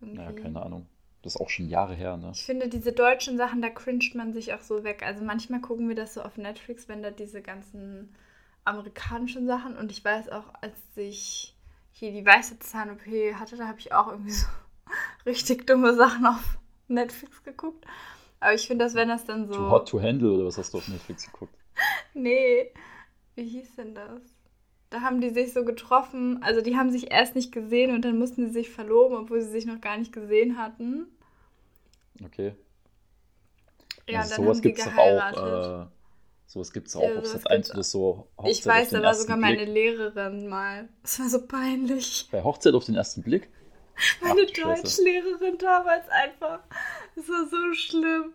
Irgendwie. 0.01 0.23
Ja, 0.23 0.33
keine 0.33 0.63
Ahnung. 0.63 0.87
Das 1.21 1.35
ist 1.35 1.41
auch 1.43 1.51
schon 1.51 1.69
Jahre 1.69 1.95
her, 1.95 2.17
ne? 2.17 2.33
Ich 2.33 2.47
finde, 2.47 2.71
diese 2.71 2.95
deutschen 2.95 3.37
Sachen, 3.37 3.61
da 3.61 3.69
cringet 3.69 4.15
man 4.15 4.33
sich 4.33 4.55
auch 4.55 4.63
so 4.63 4.83
weg. 4.83 5.03
Also 5.03 5.23
manchmal 5.23 5.61
gucken 5.61 5.89
wir 5.89 5.95
das 5.95 6.15
so 6.15 6.23
auf 6.23 6.39
Netflix, 6.39 6.89
wenn 6.89 7.03
da 7.03 7.11
diese 7.11 7.43
ganzen 7.43 8.15
amerikanischen 8.65 9.47
Sachen. 9.47 9.77
Und 9.77 9.93
ich 9.93 10.03
weiß 10.03 10.31
auch, 10.31 10.55
als 10.63 10.79
ich 10.95 11.55
hier 11.93 12.13
die 12.13 12.25
weiße 12.25 12.61
Zahn-OP 12.61 13.05
hatte, 13.39 13.59
da 13.59 13.69
habe 13.69 13.81
ich 13.81 13.93
auch 13.93 14.09
irgendwie 14.09 14.33
so 14.33 14.47
richtig 15.27 15.67
dumme 15.67 15.95
Sachen 15.95 16.25
auf 16.25 16.57
Netflix 16.89 17.43
geguckt. 17.43 17.85
Aber 18.41 18.55
ich 18.55 18.67
finde, 18.67 18.85
dass 18.85 18.95
wenn 18.95 19.09
das 19.09 19.25
dann 19.25 19.47
so. 19.49 19.55
Too 19.55 19.71
Hot 19.71 19.89
to 19.89 20.01
Handle 20.01 20.33
oder 20.33 20.47
was 20.47 20.59
hast 20.59 20.73
du 20.75 20.79
auf 20.79 20.89
Netflix 20.89 21.31
geguckt? 21.31 21.55
Nee, 22.15 22.73
wie 23.35 23.45
hieß 23.45 23.77
denn 23.77 23.95
das? 23.95 24.23
Da 24.89 25.03
haben 25.03 25.21
die 25.21 25.29
sich 25.29 25.53
so 25.53 25.67
getroffen, 25.67 26.43
also 26.43 26.63
die 26.63 26.77
haben 26.77 26.91
sich 26.91 27.13
erst 27.13 27.35
nicht 27.35 27.53
gesehen 27.53 27.95
und 27.95 28.07
dann 28.07 28.19
mussten 28.19 28.47
sie 28.47 28.53
sich 28.53 28.71
verloben, 28.71 29.19
obwohl 29.19 29.43
sie 29.43 29.51
sich 29.51 29.67
noch 29.67 29.83
gar 29.83 29.99
nicht 29.99 30.13
gesehen 30.13 30.57
hatten. 30.57 31.07
Okay. 32.25 32.55
Ja, 34.09 34.21
also 34.21 34.37
dann 34.37 34.45
sowas 34.45 34.57
haben 34.57 34.63
die 34.63 34.69
gibt 34.69 34.79
es 34.79 34.85
doch 34.87 34.93
geheiratet. 34.93 35.39
auch. 35.39 35.83
Äh, 35.83 35.87
Sowas 36.47 36.73
gibt 36.73 36.87
es 36.89 36.97
auch 36.97 37.03
ja, 37.03 37.19
auf 37.19 37.27
Sat 37.27 37.51
1 37.51 37.73
oder 37.73 37.83
so. 37.83 38.29
Hochzeit 38.39 38.53
ich 38.53 38.67
weiß, 38.67 38.91
da 38.91 39.03
war 39.03 39.15
sogar 39.15 39.37
Blick. 39.37 39.59
meine 39.59 39.65
Lehrerin 39.65 40.49
mal. 40.49 40.89
Das 41.03 41.19
war 41.19 41.29
so 41.29 41.45
peinlich. 41.47 42.29
Bei 42.31 42.43
Hochzeit 42.45 42.73
auf 42.75 42.85
den 42.85 42.95
ersten 42.95 43.23
Blick? 43.23 43.51
Meine 44.21 44.43
Ach, 44.47 44.53
Deutschlehrerin 44.53 45.59
damals 45.59 46.09
einfach. 46.09 46.61
Das 47.15 47.29
war 47.29 47.47
so 47.47 47.73
schlimm. 47.75 48.35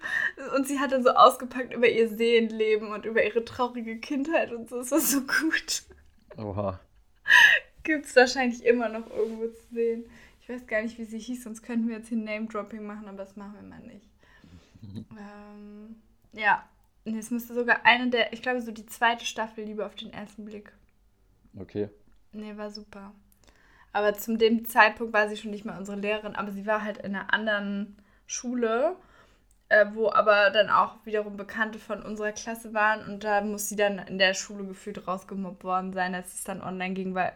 Und 0.55 0.67
sie 0.67 0.79
hat 0.79 0.91
dann 0.91 1.03
so 1.03 1.11
ausgepackt 1.11 1.73
über 1.73 1.87
ihr 1.87 2.09
Seelenleben 2.09 2.91
und 2.91 3.05
über 3.05 3.23
ihre 3.23 3.45
traurige 3.45 3.97
Kindheit 3.97 4.51
und 4.51 4.69
so. 4.69 4.77
Das 4.79 4.91
war 4.91 4.99
so 4.99 5.21
gut. 5.21 5.83
Oha. 6.37 6.79
Gibt 7.83 8.05
es 8.05 8.15
wahrscheinlich 8.15 8.65
immer 8.65 8.89
noch 8.89 9.09
irgendwo 9.09 9.47
zu 9.47 9.73
sehen. 9.73 10.05
Ich 10.41 10.49
weiß 10.49 10.65
gar 10.67 10.81
nicht, 10.81 10.97
wie 10.97 11.05
sie 11.05 11.19
hieß, 11.19 11.43
sonst 11.43 11.61
könnten 11.61 11.87
wir 11.87 11.97
jetzt 11.97 12.09
hier 12.09 12.17
Name-Dropping 12.17 12.83
machen, 12.83 13.07
aber 13.07 13.17
das 13.17 13.35
machen 13.35 13.55
wir 13.55 13.67
mal 13.67 13.79
nicht. 13.81 14.07
ähm, 15.11 15.95
ja, 16.33 16.67
Nee, 17.03 17.17
es 17.17 17.31
müsste 17.31 17.53
sogar 17.53 17.85
eine 17.85 18.09
der, 18.09 18.31
ich 18.31 18.41
glaube, 18.41 18.61
so 18.61 18.71
die 18.71 18.85
zweite 18.85 19.25
Staffel 19.25 19.63
Liebe 19.63 19.85
auf 19.85 19.95
den 19.95 20.13
ersten 20.13 20.45
Blick. 20.45 20.71
Okay. 21.57 21.89
Nee, 22.31 22.55
war 22.57 22.69
super. 22.69 23.11
Aber 23.93 24.13
zum 24.13 24.37
dem 24.37 24.65
Zeitpunkt 24.65 25.13
war 25.13 25.27
sie 25.27 25.37
schon 25.37 25.51
nicht 25.51 25.65
mehr 25.65 25.77
unsere 25.77 25.99
Lehrerin, 25.99 26.35
aber 26.35 26.51
sie 26.51 26.65
war 26.65 26.83
halt 26.83 26.97
in 26.97 27.15
einer 27.15 27.33
anderen 27.33 27.97
Schule, 28.25 28.95
äh, 29.69 29.85
wo 29.93 30.09
aber 30.09 30.49
dann 30.49 30.69
auch 30.69 31.05
wiederum 31.05 31.35
Bekannte 31.35 31.79
von 31.79 32.01
unserer 32.01 32.31
Klasse 32.31 32.73
waren 32.73 33.05
und 33.05 33.23
da 33.23 33.41
muss 33.41 33.67
sie 33.67 33.75
dann 33.75 33.99
in 33.99 34.17
der 34.17 34.33
Schule 34.33 34.65
gefühlt 34.65 35.07
rausgemobbt 35.07 35.63
worden 35.63 35.93
sein, 35.93 36.15
als 36.15 36.33
es 36.33 36.43
dann 36.43 36.61
online 36.61 36.93
ging, 36.93 37.15
weil 37.15 37.33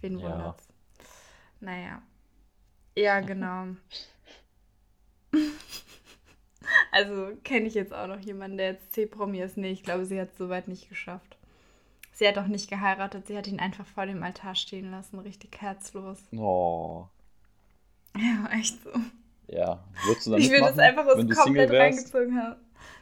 wen 0.00 0.18
ja. 0.18 0.30
wundert's? 0.30 0.68
Naja. 1.60 2.02
Ja, 2.96 3.20
genau. 3.20 3.68
Also 6.90 7.32
kenne 7.42 7.66
ich 7.66 7.74
jetzt 7.74 7.92
auch 7.92 8.06
noch 8.06 8.20
jemanden, 8.20 8.58
der 8.58 8.72
jetzt 8.72 8.92
C-Promi 8.92 9.40
ist. 9.40 9.56
Nee, 9.56 9.72
ich 9.72 9.82
glaube, 9.82 10.04
sie 10.04 10.20
hat 10.20 10.30
es 10.32 10.38
soweit 10.38 10.68
nicht 10.68 10.88
geschafft. 10.88 11.38
Sie 12.22 12.28
hat 12.28 12.38
auch 12.38 12.46
nicht 12.46 12.70
geheiratet, 12.70 13.26
sie 13.26 13.36
hat 13.36 13.48
ihn 13.48 13.58
einfach 13.58 13.84
vor 13.84 14.06
dem 14.06 14.22
Altar 14.22 14.54
stehen 14.54 14.92
lassen, 14.92 15.18
richtig 15.18 15.60
herzlos. 15.60 16.20
Oh. 16.36 17.08
Ja, 18.16 18.48
echt 18.56 18.80
so. 18.84 18.90
Ja, 19.48 19.82
würdest 20.04 20.28
du 20.28 20.30
da 20.30 20.36
mitmachen, 20.36 20.38
Ich 20.38 20.50
will 20.52 20.60
das 20.60 20.78
einfach 20.78 21.04
aus 21.04 21.44
komplett 21.44 21.72
reingezogen 21.72 22.40
haben. 22.40 22.60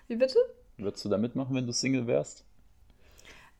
Wie 0.08 0.16
bitte? 0.16 0.38
Würdest 0.78 1.04
du 1.04 1.10
da 1.10 1.18
mitmachen, 1.18 1.54
wenn 1.54 1.66
du 1.66 1.72
Single 1.74 2.06
wärst? 2.06 2.46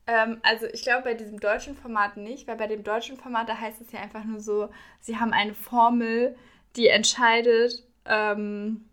Ähm, 0.07 0.39
also 0.41 0.65
ich 0.65 0.81
glaube 0.81 1.03
bei 1.03 1.13
diesem 1.13 1.39
deutschen 1.39 1.75
Format 1.75 2.17
nicht, 2.17 2.47
weil 2.47 2.57
bei 2.57 2.65
dem 2.65 2.83
deutschen 2.83 3.17
Format, 3.17 3.47
da 3.47 3.55
heißt 3.55 3.81
es 3.81 3.91
ja 3.91 3.99
einfach 3.99 4.23
nur 4.23 4.39
so, 4.39 4.69
sie 4.99 5.17
haben 5.17 5.31
eine 5.31 5.53
Formel, 5.53 6.35
die 6.75 6.87
entscheidet, 6.87 7.83
ähm, 8.05 8.85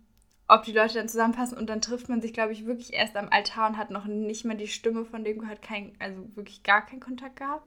ob 0.49 0.64
die 0.64 0.72
Leute 0.72 0.94
dann 0.94 1.09
zusammenpassen 1.09 1.59
und 1.59 1.68
dann 1.68 1.82
trifft 1.82 2.09
man 2.09 2.22
sich, 2.22 2.32
glaube 2.32 2.53
ich, 2.53 2.64
wirklich 2.64 2.94
erst 2.94 3.16
am 3.16 3.28
Altar 3.30 3.68
und 3.68 3.76
hat 3.76 3.90
noch 3.90 4.07
nicht 4.07 4.46
mal 4.46 4.57
die 4.57 4.66
Stimme 4.66 5.05
von 5.05 5.22
dem 5.22 5.38
gehört, 5.38 5.61
kein, 5.61 5.92
also 5.99 6.24
wirklich 6.34 6.62
gar 6.62 6.84
keinen 6.84 7.01
Kontakt 7.01 7.36
gehabt. 7.36 7.66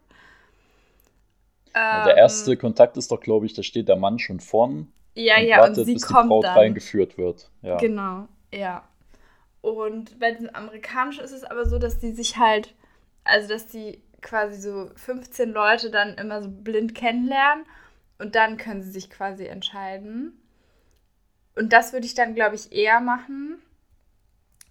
Ja, 1.75 2.03
der 2.03 2.17
erste 2.17 2.53
ähm, 2.53 2.59
Kontakt 2.59 2.97
ist 2.97 3.11
doch, 3.11 3.21
glaube 3.21 3.45
ich, 3.45 3.53
da 3.53 3.63
steht 3.63 3.87
der 3.87 3.95
Mann 3.95 4.19
schon 4.19 4.39
vorn. 4.39 4.91
Ja, 5.13 5.37
und 5.37 5.45
ja, 5.45 5.57
wartet, 5.59 5.77
und 5.77 5.85
sie 5.85 5.93
bis 5.93 6.07
kommt 6.07 6.25
die 6.25 6.29
Braut 6.29 6.43
dann. 6.43 6.57
reingeführt 6.57 7.17
wird. 7.17 7.49
Ja. 7.61 7.77
Genau, 7.77 8.27
ja. 8.53 8.83
Und 9.61 10.19
bei 10.19 10.31
den 10.31 10.53
amerikanischen 10.53 11.23
ist 11.23 11.31
es 11.31 11.43
aber 11.43 11.65
so, 11.65 11.77
dass 11.77 11.99
die 11.99 12.11
sich 12.11 12.37
halt, 12.37 12.73
also 13.23 13.47
dass 13.47 13.67
die 13.67 14.01
quasi 14.21 14.59
so 14.59 14.89
15 14.95 15.51
Leute 15.51 15.91
dann 15.91 16.15
immer 16.15 16.41
so 16.41 16.49
blind 16.49 16.95
kennenlernen 16.95 17.65
und 18.17 18.35
dann 18.35 18.57
können 18.57 18.81
sie 18.81 18.91
sich 18.91 19.09
quasi 19.09 19.45
entscheiden. 19.45 20.40
Und 21.55 21.73
das 21.73 21.93
würde 21.93 22.05
ich 22.05 22.15
dann, 22.15 22.35
glaube 22.35 22.55
ich, 22.55 22.71
eher 22.71 22.99
machen. 22.99 23.61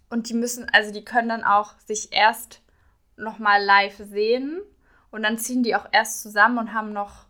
Und 0.09 0.29
die 0.29 0.33
müssen, 0.33 0.67
also 0.69 0.91
die 0.91 1.05
können 1.05 1.29
dann 1.29 1.43
auch 1.43 1.79
sich 1.79 2.11
erst 2.11 2.61
nochmal 3.15 3.63
live 3.63 3.97
sehen 3.97 4.61
und 5.11 5.23
dann 5.23 5.37
ziehen 5.37 5.63
die 5.63 5.75
auch 5.75 5.87
erst 5.91 6.21
zusammen 6.21 6.57
und 6.57 6.73
haben 6.73 6.91
noch, 6.91 7.25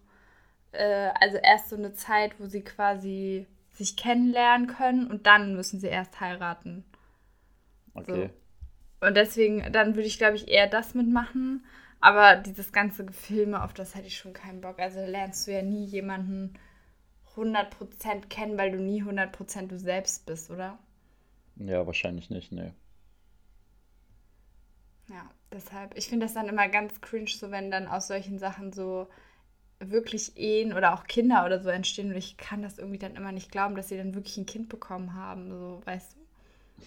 äh, 0.71 1.09
also 1.19 1.37
erst 1.37 1.69
so 1.69 1.75
eine 1.75 1.93
Zeit, 1.93 2.39
wo 2.39 2.45
sie 2.45 2.63
quasi 2.63 3.45
sich 3.73 3.97
kennenlernen 3.97 4.67
können 4.67 5.07
und 5.07 5.27
dann 5.27 5.55
müssen 5.55 5.79
sie 5.79 5.87
erst 5.87 6.19
heiraten. 6.19 6.83
Okay. 7.93 8.29
So. 8.99 9.07
Und 9.07 9.15
deswegen, 9.15 9.71
dann 9.71 9.95
würde 9.95 10.07
ich, 10.07 10.17
glaube 10.17 10.35
ich, 10.35 10.47
eher 10.47 10.67
das 10.67 10.93
mitmachen. 10.93 11.65
Aber 11.99 12.35
dieses 12.35 12.71
ganze 12.71 13.05
Gefilme, 13.05 13.63
auf 13.63 13.73
das 13.73 13.95
hätte 13.95 14.07
ich 14.07 14.17
schon 14.17 14.33
keinen 14.33 14.61
Bock. 14.61 14.79
Also 14.79 14.99
lernst 14.99 15.47
du 15.47 15.51
ja 15.51 15.61
nie 15.61 15.85
jemanden 15.85 16.53
100% 17.35 18.29
kennen, 18.29 18.57
weil 18.57 18.71
du 18.71 18.79
nie 18.79 19.03
100% 19.03 19.71
du 19.71 19.79
selbst 19.79 20.25
bist, 20.25 20.49
oder? 20.51 20.79
Ja, 21.55 21.85
wahrscheinlich 21.87 22.29
nicht, 22.29 22.51
nee. 22.51 22.73
Ja, 25.09 25.29
deshalb. 25.51 25.97
Ich 25.97 26.07
finde 26.07 26.25
das 26.25 26.33
dann 26.33 26.47
immer 26.49 26.67
ganz 26.69 27.01
cringe, 27.01 27.29
so 27.29 27.51
wenn 27.51 27.69
dann 27.71 27.87
aus 27.87 28.07
solchen 28.07 28.39
Sachen 28.39 28.71
so 28.73 29.07
wirklich 29.79 30.37
Ehen 30.37 30.73
oder 30.73 30.93
auch 30.93 31.05
Kinder 31.05 31.45
oder 31.45 31.61
so 31.61 31.69
entstehen. 31.69 32.11
Und 32.11 32.17
ich 32.17 32.37
kann 32.37 32.61
das 32.63 32.77
irgendwie 32.79 32.99
dann 32.99 33.15
immer 33.15 33.31
nicht 33.31 33.51
glauben, 33.51 33.75
dass 33.75 33.89
sie 33.89 33.97
dann 33.97 34.15
wirklich 34.15 34.37
ein 34.37 34.45
Kind 34.45 34.69
bekommen 34.69 35.15
haben, 35.15 35.49
so, 35.49 35.81
weißt 35.85 36.15
du? 36.15 36.19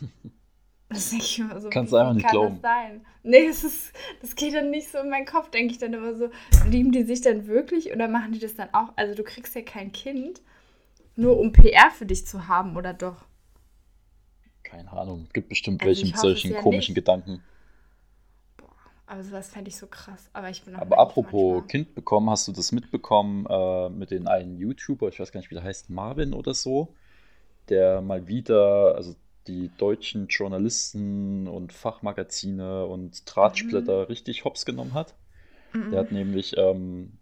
Das 0.94 1.10
denke 1.10 1.24
ich 1.24 1.38
immer 1.38 1.60
so. 1.60 1.70
Kannst 1.70 1.92
du 1.92 1.96
einfach 1.96 2.14
nicht 2.14 2.24
kann 2.24 2.32
glauben. 2.32 2.60
Das 2.60 2.62
sein? 2.62 3.06
Nee, 3.22 3.48
das, 3.48 3.64
ist, 3.64 3.92
das 4.20 4.36
geht 4.36 4.54
dann 4.54 4.70
nicht 4.70 4.90
so 4.90 4.98
in 4.98 5.10
meinen 5.10 5.26
Kopf, 5.26 5.50
denke 5.50 5.72
ich 5.72 5.78
dann 5.78 5.92
immer 5.92 6.14
so. 6.14 6.30
Lieben 6.68 6.92
die 6.92 7.02
sich 7.02 7.20
dann 7.20 7.46
wirklich 7.46 7.92
oder 7.92 8.08
machen 8.08 8.32
die 8.32 8.38
das 8.38 8.54
dann 8.54 8.68
auch? 8.72 8.92
Also, 8.96 9.14
du 9.14 9.22
kriegst 9.22 9.54
ja 9.54 9.62
kein 9.62 9.92
Kind, 9.92 10.40
nur 11.16 11.38
um 11.38 11.52
PR 11.52 11.90
für 11.90 12.06
dich 12.06 12.26
zu 12.26 12.48
haben, 12.48 12.76
oder 12.76 12.92
doch? 12.94 13.24
Keine 14.62 14.92
Ahnung. 14.92 15.24
Es 15.28 15.32
gibt 15.32 15.48
bestimmt 15.48 15.82
also 15.82 15.88
welche 15.88 16.06
mit 16.06 16.18
solchen 16.18 16.52
ja 16.52 16.60
komischen 16.60 16.94
nicht. 16.94 17.04
Gedanken. 17.04 17.42
Boah, 18.56 18.68
aber 19.06 19.22
sowas 19.22 19.48
fände 19.50 19.68
ich 19.68 19.76
so 19.76 19.86
krass. 19.86 20.28
Aber 20.32 20.50
ich 20.50 20.62
bin 20.64 20.74
Aber 20.74 20.98
apropos 20.98 21.32
manchmal. 21.32 21.66
Kind 21.68 21.94
bekommen, 21.94 22.30
hast 22.30 22.48
du 22.48 22.52
das 22.52 22.72
mitbekommen 22.72 23.46
äh, 23.48 23.88
mit 23.90 24.10
den 24.10 24.26
einen 24.26 24.56
YouTuber, 24.56 25.08
ich 25.08 25.20
weiß 25.20 25.32
gar 25.32 25.40
nicht, 25.40 25.50
wie 25.50 25.54
der 25.54 25.64
heißt, 25.64 25.90
Marvin 25.90 26.32
oder 26.32 26.54
so, 26.54 26.94
der 27.68 28.00
mal 28.00 28.26
wieder, 28.26 28.94
also 28.96 29.14
die 29.46 29.70
deutschen 29.76 30.28
Journalisten 30.28 31.46
und 31.48 31.72
Fachmagazine 31.72 32.86
und 32.86 33.22
Drahtsplitter 33.26 34.00
mhm. 34.00 34.04
richtig 34.04 34.44
hops 34.44 34.64
genommen 34.64 34.94
hat. 34.94 35.14
Mhm. 35.72 35.90
Der 35.90 36.00
hat 36.00 36.12
nämlich. 36.12 36.56
Ähm, 36.56 37.18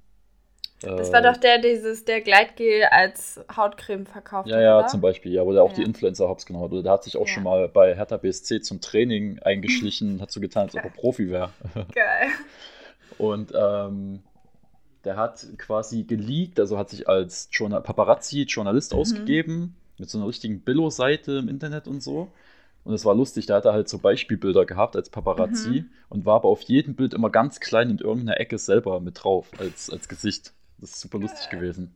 das 0.81 1.11
äh, 1.11 1.13
war 1.13 1.23
doch 1.23 1.37
der, 1.37 1.59
dieses, 1.59 2.05
der 2.05 2.21
Gleitgel 2.21 2.85
als 2.91 3.41
Hautcreme 3.57 4.05
verkauft 4.05 4.49
ja, 4.49 4.57
hat. 4.57 4.63
Ja, 4.63 4.81
ja, 4.81 4.87
zum 4.89 5.01
Beispiel, 5.01 5.33
ja, 5.33 5.45
wo 5.47 5.53
der 5.53 5.63
auch 5.63 5.71
ja. 5.71 5.77
die 5.77 5.83
Influencer 5.83 6.29
hops 6.29 6.45
genommen 6.45 6.65
hat. 6.65 6.73
Oder 6.73 6.83
der 6.83 6.93
hat 6.93 7.05
sich 7.05 7.17
auch 7.17 7.27
ja. 7.27 7.35
schon 7.35 7.45
mal 7.45 7.69
bei 7.69 7.95
Hertha 7.95 8.17
BSC 8.17 8.61
zum 8.61 8.81
Training 8.81 9.39
eingeschlichen, 9.41 10.21
hat 10.21 10.31
so 10.31 10.41
getan, 10.41 10.65
als 10.65 10.75
ob 10.75 10.85
er 10.85 10.91
Profi 10.91 11.31
wäre. 11.31 11.51
Geil. 11.95 12.29
Und 13.19 13.53
ähm, 13.55 14.23
der 15.05 15.17
hat 15.17 15.47
quasi 15.59 16.05
geleakt, 16.05 16.59
also 16.59 16.79
hat 16.79 16.91
sich 16.91 17.09
als 17.09 17.49
Journal 17.53 17.83
Paparazzi, 17.83 18.43
Journalist 18.43 18.93
mhm. 18.93 18.99
ausgegeben 18.99 19.77
mit 20.03 20.11
so 20.11 20.19
einer 20.19 20.27
richtigen 20.27 20.63
Billo-Seite 20.63 21.39
im 21.39 21.49
Internet 21.49 21.87
und 21.87 22.03
so. 22.03 22.33
Und 22.85 22.93
es 22.93 23.05
war 23.05 23.15
lustig, 23.15 23.47
da 23.47 23.57
hat 23.57 23.65
er 23.65 23.73
halt 23.73 23.89
so 23.89 23.99
Beispielbilder 23.99 24.67
gehabt 24.67 24.97
als 24.97 25.09
Paparazzi 25.09 25.83
mhm. 25.83 25.91
und 26.09 26.27
war 26.27 26.35
aber 26.35 26.49
auf 26.49 26.63
jedem 26.63 26.97
Bild 26.97 27.15
immer 27.15 27.31
ganz 27.31 27.61
klein 27.61 27.89
in 27.91 27.99
irgendeiner 27.99 28.41
Ecke 28.41 28.59
selber 28.59 28.99
mit 28.99 29.23
drauf 29.23 29.53
als, 29.59 29.89
als 29.89 30.09
Gesicht. 30.09 30.53
Das 30.79 30.91
ist 30.91 31.01
super 31.01 31.19
lustig 31.21 31.49
gewesen. 31.51 31.95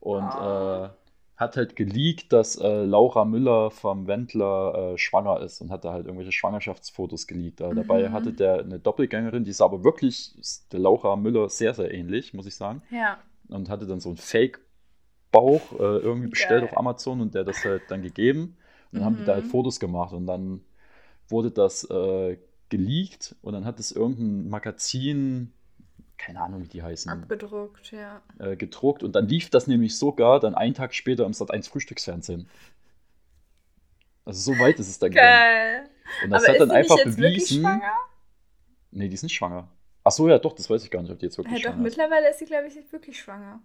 Und 0.00 0.24
oh. 0.24 0.86
äh, 0.86 0.88
hat 1.36 1.56
halt 1.56 1.76
geleakt, 1.76 2.32
dass 2.32 2.56
äh, 2.56 2.82
Laura 2.82 3.24
Müller 3.24 3.70
vom 3.70 4.08
Wendler 4.08 4.94
äh, 4.94 4.98
schwanger 4.98 5.38
ist 5.40 5.60
und 5.60 5.70
hat 5.70 5.84
da 5.84 5.92
halt 5.92 6.06
irgendwelche 6.06 6.32
Schwangerschaftsfotos 6.32 7.28
geleakt. 7.28 7.60
Mhm. 7.60 7.76
Dabei 7.76 8.10
hatte 8.10 8.32
der 8.32 8.58
eine 8.58 8.80
Doppelgängerin, 8.80 9.44
die 9.44 9.52
sah 9.52 9.66
aber 9.66 9.84
wirklich 9.84 10.34
der 10.72 10.80
Laura 10.80 11.14
Müller 11.14 11.48
sehr, 11.48 11.74
sehr 11.74 11.94
ähnlich, 11.94 12.34
muss 12.34 12.46
ich 12.46 12.56
sagen. 12.56 12.82
Ja. 12.90 13.18
Und 13.48 13.68
hatte 13.68 13.86
dann 13.86 14.00
so 14.00 14.10
ein 14.10 14.16
Fake 14.16 14.60
Bauch 15.32 15.72
äh, 15.72 15.82
irgendwie 15.82 16.28
bestellt 16.28 16.60
Geil. 16.60 16.70
auf 16.70 16.78
Amazon 16.78 17.20
und 17.20 17.34
der 17.34 17.42
das 17.42 17.64
halt 17.64 17.82
dann 17.88 18.02
gegeben. 18.02 18.56
Und 18.92 19.00
dann 19.00 19.00
mhm. 19.00 19.04
haben 19.06 19.16
die 19.16 19.24
da 19.24 19.34
halt 19.34 19.46
mhm. 19.46 19.50
Fotos 19.50 19.80
gemacht 19.80 20.12
und 20.12 20.26
dann 20.26 20.60
wurde 21.28 21.50
das 21.50 21.84
äh, 21.90 22.38
geleakt 22.68 23.34
und 23.42 23.54
dann 23.54 23.64
hat 23.64 23.80
es 23.80 23.90
irgendein 23.90 24.48
Magazin, 24.48 25.52
keine 26.18 26.40
Ahnung, 26.40 26.62
wie 26.62 26.68
die 26.68 26.82
heißen. 26.82 27.10
Abgedruckt, 27.10 27.90
ja. 27.90 28.22
Äh, 28.38 28.56
gedruckt 28.56 29.02
und 29.02 29.16
dann 29.16 29.26
lief 29.26 29.50
das 29.50 29.66
nämlich 29.66 29.98
sogar 29.98 30.38
dann 30.38 30.54
einen 30.54 30.74
Tag 30.74 30.94
später 30.94 31.26
im 31.26 31.32
Sat1 31.32 31.68
Frühstücksfernsehen. 31.68 32.48
Also 34.24 34.52
so 34.52 34.58
weit 34.60 34.78
ist 34.78 34.88
es 34.88 34.98
dann 34.98 35.10
Geil. 35.10 35.80
gegangen. 35.80 35.88
Und 36.24 36.30
das 36.30 36.44
Aber 36.44 36.52
hat 36.52 36.60
dann 36.60 36.70
einfach 36.70 37.02
bewiesen. 37.02 37.82
Nee, 38.90 39.08
die 39.08 39.14
ist 39.14 39.22
nicht 39.22 39.34
schwanger. 39.34 39.68
Ach 40.04 40.12
so, 40.12 40.28
ja, 40.28 40.38
doch, 40.38 40.52
das 40.52 40.68
weiß 40.68 40.84
ich 40.84 40.90
gar 40.90 41.00
nicht, 41.02 41.10
ob 41.10 41.18
die 41.18 41.26
jetzt 41.26 41.38
wirklich 41.38 41.54
ja, 41.54 41.60
schwanger 41.60 41.76
doch, 41.76 41.86
ist. 41.86 41.96
mittlerweile 41.96 42.30
ist 42.30 42.38
sie, 42.38 42.44
glaube 42.44 42.68
ich, 42.68 42.92
wirklich 42.92 43.18
schwanger. 43.18 43.60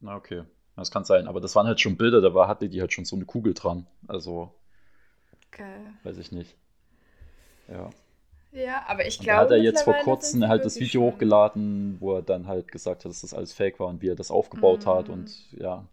Na, 0.00 0.16
okay. 0.16 0.44
Das 0.78 0.90
kann 0.90 1.04
sein, 1.04 1.26
aber 1.26 1.40
das 1.40 1.54
waren 1.56 1.66
halt 1.66 1.80
schon 1.80 1.96
Bilder, 1.96 2.20
da 2.20 2.34
war, 2.34 2.46
hatte 2.46 2.68
die 2.68 2.80
halt 2.80 2.92
schon 2.92 3.04
so 3.04 3.16
eine 3.16 3.24
Kugel 3.24 3.54
dran. 3.54 3.86
Also. 4.06 4.52
Geil. 5.50 5.94
Weiß 6.04 6.18
ich 6.18 6.30
nicht. 6.30 6.56
Ja. 7.68 7.90
Ja, 8.52 8.84
aber 8.86 9.06
ich 9.06 9.18
glaube. 9.18 9.40
hat 9.40 9.50
er 9.50 9.58
jetzt 9.58 9.82
vor 9.82 9.94
kurzem 9.94 10.46
halt 10.48 10.64
das 10.64 10.76
Video 10.76 11.02
schön. 11.02 11.12
hochgeladen, 11.12 11.96
wo 12.00 12.14
er 12.14 12.22
dann 12.22 12.46
halt 12.46 12.72
gesagt 12.72 13.04
hat, 13.04 13.10
dass 13.10 13.20
das 13.20 13.34
alles 13.34 13.52
fake 13.52 13.78
war 13.78 13.88
und 13.88 14.00
wie 14.00 14.08
er 14.08 14.14
das 14.14 14.30
aufgebaut 14.30 14.86
mm. 14.86 14.88
hat 14.88 15.08
und 15.10 15.52
ja. 15.52 15.86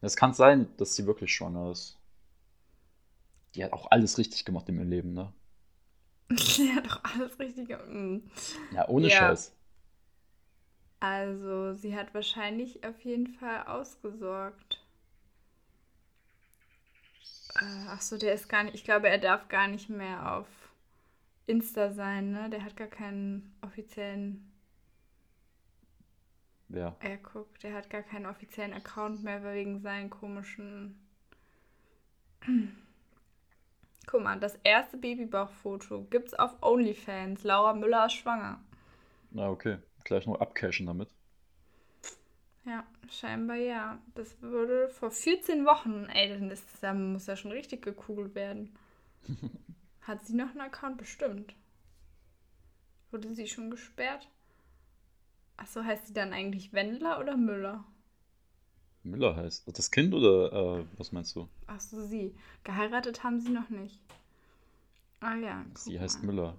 Es 0.00 0.16
kann 0.16 0.34
sein, 0.34 0.68
dass 0.78 0.96
sie 0.96 1.06
wirklich 1.06 1.32
schwanger 1.32 1.70
ist. 1.70 1.96
Die 3.54 3.62
hat 3.62 3.72
auch 3.72 3.88
alles 3.90 4.18
richtig 4.18 4.44
gemacht 4.44 4.68
in 4.68 4.78
ihrem 4.78 4.90
Leben, 4.90 5.12
ne? 5.12 5.32
Sie 6.36 6.72
hat 6.72 6.86
doch 6.86 7.00
alles 7.04 7.38
richtig 7.38 7.68
gemacht. 7.68 7.86
Mm. 7.88 8.16
Ja, 8.74 8.88
ohne 8.88 9.08
Ja. 9.08 9.18
Scheiß. 9.18 9.54
Also, 11.02 11.74
sie 11.74 11.96
hat 11.96 12.14
wahrscheinlich 12.14 12.84
auf 12.86 13.00
jeden 13.00 13.26
Fall 13.26 13.64
ausgesorgt. 13.64 14.80
Äh, 17.56 17.86
ach 17.88 18.00
so, 18.00 18.16
der 18.16 18.34
ist 18.34 18.48
gar 18.48 18.62
nicht. 18.62 18.76
Ich 18.76 18.84
glaube, 18.84 19.08
er 19.08 19.18
darf 19.18 19.48
gar 19.48 19.66
nicht 19.66 19.88
mehr 19.88 20.36
auf 20.36 20.46
Insta 21.46 21.90
sein, 21.90 22.30
ne? 22.30 22.48
Der 22.50 22.64
hat 22.64 22.76
gar 22.76 22.86
keinen 22.86 23.52
offiziellen. 23.62 24.48
Ja. 26.68 26.94
Er 27.00 27.16
guckt, 27.16 27.64
der 27.64 27.74
hat 27.74 27.90
gar 27.90 28.02
keinen 28.02 28.26
offiziellen 28.26 28.72
Account 28.72 29.24
mehr 29.24 29.42
wegen 29.42 29.80
seinen 29.80 30.08
komischen. 30.08 31.00
Guck 34.06 34.22
mal, 34.22 34.38
das 34.38 34.54
erste 34.62 34.98
Babybauchfoto 34.98 36.04
gibt's 36.04 36.34
auf 36.34 36.62
OnlyFans. 36.62 37.42
Laura 37.42 37.74
Müller 37.74 38.06
ist 38.06 38.12
schwanger. 38.12 38.60
Na, 39.32 39.48
okay. 39.48 39.78
Gleich 40.04 40.26
noch 40.26 40.40
abcashen 40.40 40.86
damit. 40.86 41.08
Ja, 42.64 42.84
scheinbar 43.10 43.56
ja. 43.56 43.98
Das 44.14 44.40
wurde 44.40 44.88
vor 44.88 45.10
14 45.10 45.64
Wochen. 45.64 46.04
Ey, 46.06 46.28
dann 46.28 46.50
ist 46.50 46.64
das, 46.80 46.94
muss 46.94 47.26
ja 47.26 47.36
schon 47.36 47.52
richtig 47.52 47.82
gekugelt 47.82 48.34
werden. 48.34 48.74
Hat 50.02 50.24
sie 50.24 50.34
noch 50.34 50.50
einen 50.50 50.60
Account? 50.60 50.98
Bestimmt. 50.98 51.54
Wurde 53.10 53.34
sie 53.34 53.46
schon 53.46 53.70
gesperrt? 53.70 54.28
Achso, 55.56 55.84
heißt 55.84 56.08
sie 56.08 56.14
dann 56.14 56.32
eigentlich 56.32 56.72
Wendler 56.72 57.20
oder 57.20 57.36
Müller? 57.36 57.84
Müller 59.04 59.36
heißt. 59.36 59.76
Das 59.76 59.90
Kind 59.90 60.14
oder 60.14 60.80
äh, 60.80 60.84
was 60.96 61.12
meinst 61.12 61.36
du? 61.36 61.48
Achso, 61.66 62.00
sie. 62.00 62.34
Geheiratet 62.64 63.22
haben 63.22 63.40
sie 63.40 63.50
noch 63.50 63.68
nicht. 63.68 64.00
Ah 65.20 65.36
ja. 65.36 65.64
Sie 65.74 66.00
heißt 66.00 66.22
mal. 66.22 66.32
Müller. 66.32 66.58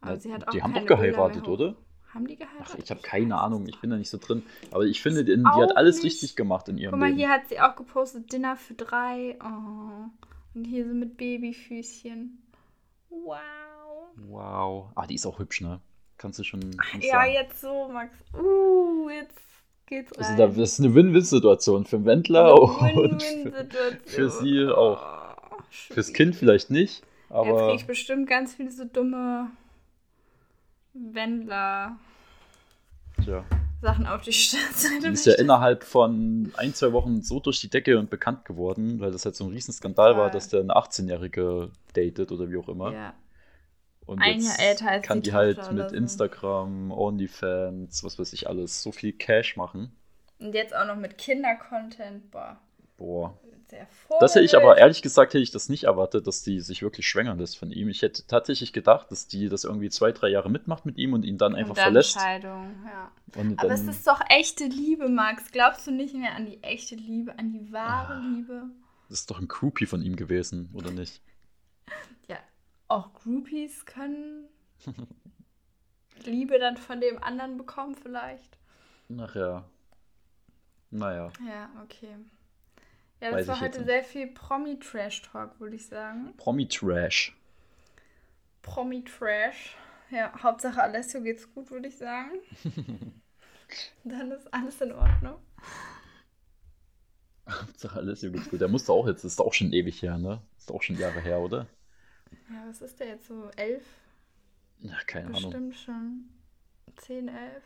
Aber 0.00 0.18
sie 0.18 0.32
hat 0.32 0.46
auch 0.48 0.52
die 0.52 0.62
haben 0.62 0.74
doch 0.74 0.86
geheiratet, 0.86 1.46
oder? 1.48 1.76
Haben 2.14 2.26
die 2.26 2.36
geheiratet? 2.36 2.66
Ach, 2.74 2.78
ich 2.82 2.90
habe 2.90 3.02
keine 3.02 3.38
Ahnung. 3.40 3.66
Ich 3.68 3.80
bin 3.80 3.90
da 3.90 3.96
nicht 3.96 4.10
so 4.10 4.18
drin. 4.18 4.42
Aber 4.70 4.84
ich 4.84 5.00
finde, 5.00 5.24
die, 5.24 5.36
die 5.36 5.44
hat 5.44 5.76
alles 5.76 5.96
nicht. 5.96 6.06
richtig 6.06 6.36
gemacht 6.36 6.68
in 6.68 6.78
ihrem 6.78 6.92
Guck 6.92 7.00
mal, 7.00 7.06
Leben. 7.06 7.18
hier 7.18 7.28
hat 7.28 7.48
sie 7.48 7.60
auch 7.60 7.76
gepostet 7.76 8.32
Dinner 8.32 8.56
für 8.56 8.74
drei. 8.74 9.38
Oh. 9.40 10.08
Und 10.54 10.64
hier 10.64 10.86
so 10.86 10.94
mit 10.94 11.16
Babyfüßchen. 11.16 12.42
Wow. 13.10 13.36
Wow. 14.28 14.90
Ah, 14.94 15.06
die 15.06 15.14
ist 15.14 15.26
auch 15.26 15.38
hübsch, 15.38 15.60
ne? 15.60 15.80
Kannst 16.18 16.38
du 16.38 16.44
schon 16.44 16.60
Ja, 17.00 17.12
sagen. 17.12 17.32
jetzt 17.32 17.60
so, 17.60 17.88
Max. 17.92 18.12
Uh, 18.34 19.08
jetzt 19.08 19.38
geht's 19.86 20.12
rein. 20.18 20.24
Also 20.24 20.36
da, 20.36 20.46
das 20.48 20.72
ist 20.72 20.80
eine 20.80 20.94
Win-Win-Situation 20.94 21.86
für 21.86 21.98
den 21.98 22.06
Wendler 22.06 22.60
und 22.94 23.22
für, 23.22 23.68
für 24.04 24.30
sie 24.30 24.66
auch. 24.66 25.00
Oh, 25.50 25.56
fürs. 25.70 26.12
Kind 26.12 26.34
vielleicht 26.34 26.70
nicht, 26.70 26.98
Jetzt 26.98 27.30
aber 27.30 27.68
krieg 27.68 27.80
ich 27.80 27.86
bestimmt 27.86 28.28
ganz 28.28 28.54
viele 28.54 28.70
so 28.72 28.84
dumme 28.84 29.50
Wendler-Sachen 30.94 32.04
tja, 33.24 33.44
auf 34.14 34.22
die 34.22 34.32
Startseite. 34.32 35.08
die 35.08 35.12
ist 35.12 35.26
ja 35.26 35.34
innerhalb 35.34 35.84
von 35.84 36.52
ein, 36.56 36.74
zwei 36.74 36.92
Wochen 36.92 37.22
so 37.22 37.40
durch 37.40 37.60
die 37.60 37.70
Decke 37.70 37.98
und 37.98 38.10
bekannt 38.10 38.44
geworden, 38.44 39.00
weil 39.00 39.12
das 39.12 39.24
halt 39.24 39.36
so 39.36 39.44
ein 39.44 39.50
Riesenskandal 39.50 40.16
war, 40.16 40.24
Voll. 40.24 40.30
dass 40.32 40.48
der 40.48 40.60
eine 40.60 40.74
18-Jährige 40.74 41.70
datet 41.94 42.32
oder 42.32 42.50
wie 42.50 42.56
auch 42.56 42.68
immer. 42.68 42.92
Ja. 42.92 43.14
Und 44.06 44.20
Ein 44.20 44.40
Jahr 44.40 44.58
älter 44.58 44.90
als 44.90 45.06
kann 45.06 45.22
die 45.22 45.30
die 45.30 45.36
halt 45.36 45.72
mit 45.72 45.90
so. 45.90 45.96
Instagram, 45.96 46.90
OnlyFans, 46.90 48.02
was 48.02 48.18
weiß 48.18 48.32
ich 48.32 48.48
alles, 48.48 48.82
so 48.82 48.90
viel 48.90 49.12
Cash 49.12 49.56
machen. 49.56 49.92
Und 50.40 50.54
jetzt 50.54 50.74
auch 50.74 50.86
noch 50.86 50.96
mit 50.96 51.16
Kinder-Content. 51.18 52.30
Boah, 52.30 52.58
Boah. 52.96 53.38
Sehr 53.70 53.86
Das 54.20 54.34
hätte 54.34 54.44
ich 54.44 54.56
aber 54.56 54.76
ehrlich 54.78 55.00
gesagt, 55.02 55.32
hätte 55.32 55.42
ich 55.42 55.50
das 55.52 55.68
nicht 55.68 55.84
erwartet, 55.84 56.26
dass 56.26 56.42
die 56.42 56.60
sich 56.60 56.82
wirklich 56.82 57.08
schwängern 57.08 57.38
lässt 57.38 57.56
von 57.56 57.70
ihm. 57.70 57.88
Ich 57.88 58.02
hätte 58.02 58.26
tatsächlich 58.26 58.72
gedacht, 58.72 59.10
dass 59.10 59.28
die 59.28 59.48
das 59.48 59.64
irgendwie 59.64 59.88
zwei, 59.90 60.12
drei 60.12 60.28
Jahre 60.28 60.50
mitmacht 60.50 60.84
mit 60.86 60.98
ihm 60.98 61.12
und 61.14 61.24
ihn 61.24 61.38
dann 61.38 61.54
einfach 61.54 61.70
Und 61.70 61.78
dann 61.78 61.84
verlässt. 61.84 62.12
Scheidung, 62.14 62.74
ja. 62.84 63.12
Und 63.40 63.58
Aber 63.60 63.72
es 63.72 63.82
ist 63.86 64.06
doch 64.06 64.20
echte 64.28 64.64
Liebe, 64.64 65.08
Max. 65.08 65.50
Glaubst 65.52 65.86
du 65.86 65.92
nicht 65.92 66.14
mehr 66.14 66.34
an 66.34 66.46
die 66.46 66.62
echte 66.62 66.96
Liebe, 66.96 67.38
an 67.38 67.52
die 67.52 67.72
wahre 67.72 68.14
Ah. 68.14 68.20
Liebe? 68.20 68.64
das 69.08 69.20
ist 69.20 69.30
doch 69.30 69.40
ein 69.40 69.48
Groupie 69.48 69.86
von 69.86 70.02
ihm 70.02 70.16
gewesen, 70.16 70.70
oder 70.74 70.90
nicht? 70.90 71.20
Ja, 72.28 72.38
auch 72.88 73.12
Groupies 73.14 73.84
können 73.86 74.44
Liebe 76.24 76.58
dann 76.58 76.76
von 76.76 77.00
dem 77.00 77.20
anderen 77.22 77.56
bekommen 77.56 77.96
vielleicht. 77.96 78.58
Ach 79.18 79.34
ja. 79.34 79.64
Naja. 80.90 81.32
Ja, 81.46 81.70
okay. 81.82 82.14
Ja, 83.20 83.32
das 83.32 83.46
war 83.48 83.60
heute 83.60 83.84
sehr 83.84 84.02
viel 84.02 84.28
Promi-Trash-Talk, 84.28 85.60
würde 85.60 85.76
ich 85.76 85.86
sagen. 85.86 86.34
Promi-Trash. 86.38 87.36
Promi-Trash. 88.62 89.76
Ja, 90.10 90.32
Hauptsache 90.42 90.82
Alessio 90.82 91.20
geht's 91.20 91.52
gut, 91.54 91.70
würde 91.70 91.88
ich 91.88 91.96
sagen. 91.96 92.30
Dann 94.04 94.32
ist 94.32 94.52
alles 94.52 94.80
in 94.80 94.92
Ordnung. 94.92 95.36
Hauptsache 97.48 97.98
alles 97.98 98.20
hier 98.20 98.30
geht's 98.30 98.48
gut. 98.48 98.60
Der 98.60 98.68
musste 98.68 98.92
auch 98.92 99.06
jetzt, 99.06 99.24
das 99.24 99.32
ist 99.32 99.40
auch 99.40 99.52
schon 99.52 99.72
ewig 99.72 100.02
her, 100.02 100.18
ne? 100.18 100.40
Das 100.54 100.64
ist 100.64 100.70
auch 100.72 100.82
schon 100.82 100.98
Jahre 100.98 101.20
her, 101.20 101.40
oder? 101.40 101.66
Ja, 102.48 102.64
was 102.68 102.80
ist 102.80 102.98
der 102.98 103.08
jetzt 103.08 103.26
so? 103.26 103.50
Elf? 103.56 103.84
Ja, 104.80 104.96
keine 105.06 105.26
Ahnung. 105.26 105.42
Bestimmt 105.42 105.76
schon. 105.76 106.28
Zehn, 106.96 107.28
elf? 107.28 107.64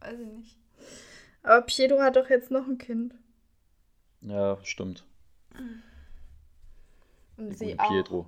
Weiß 0.00 0.18
ich 0.18 0.26
nicht. 0.26 0.58
Aber 1.42 1.62
Pietro 1.62 2.00
hat 2.00 2.16
doch 2.16 2.30
jetzt 2.30 2.50
noch 2.50 2.66
ein 2.66 2.78
Kind. 2.78 3.14
Ja, 4.24 4.58
stimmt. 4.64 5.04
Und 7.36 7.58
sie 7.58 7.78
auch. 7.78 7.88
Pietro. 7.88 8.26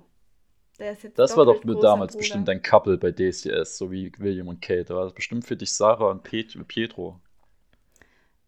Der 0.79 0.91
ist 0.91 1.03
jetzt 1.03 1.17
Das 1.17 1.35
war 1.35 1.45
doch 1.45 1.59
damals 1.81 2.13
Bruder. 2.13 2.19
bestimmt 2.19 2.49
ein 2.49 2.61
Couple 2.61 2.97
bei 2.97 3.11
DCS, 3.11 3.77
so 3.77 3.91
wie 3.91 4.11
William 4.19 4.47
und 4.47 4.61
Kate. 4.61 4.85
Da 4.85 4.95
war 4.95 5.05
das 5.05 5.13
bestimmt 5.13 5.45
für 5.45 5.57
dich 5.57 5.73
Sarah 5.73 6.11
und 6.11 6.23
Pietro. 6.23 7.19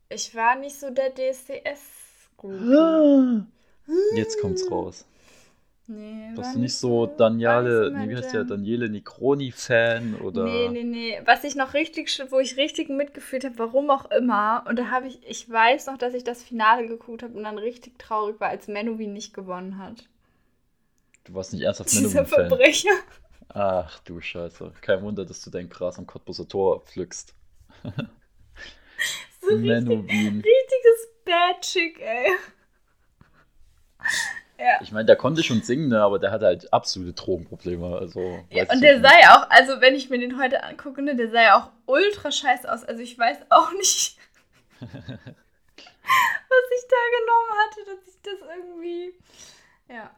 Ich 0.10 0.36
war 0.36 0.56
nicht 0.56 0.80
so 0.80 0.92
der 0.92 1.10
DCS-Groupie. 1.10 3.46
Jetzt 4.16 4.40
kommt's 4.42 4.70
raus. 4.70 5.08
Nee, 5.92 6.30
war 6.36 6.54
du 6.54 6.60
nicht 6.60 6.76
so 6.76 7.08
Daniele, 7.08 7.92
nee, 7.92 8.10
wie 8.10 8.16
heißt 8.16 8.32
der. 8.32 8.44
Daniele 8.44 8.90
Necroni-Fan 8.90 10.18
oder? 10.22 10.44
Nee, 10.44 10.70
nee, 10.70 10.84
nee. 10.84 11.22
Was 11.26 11.44
ich 11.44 11.56
noch 11.56 11.74
richtig, 11.74 12.16
wo 12.30 12.38
ich 12.38 12.58
richtig 12.58 12.90
mitgefühlt 12.90 13.44
habe, 13.44 13.58
warum 13.58 13.90
auch 13.90 14.12
immer. 14.12 14.64
Und 14.70 14.78
da 14.78 14.92
habe 14.92 15.08
ich, 15.08 15.20
ich 15.28 15.50
weiß 15.50 15.88
noch, 15.88 15.98
dass 15.98 16.14
ich 16.14 16.24
das 16.24 16.44
Finale 16.44 16.86
geguckt 16.86 17.24
habe 17.24 17.36
und 17.36 17.44
dann 17.44 17.58
richtig 17.58 17.98
traurig 17.98 18.40
war, 18.40 18.50
als 18.50 18.68
Menowin 18.68 19.14
nicht 19.14 19.34
gewonnen 19.34 19.80
hat. 19.80 20.08
Du 21.24 21.34
warst 21.34 21.54
nicht 21.54 21.64
ernsthaft 21.64 21.92
Dieser 21.92 22.08
Menowin-Fan. 22.10 22.48
Verbrecher. 22.50 22.94
Ach 23.50 24.00
du 24.02 24.22
Scheiße. 24.22 24.72
Kein 24.82 25.02
Wunder, 25.02 25.26
dass 25.26 25.42
du 25.42 25.50
dein 25.50 25.70
Gras 25.70 25.98
am 25.98 26.06
Cottbuser 26.06 26.48
Tor 26.48 26.82
pflückst. 26.86 27.34
So 29.42 29.48
richtig, 29.56 29.66
Menowin. 29.70 30.44
richtiges 30.44 31.08
Bad 31.24 31.62
Chick, 31.62 32.00
ey. 32.02 32.32
Ja. 34.60 34.80
Ich 34.82 34.92
meine, 34.92 35.06
der 35.06 35.16
konnte 35.16 35.42
schon 35.42 35.62
singen, 35.62 35.88
ne, 35.88 36.02
aber 36.02 36.20
der 36.20 36.32
hatte 36.32 36.46
halt 36.46 36.74
absolute 36.74 37.14
Drogenprobleme. 37.14 37.96
Also, 37.98 38.44
Ja, 38.50 38.64
und 38.72 38.82
der 38.82 39.00
nicht. 39.00 39.08
sah 39.10 39.20
ja 39.20 39.38
auch, 39.42 39.50
also 39.50 39.80
wenn 39.80 39.96
ich 39.96 40.10
mir 40.10 40.20
den 40.20 40.38
heute 40.38 40.62
angucke, 40.64 41.02
ne, 41.02 41.16
der 41.16 41.30
sah 41.32 41.42
ja 41.42 41.58
auch 41.58 41.72
ultra 41.86 42.30
scheiße 42.32 42.70
aus. 42.72 42.84
Also 42.84 43.02
ich 43.02 43.18
weiß 43.18 43.38
auch 43.50 43.72
nicht, 43.74 44.18
was 44.82 44.90
ich 44.92 46.88
da 46.90 47.02
genommen 47.20 47.52
hatte, 47.64 47.86
dass 47.86 48.08
ich 48.08 48.22
das 48.22 48.50
irgendwie. 48.58 49.14
Ja. 49.90 50.12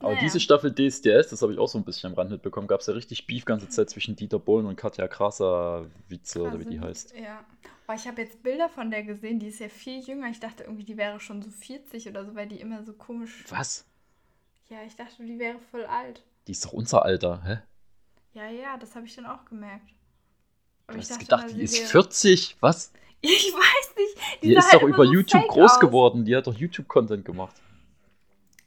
Aber 0.00 0.10
Naja. 0.10 0.20
diese 0.22 0.40
Staffel 0.40 0.72
DSDS, 0.74 1.30
das 1.30 1.42
habe 1.42 1.52
ich 1.52 1.58
auch 1.58 1.68
so 1.68 1.78
ein 1.78 1.84
bisschen 1.84 2.10
am 2.10 2.14
Rand 2.14 2.30
mitbekommen, 2.30 2.66
gab 2.66 2.80
es 2.80 2.86
ja 2.86 2.94
richtig 2.94 3.26
Beef 3.26 3.44
ganze 3.44 3.68
Zeit 3.68 3.90
zwischen 3.90 4.16
Dieter 4.16 4.38
Bohlen 4.38 4.66
und 4.66 4.76
Katja 4.76 5.08
Krasavice 5.08 6.36
oder 6.36 6.58
wie 6.60 6.66
die 6.66 6.80
heißt. 6.80 7.14
Ja. 7.16 7.44
Aber 7.86 7.96
ich 7.96 8.06
habe 8.08 8.22
jetzt 8.22 8.42
Bilder 8.42 8.68
von 8.68 8.90
der 8.90 9.02
gesehen, 9.02 9.38
die 9.38 9.48
ist 9.48 9.58
ja 9.60 9.68
viel 9.68 10.00
jünger. 10.00 10.28
Ich 10.30 10.40
dachte 10.40 10.64
irgendwie, 10.64 10.84
die 10.84 10.96
wäre 10.96 11.20
schon 11.20 11.42
so 11.42 11.50
40 11.50 12.08
oder 12.08 12.24
so, 12.24 12.34
weil 12.34 12.48
die 12.48 12.60
immer 12.60 12.82
so 12.82 12.94
komisch. 12.94 13.44
Was? 13.50 13.84
Ja, 14.70 14.82
ich 14.86 14.96
dachte, 14.96 15.22
die 15.24 15.38
wäre 15.38 15.58
voll 15.70 15.84
alt. 15.84 16.22
Die 16.46 16.52
ist 16.52 16.64
doch 16.64 16.72
unser 16.72 17.04
Alter, 17.04 17.42
hä? 17.44 17.58
Ja, 18.32 18.48
ja, 18.48 18.76
das 18.78 18.94
habe 18.96 19.06
ich 19.06 19.14
dann 19.14 19.26
auch 19.26 19.44
gemerkt. 19.44 19.90
Aber 20.86 20.94
Du 20.96 21.02
ich 21.02 21.10
hast 21.10 21.10
dachte 21.12 21.24
gedacht, 21.24 21.50
die 21.56 21.62
ist 21.62 21.78
wäre- 21.78 21.88
40? 21.88 22.56
Was? 22.60 22.92
Ich 23.26 23.30
weiß 23.54 23.94
nicht. 23.96 24.42
Die, 24.42 24.52
sah 24.52 24.58
ist 24.58 24.72
halt 24.72 24.82
doch 24.82 24.88
über 24.88 25.06
so 25.06 25.12
YouTube 25.14 25.48
groß 25.48 25.72
aus. 25.72 25.80
geworden. 25.80 26.26
Die 26.26 26.36
hat 26.36 26.46
doch 26.46 26.52
YouTube-Content 26.54 27.24
gemacht. 27.24 27.56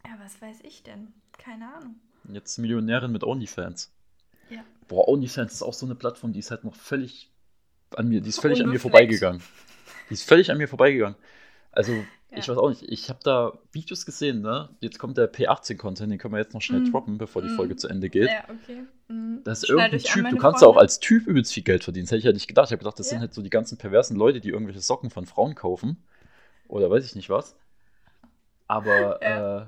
Ja, 0.04 0.14
was 0.20 0.42
weiß 0.42 0.62
ich 0.64 0.82
denn? 0.82 1.14
Keine 1.38 1.72
Ahnung. 1.76 1.96
Jetzt 2.32 2.58
Millionärin 2.58 3.12
mit 3.12 3.24
OnlyFans. 3.24 3.92
Ja. 4.50 4.64
Boah, 4.88 5.08
OnlyFans 5.10 5.54
ist 5.54 5.62
auch 5.62 5.76
so 5.76 5.86
eine 5.86 5.94
Plattform, 5.94 6.34
die 6.34 6.40
ist 6.40 6.50
halt 6.50 6.64
noch 6.64 6.74
völlig 6.74 7.30
an 7.96 8.10
mir, 8.10 8.22
die 8.22 8.30
ist 8.30 8.40
völlig 8.40 8.62
an 8.64 8.70
mir 8.70 8.80
vorbeigegangen. 8.80 9.42
Die 10.10 10.14
ist 10.14 10.28
völlig 10.28 10.52
an 10.52 10.58
mir 10.58 10.68
vorbeigegegangen. 10.68 11.18
Also, 11.72 11.94
Ja. 12.32 12.38
ich 12.40 12.50
weiß 12.50 12.58
auch 12.58 12.70
nicht, 12.70 12.84
ich 12.84 13.10
habe 13.10 13.20
da 13.24 13.54
Videos 13.72 14.06
gesehen, 14.06 14.42
ne? 14.42 14.70
Jetzt 14.82 15.00
kommt 15.00 15.18
der 15.18 15.32
P18-Content, 15.32 16.12
den 16.12 16.18
können 16.20 16.34
wir 16.34 16.40
jetzt 16.40 16.54
noch 16.54 16.62
schnell 16.62 16.82
Mhm. 16.82 16.92
droppen, 16.92 17.18
bevor 17.18 17.42
die 17.42 17.50
Mhm. 17.50 17.56
Folge 17.56 17.76
zu 17.78 17.88
Ende 17.88 18.10
geht. 18.10 18.30
Ja, 18.30 18.44
okay. 18.50 18.84
Mhm. 19.08 19.42
Das 19.44 19.60
ist 19.64 19.68
Schneid 19.70 19.94
irgendein 19.94 20.14
Typ, 20.14 20.30
du 20.32 20.38
kannst 20.38 20.62
ja 20.62 20.68
auch 20.68 20.76
als 20.78 21.00
Typ 21.00 21.26
übelst 21.28 21.54
viel 21.54 21.64
Geld 21.64 21.84
verdienen. 21.84 22.06
Das 22.06 22.12
hätte 22.12 22.20
ich 22.20 22.26
ja 22.26 22.34
nicht 22.34 22.48
gedacht. 22.48 22.68
Ich 22.68 22.72
habe 22.72 22.80
gedacht, 22.80 23.00
das 23.00 23.08
Ja. 23.08 23.12
sind 23.12 23.20
halt 23.22 23.34
so 23.34 23.42
die 23.42 23.50
ganzen 23.50 23.78
perversen 23.78 24.18
Leute, 24.18 24.42
die 24.42 24.50
irgendwelche 24.50 24.82
Socken 24.82 25.10
von 25.10 25.26
Frauen 25.26 25.56
kaufen. 25.56 26.04
Oder 26.68 26.90
weiß 26.90 27.06
ich 27.06 27.16
nicht 27.16 27.30
was. 27.30 27.56
Aber 28.68 29.20
Ja. 29.22 29.62
äh, 29.62 29.66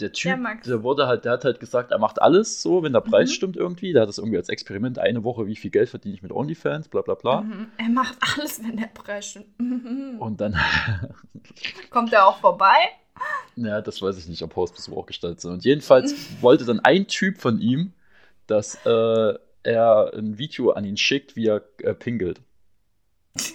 der 0.00 0.12
Typ, 0.12 0.38
Max. 0.38 0.66
der 0.66 0.82
wurde 0.82 1.06
halt, 1.06 1.24
der 1.24 1.32
hat 1.32 1.44
halt 1.44 1.58
gesagt, 1.60 1.90
er 1.90 1.98
macht 1.98 2.20
alles 2.20 2.60
so, 2.62 2.82
wenn 2.82 2.92
der 2.92 3.00
Preis 3.00 3.30
Mhm. 3.30 3.34
stimmt 3.34 3.56
irgendwie. 3.56 3.92
Der 3.92 4.02
hat 4.02 4.08
das 4.08 4.18
irgendwie 4.18 4.36
als 4.36 4.48
Experiment 4.50 4.98
eine 4.98 5.24
Woche, 5.24 5.46
wie 5.46 5.56
viel 5.56 5.70
Geld 5.70 5.88
verdiene 5.88 6.14
ich 6.14 6.22
mit 6.22 6.32
OnlyFans, 6.32 6.88
bla 6.88 7.00
bla 7.02 7.14
bla. 7.14 7.40
Mhm. 7.42 7.68
Er 7.78 7.88
macht 7.88 8.16
alles, 8.36 8.62
wenn 8.62 8.76
der 8.76 8.88
Preis 8.88 9.26
stimmt. 9.30 9.58
Mhm. 9.58 10.16
Und 10.18 10.40
dann, 10.40 10.54
Kommt 11.90 12.12
er 12.12 12.26
auch 12.26 12.38
vorbei? 12.40 12.74
ja, 13.56 13.80
das 13.80 14.02
weiß 14.02 14.18
ich 14.18 14.28
nicht, 14.28 14.42
ob 14.42 14.54
Hausbesuch 14.54 14.94
auch 14.96 15.06
gestaltet 15.06 15.40
sind. 15.40 15.52
Und 15.52 15.64
jedenfalls 15.64 16.14
wollte 16.42 16.64
dann 16.66 16.80
ein 16.80 17.06
Typ 17.06 17.38
von 17.38 17.58
ihm, 17.60 17.92
dass 18.46 18.74
äh, 18.84 19.34
er 19.62 20.12
ein 20.14 20.36
Video 20.38 20.72
an 20.72 20.84
ihn 20.84 20.96
schickt, 20.98 21.34
wie 21.36 21.46
er 21.46 21.62
äh, 21.82 21.94
pingelt. 21.94 22.40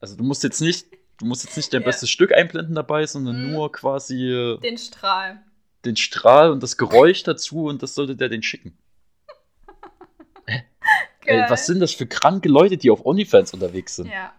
Also 0.00 0.14
du 0.16 0.22
musst 0.22 0.44
jetzt 0.44 0.60
nicht, 0.60 0.86
du 1.18 1.26
musst 1.26 1.44
jetzt 1.44 1.56
nicht 1.56 1.72
dein 1.72 1.82
Ja. 1.82 1.86
bestes 1.86 2.10
Stück 2.10 2.32
einblenden 2.32 2.74
dabei, 2.74 3.06
sondern 3.06 3.42
Mhm. 3.44 3.52
nur 3.52 3.72
quasi 3.72 4.30
äh, 4.30 4.58
Den 4.60 4.78
Strahl. 4.78 5.42
den 5.84 5.96
Strahl 5.96 6.50
und 6.50 6.62
das 6.62 6.76
Geräusch 6.76 7.22
dazu 7.22 7.64
und 7.66 7.82
das 7.82 7.94
sollte 7.94 8.16
der 8.16 8.28
den 8.28 8.42
schicken. 8.42 8.76
Ey, 11.26 11.44
was 11.48 11.66
sind 11.66 11.80
das 11.80 11.92
für 11.92 12.06
kranke 12.06 12.48
Leute, 12.48 12.76
die 12.78 12.90
auf 12.90 13.04
OnlyFans 13.04 13.52
unterwegs 13.52 13.96
sind? 13.96 14.08
Ja. 14.08 14.32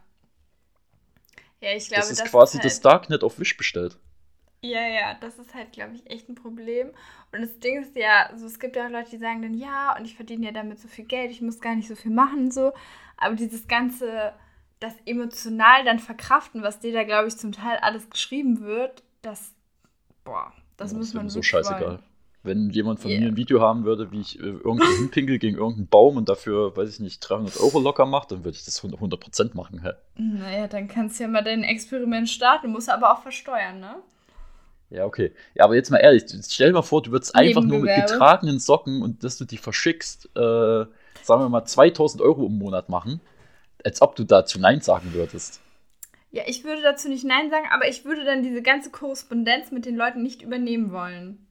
Ja, 1.62 1.74
ich 1.76 1.88
glaube, 1.88 2.02
das 2.02 2.12
ist 2.12 2.26
quasi 2.26 2.58
halt, 2.58 2.66
das 2.66 2.80
Darknet 2.82 3.24
auf 3.24 3.38
Wish 3.40 3.58
bestellt. 3.58 3.98
Ja, 4.62 4.82
ja, 4.88 5.14
das 5.22 5.38
ist 5.40 5.54
halt, 5.54 5.72
glaube 5.72 5.96
ich, 5.96 6.10
echt 6.10 6.28
ein 6.30 6.36
Problem. 6.36 6.90
Und 7.32 7.42
das 7.42 7.60
Ding 7.60 7.82
ist 7.82 7.96
ja, 7.96 8.28
also 8.30 8.46
es 8.46 8.60
gibt 8.60 8.76
ja 8.76 8.86
auch 8.88 8.90
Leute, 8.92 9.12
die 9.12 9.18
sagen 9.18 9.42
dann, 9.42 9.54
ja, 9.54 9.96
und 9.98 10.06
ich 10.06 10.16
verdiene 10.16 10.48
ja 10.48 10.52
damit 10.52 10.80
so 10.80 10.88
viel 10.88 11.06
Geld, 11.06 11.32
ich 11.32 11.42
muss 11.42 11.62
gar 11.62 11.76
nicht 11.76 11.88
so 11.88 11.96
viel 11.96 12.12
machen 12.12 12.46
und 12.46 12.54
so. 12.54 12.72
Aber 13.18 13.36
dieses 13.36 13.68
ganze, 13.68 14.34
das 14.80 14.94
emotional 15.06 15.84
dann 15.86 16.00
verkraften, 16.00 16.64
was 16.64 16.80
dir 16.80 16.94
da, 16.94 17.04
glaube 17.04 17.28
ich, 17.28 17.38
zum 17.38 17.52
Teil 17.52 17.78
alles 17.82 18.10
geschrieben 18.10 18.62
wird, 18.62 19.04
das, 19.22 19.54
boah, 20.24 20.54
das 20.78 20.92
Ja, 20.92 20.98
muss 20.98 21.14
man 21.14 21.30
so 21.30 21.42
scheißegal. 21.42 21.82
wollen. 21.82 22.00
Wenn 22.42 22.70
jemand 22.70 23.02
von 23.02 23.12
Ja. 23.12 23.20
mir 23.20 23.28
ein 23.28 23.36
Video 23.36 23.60
haben 23.62 23.84
würde, 23.84 24.12
wie 24.14 24.22
ich 24.22 24.40
äh, 24.40 24.44
irgendwo 24.44 24.96
hinpinkel 24.96 25.40
gegen 25.40 25.58
irgendeinen 25.58 25.88
Baum 25.90 26.16
und 26.16 26.30
dafür, 26.30 26.76
weiß 26.78 26.90
ich 26.90 27.00
nicht, 27.02 27.20
300 27.20 27.58
Euro 27.58 27.80
locker 27.80 28.06
macht, 28.06 28.32
dann 28.32 28.46
würde 28.46 28.58
ich 28.58 28.64
das 28.64 28.82
100%, 28.82 28.98
100% 28.98 29.56
machen. 29.56 29.82
Hä? 29.84 29.92
Naja, 30.16 30.68
dann 30.68 30.88
kannst 30.88 31.20
du 31.20 31.24
ja 31.24 31.30
mal 31.30 31.44
dein 31.44 31.64
Experiment 31.64 32.30
starten, 32.30 32.72
musst 32.72 32.90
aber 32.90 33.12
auch 33.14 33.22
versteuern, 33.22 33.80
ne? 33.82 33.96
Ja, 34.90 35.06
okay. 35.06 35.34
Ja, 35.54 35.66
aber 35.66 35.76
jetzt 35.76 35.92
mal 35.92 35.98
ehrlich, 35.98 36.24
stell 36.50 36.70
dir 36.70 36.74
mal 36.74 36.82
vor, 36.82 37.02
du 37.04 37.12
würdest 37.12 37.36
einfach 37.36 37.64
nur 37.64 37.80
mit 37.80 37.94
getragenen 37.94 38.60
Socken 38.60 39.02
und 39.04 39.24
dass 39.24 39.38
du 39.38 39.46
die 39.46 39.58
verschickst, 39.58 40.26
äh, 40.36 40.40
sagen 41.22 41.42
wir 41.44 41.50
mal 41.50 41.66
2000 41.66 42.22
Euro 42.24 42.46
im 42.48 42.58
Monat 42.58 42.90
machen, 42.90 43.22
als 43.86 44.02
ob 44.02 44.16
du 44.16 44.24
dazu 44.24 44.60
Nein 44.60 44.82
sagen 44.82 45.14
würdest. 45.14 45.62
Ja, 46.32 46.44
ich 46.46 46.64
würde 46.64 46.82
dazu 46.82 47.10
nicht 47.10 47.26
Nein 47.26 47.50
sagen, 47.50 47.66
aber 47.72 47.88
ich 47.88 48.06
würde 48.06 48.24
dann 48.24 48.44
diese 48.44 48.62
ganze 48.62 48.92
Korrespondenz 48.92 49.72
mit 49.72 49.86
den 49.86 49.96
Leuten 49.96 50.22
nicht 50.22 50.42
übernehmen 50.42 50.92
wollen. 50.92 51.46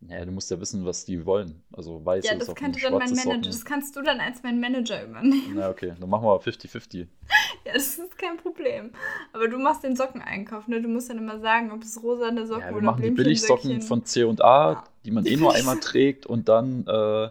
Naja, 0.00 0.24
du 0.24 0.30
musst 0.30 0.48
ja 0.50 0.60
wissen, 0.60 0.84
was 0.86 1.04
die 1.04 1.26
wollen. 1.26 1.60
Also 1.72 2.04
weiß 2.04 2.24
Ja, 2.24 2.36
das 2.36 2.54
könnte 2.54 2.80
dann 2.80 2.92
mein 2.92 3.10
Manager, 3.10 3.22
Socken. 3.24 3.42
das 3.42 3.64
kannst 3.64 3.96
du 3.96 4.02
dann 4.02 4.20
als 4.20 4.42
mein 4.44 4.60
Manager 4.60 5.04
übernehmen. 5.04 5.54
Na, 5.56 5.68
okay, 5.70 5.94
dann 5.98 6.08
machen 6.08 6.24
wir 6.24 6.40
50-50. 6.40 7.06
Ja, 7.64 7.74
das 7.74 7.98
ist 7.98 8.16
kein 8.16 8.36
Problem. 8.38 8.92
Aber 9.32 9.48
du 9.48 9.58
machst 9.58 9.82
den 9.82 9.96
Sockeneinkauf, 9.96 10.68
ne? 10.68 10.80
Du 10.80 10.88
musst 10.88 11.10
dann 11.10 11.18
immer 11.18 11.38
sagen, 11.40 11.70
ob 11.72 11.82
es 11.82 12.02
rosane 12.02 12.46
Socken 12.46 12.62
Ja, 12.62 12.70
wir 12.70 12.76
oder 12.76 12.86
machen 12.86 13.02
die 13.02 13.10
Billigsocken 13.10 13.82
von 13.82 14.04
C 14.04 14.22
und 14.24 14.40
A, 14.42 14.72
Ja. 14.72 14.84
die 15.04 15.10
man 15.10 15.26
eh 15.26 15.36
nur 15.36 15.54
einmal 15.54 15.76
trägt 15.80 16.24
und 16.24 16.48
dann 16.48 16.86
äh, 16.86 17.28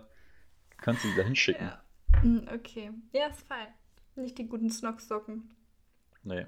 kannst 0.82 1.04
du 1.04 1.08
die 1.08 1.16
da 1.16 1.24
hinschicken. 1.24 1.66
Ja. 1.68 1.82
Hm, 2.22 2.48
Okay. 2.54 2.92
Ja, 3.14 3.28
ist 3.28 3.42
fein. 3.48 3.68
Nicht 4.16 4.38
die 4.38 4.48
guten 4.48 4.70
Snock-Socken. 4.70 5.56
Nee. 6.24 6.46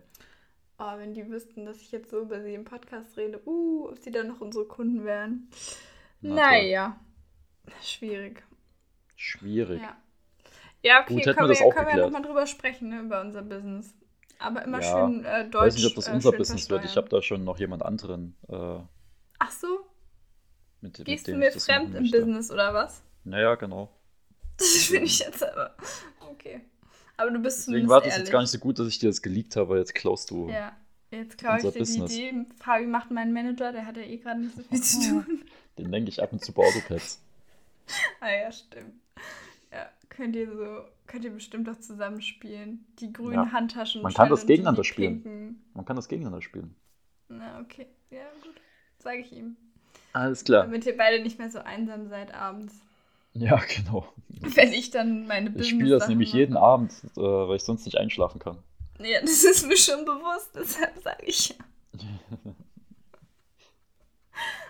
Oh, 0.79 0.97
wenn 0.97 1.13
die 1.13 1.29
wüssten, 1.29 1.65
dass 1.65 1.77
ich 1.81 1.91
jetzt 1.91 2.09
so 2.09 2.21
über 2.21 2.41
sie 2.41 2.53
im 2.53 2.63
Podcast 2.65 3.17
rede. 3.17 3.41
Uh, 3.45 3.89
ob 3.89 3.99
sie 3.99 4.11
dann 4.11 4.27
noch 4.27 4.41
unsere 4.41 4.65
Kunden 4.65 5.03
wären. 5.05 5.49
Na 6.21 6.35
naja. 6.51 6.99
Schwierig. 7.81 8.43
Schwierig. 9.15 9.81
Ja. 9.81 9.97
Ja, 10.81 11.01
okay, 11.01 11.15
Gut, 11.15 11.23
können 11.25 11.37
wir 11.37 11.47
das 11.49 11.59
wir, 11.59 11.65
auch 11.67 11.73
können 11.73 11.87
wir 11.87 11.91
geklärt. 11.91 12.11
nochmal 12.11 12.21
drüber 12.25 12.47
sprechen, 12.47 12.89
ne, 12.89 13.01
über 13.01 13.19
unser 13.21 13.41
Business. 13.41 13.93
Aber 14.39 14.63
immer 14.63 14.81
Ja, 14.81 15.05
schön 15.07 15.25
äh, 15.25 15.43
Ich 15.45 15.51
deutsch. 15.51 15.65
weiß 15.65 15.75
nicht, 15.75 15.85
ob 15.87 15.95
das 15.95 16.07
äh, 16.07 16.11
unser 16.13 16.31
Business 16.31 16.69
wird. 16.69 16.85
Ich 16.85 16.95
habe 16.95 17.09
da 17.09 17.21
schon 17.21 17.43
noch 17.43 17.59
jemand 17.59 17.83
anderen, 17.83 18.37
äh, 18.47 18.79
Ach 19.39 19.51
so, 19.51 19.67
mit, 20.81 20.97
mit 20.99 21.05
gehst 21.05 21.27
du 21.27 21.31
dem 21.31 21.39
mir 21.39 21.49
ich 21.49 21.61
fremd 21.61 21.93
im. 21.95 22.09
Business 22.09 22.49
oder 22.49 22.73
was? 22.73 23.03
Naja, 23.25 23.55
genau. 23.55 23.89
Das 24.59 24.67
finde 24.87 25.05
ich 25.05 25.19
jetzt 25.19 25.43
aber. 25.43 25.75
Okay. 26.31 26.61
Aber 27.17 27.31
du 27.31 27.39
bist 27.39 27.67
Deswegen 27.67 27.87
war 27.89 27.99
das 28.01 28.11
ehrlich. 28.13 28.27
jetzt 28.27 28.31
gar 28.31 28.41
nicht 28.41 28.51
so 28.51 28.59
gut, 28.59 28.79
dass 28.79 28.87
ich 28.87 28.99
dir 28.99 29.07
das 29.09 29.21
geleakt 29.21 29.55
habe, 29.55 29.69
weil 29.69 29.79
jetzt 29.79 29.95
klaust 29.95 30.29
du. 30.31 30.49
Ja, 30.49 30.71
jetzt 31.11 31.37
klaue 31.37 31.57
ich 31.57 31.63
dir 31.63 31.71
Business. 31.79 32.11
die 32.13 32.27
Idee. 32.29 32.45
Fabi 32.61 32.85
macht 32.85 33.11
meinen 33.11 33.33
Manager, 33.33 33.71
der 33.71 33.85
hat 33.85 33.97
ja 33.97 34.03
eh 34.03 34.17
gerade 34.17 34.39
nicht 34.41 34.55
so 34.55 34.63
viel 34.63 34.81
zu 34.81 34.99
tun. 35.09 35.43
Den 35.77 35.89
lenke 35.91 36.09
ich 36.09 36.21
ab 36.21 36.31
und 36.31 36.43
zu 36.43 36.53
bei 36.53 36.63
Autopads. 36.63 37.21
ah 38.21 38.29
ja, 38.31 38.51
stimmt. 38.51 38.93
Ja, 39.71 39.89
könnt 40.09 40.35
ihr 40.35 40.49
so, 40.51 40.81
könnt 41.07 41.25
ihr 41.25 41.31
bestimmt 41.31 41.67
auch 41.69 41.79
zusammenspielen. 41.79 42.85
Die 42.99 43.11
grünen 43.11 43.33
Ja. 43.45 43.51
Handtaschen. 43.51 44.01
Man 44.01 44.13
kann 44.13 44.29
das 44.29 44.45
gegeneinander 44.45 44.83
spielen. 44.83 45.21
pinken. 45.23 45.63
Man 45.73 45.85
kann 45.85 45.95
das 45.95 46.07
gegeneinander 46.07 46.41
spielen. 46.41 46.75
Na, 47.27 47.59
okay. 47.61 47.87
Ja, 48.11 48.23
gut. 48.43 48.55
Sage 48.99 49.19
ich 49.19 49.31
ihm. 49.31 49.55
Alles 50.13 50.43
klar. 50.43 50.63
Damit 50.63 50.85
ihr 50.85 50.97
beide 50.97 51.21
nicht 51.21 51.37
mehr 51.37 51.49
so 51.49 51.59
einsam 51.59 52.07
seid 52.09 52.33
abends. 52.33 52.73
Ja, 53.39 53.59
genau. 53.75 54.05
Wenn 54.27 54.71
ich 54.73 54.89
dann 54.91 55.27
meine 55.27 55.49
Ich 55.57 55.69
spiele 55.69 55.89
das 55.97 56.07
nämlich 56.07 56.29
mache. 56.29 56.37
jeden 56.39 56.57
Abend, 56.57 56.93
äh, 57.17 57.21
weil 57.21 57.55
ich 57.55 57.63
sonst 57.63 57.85
nicht 57.85 57.97
einschlafen 57.97 58.39
kann. 58.39 58.57
Ja, 58.99 59.21
das 59.21 59.43
ist 59.43 59.65
mir 59.67 59.77
schon 59.77 60.05
bewusst, 60.05 60.51
deshalb 60.55 60.97
sage 61.03 61.25
ich 61.25 61.49
ja. 61.49 61.55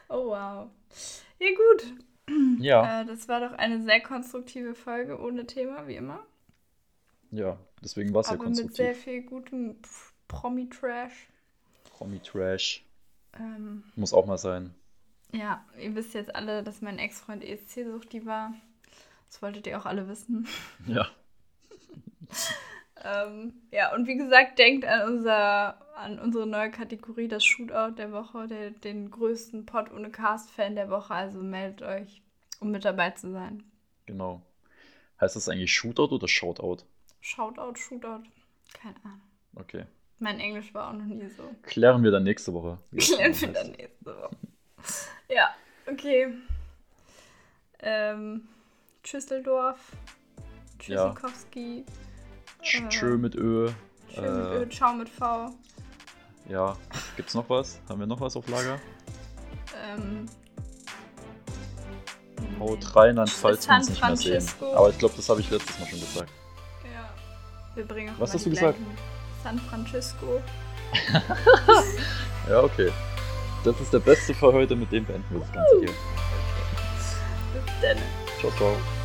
Oh 0.09 0.27
wow. 0.27 0.69
Ja 1.39 1.47
gut. 1.49 1.93
Ja, 2.59 3.01
Äh, 3.01 3.05
das 3.05 3.27
war 3.27 3.39
doch 3.39 3.53
eine 3.57 3.81
sehr 3.81 4.01
konstruktive 4.01 4.75
Folge 4.75 5.19
ohne 5.19 5.47
Thema, 5.47 5.87
wie 5.87 5.95
immer. 5.95 6.19
ja. 7.31 7.57
Deswegen 7.81 8.13
war 8.13 8.21
es 8.21 8.27
ja 8.27 8.33
aber 8.33 8.43
mit 8.49 8.55
sehr 8.55 8.65
konstruktiv. 8.93 9.03
viel 9.03 9.21
gutem 9.23 9.75
Promi-Trash. 10.27 11.27
Promi-Trash. 11.85 12.83
Ähm, 13.39 13.83
Muss 13.95 14.13
auch 14.13 14.25
mal 14.27 14.37
sein. 14.37 14.75
Ja, 15.31 15.63
ihr 15.79 15.95
wisst 15.95 16.13
jetzt 16.13 16.35
alle, 16.35 16.63
dass 16.63 16.81
mein 16.81 16.99
Ex-Freund 16.99 17.43
ESC-Suchti 17.43 18.25
war. 18.25 18.53
Das 19.27 19.41
wolltet 19.41 19.67
ihr 19.67 19.79
auch 19.79 19.85
alle 19.85 20.07
wissen. 20.07 20.47
Ja. 20.87 21.07
Ähm, 23.01 23.53
ja, 23.71 23.93
und 23.95 24.07
wie 24.07 24.17
gesagt, 24.17 24.59
denkt 24.59 24.85
an, 24.85 25.07
unser, 25.07 25.79
an 25.95 26.19
unsere 26.19 26.45
neue 26.45 26.69
Kategorie, 26.69 27.29
das 27.29 27.45
Shootout 27.45 27.95
der 27.97 28.11
Woche, 28.11 28.47
der, 28.47 28.71
den 28.71 29.09
größten 29.09 29.65
Pod 29.65 29.91
ohne 29.93 30.09
Cast-Fan 30.09 30.75
der 30.75 30.89
Woche. 30.89 31.13
Also 31.13 31.41
meldet 31.41 31.81
euch, 31.81 32.21
um 32.59 32.71
mit 32.71 32.83
dabei 32.83 33.11
zu 33.11 33.31
sein. 33.31 33.63
Genau. 34.05 34.41
Heißt 35.21 35.35
das 35.35 35.47
eigentlich 35.49 35.73
Shootout 35.73 36.13
oder 36.13 36.27
Shoutout? 36.27 36.83
Shoutout, 37.21 37.75
Shootout, 37.75 38.23
keine 38.73 38.95
Ahnung. 39.03 39.21
Okay. 39.55 39.85
Mein 40.19 40.39
Englisch 40.39 40.73
war 40.73 40.89
auch 40.89 40.93
noch 40.93 41.05
nie 41.05 41.29
so. 41.29 41.43
Klären 41.63 42.03
wir 42.03 42.11
dann 42.11 42.23
nächste 42.23 42.53
Woche. 42.53 42.79
Klären 42.97 43.39
wir 43.39 43.53
dann 43.53 43.71
nächste 43.71 44.05
Woche. 44.05 44.35
Ja, 45.27 45.49
okay. 45.89 46.33
Ähm, 47.81 48.47
Tschüsseldorf, 49.03 49.77
Ja. 50.87 51.09
Tschüssikowski, 51.13 51.85
Tsch- 52.61 52.85
Äh, 52.85 52.89
Tschö 52.89 53.17
mit 53.17 53.35
Ö. 53.35 53.69
Tschö 54.13 54.21
mit 54.21 54.45
Äh, 54.51 54.57
Ö, 54.63 54.69
Ciao 54.69 54.93
mit 54.93 55.07
V. 55.09 55.51
Ja. 56.47 56.75
Gibt's 57.15 57.33
noch 57.35 57.49
was? 57.49 57.79
Haben 57.87 57.99
wir 57.99 58.07
noch 58.07 58.19
was 58.19 58.35
auf 58.35 58.47
Lager? 58.47 58.79
Ähm, 59.87 60.25
Haut 62.59 62.95
rein, 62.95 63.15
dann 63.15 63.27
falls 63.27 63.67
wir 63.67 63.75
uns 63.75 63.89
nicht 63.89 64.01
mehr 64.01 64.15
sehen. 64.17 64.45
Aber 64.75 64.89
ich 64.89 64.97
glaube, 64.97 65.13
das 65.15 65.29
habe 65.29 65.39
ich 65.39 65.49
letztes 65.49 65.79
Mal 65.79 65.87
schon 65.87 65.99
gesagt. 65.99 66.31
Ja, 66.83 67.09
wir 67.75 67.85
bringen 67.85 68.13
auch 68.15 68.19
Was 68.19 68.33
hast 68.33 68.45
du 68.45 68.49
gesagt? 68.49 68.77
San 69.43 69.59
Francisco. 69.59 70.41
Ja, 72.49 72.61
okay. 72.63 72.91
Das 73.63 73.79
ist 73.79 73.93
der 73.93 73.99
beste 73.99 74.33
für 74.33 74.53
heute, 74.53 74.75
mit 74.75 74.91
dem 74.91 75.05
beenden 75.05 75.25
wir 75.29 75.41
das 75.41 75.51
Ganze 75.51 75.79
hier. 75.79 75.89
Bis 77.65 77.81
dann. 77.81 77.97
Ciao, 78.39 78.51
ciao. 78.57 78.98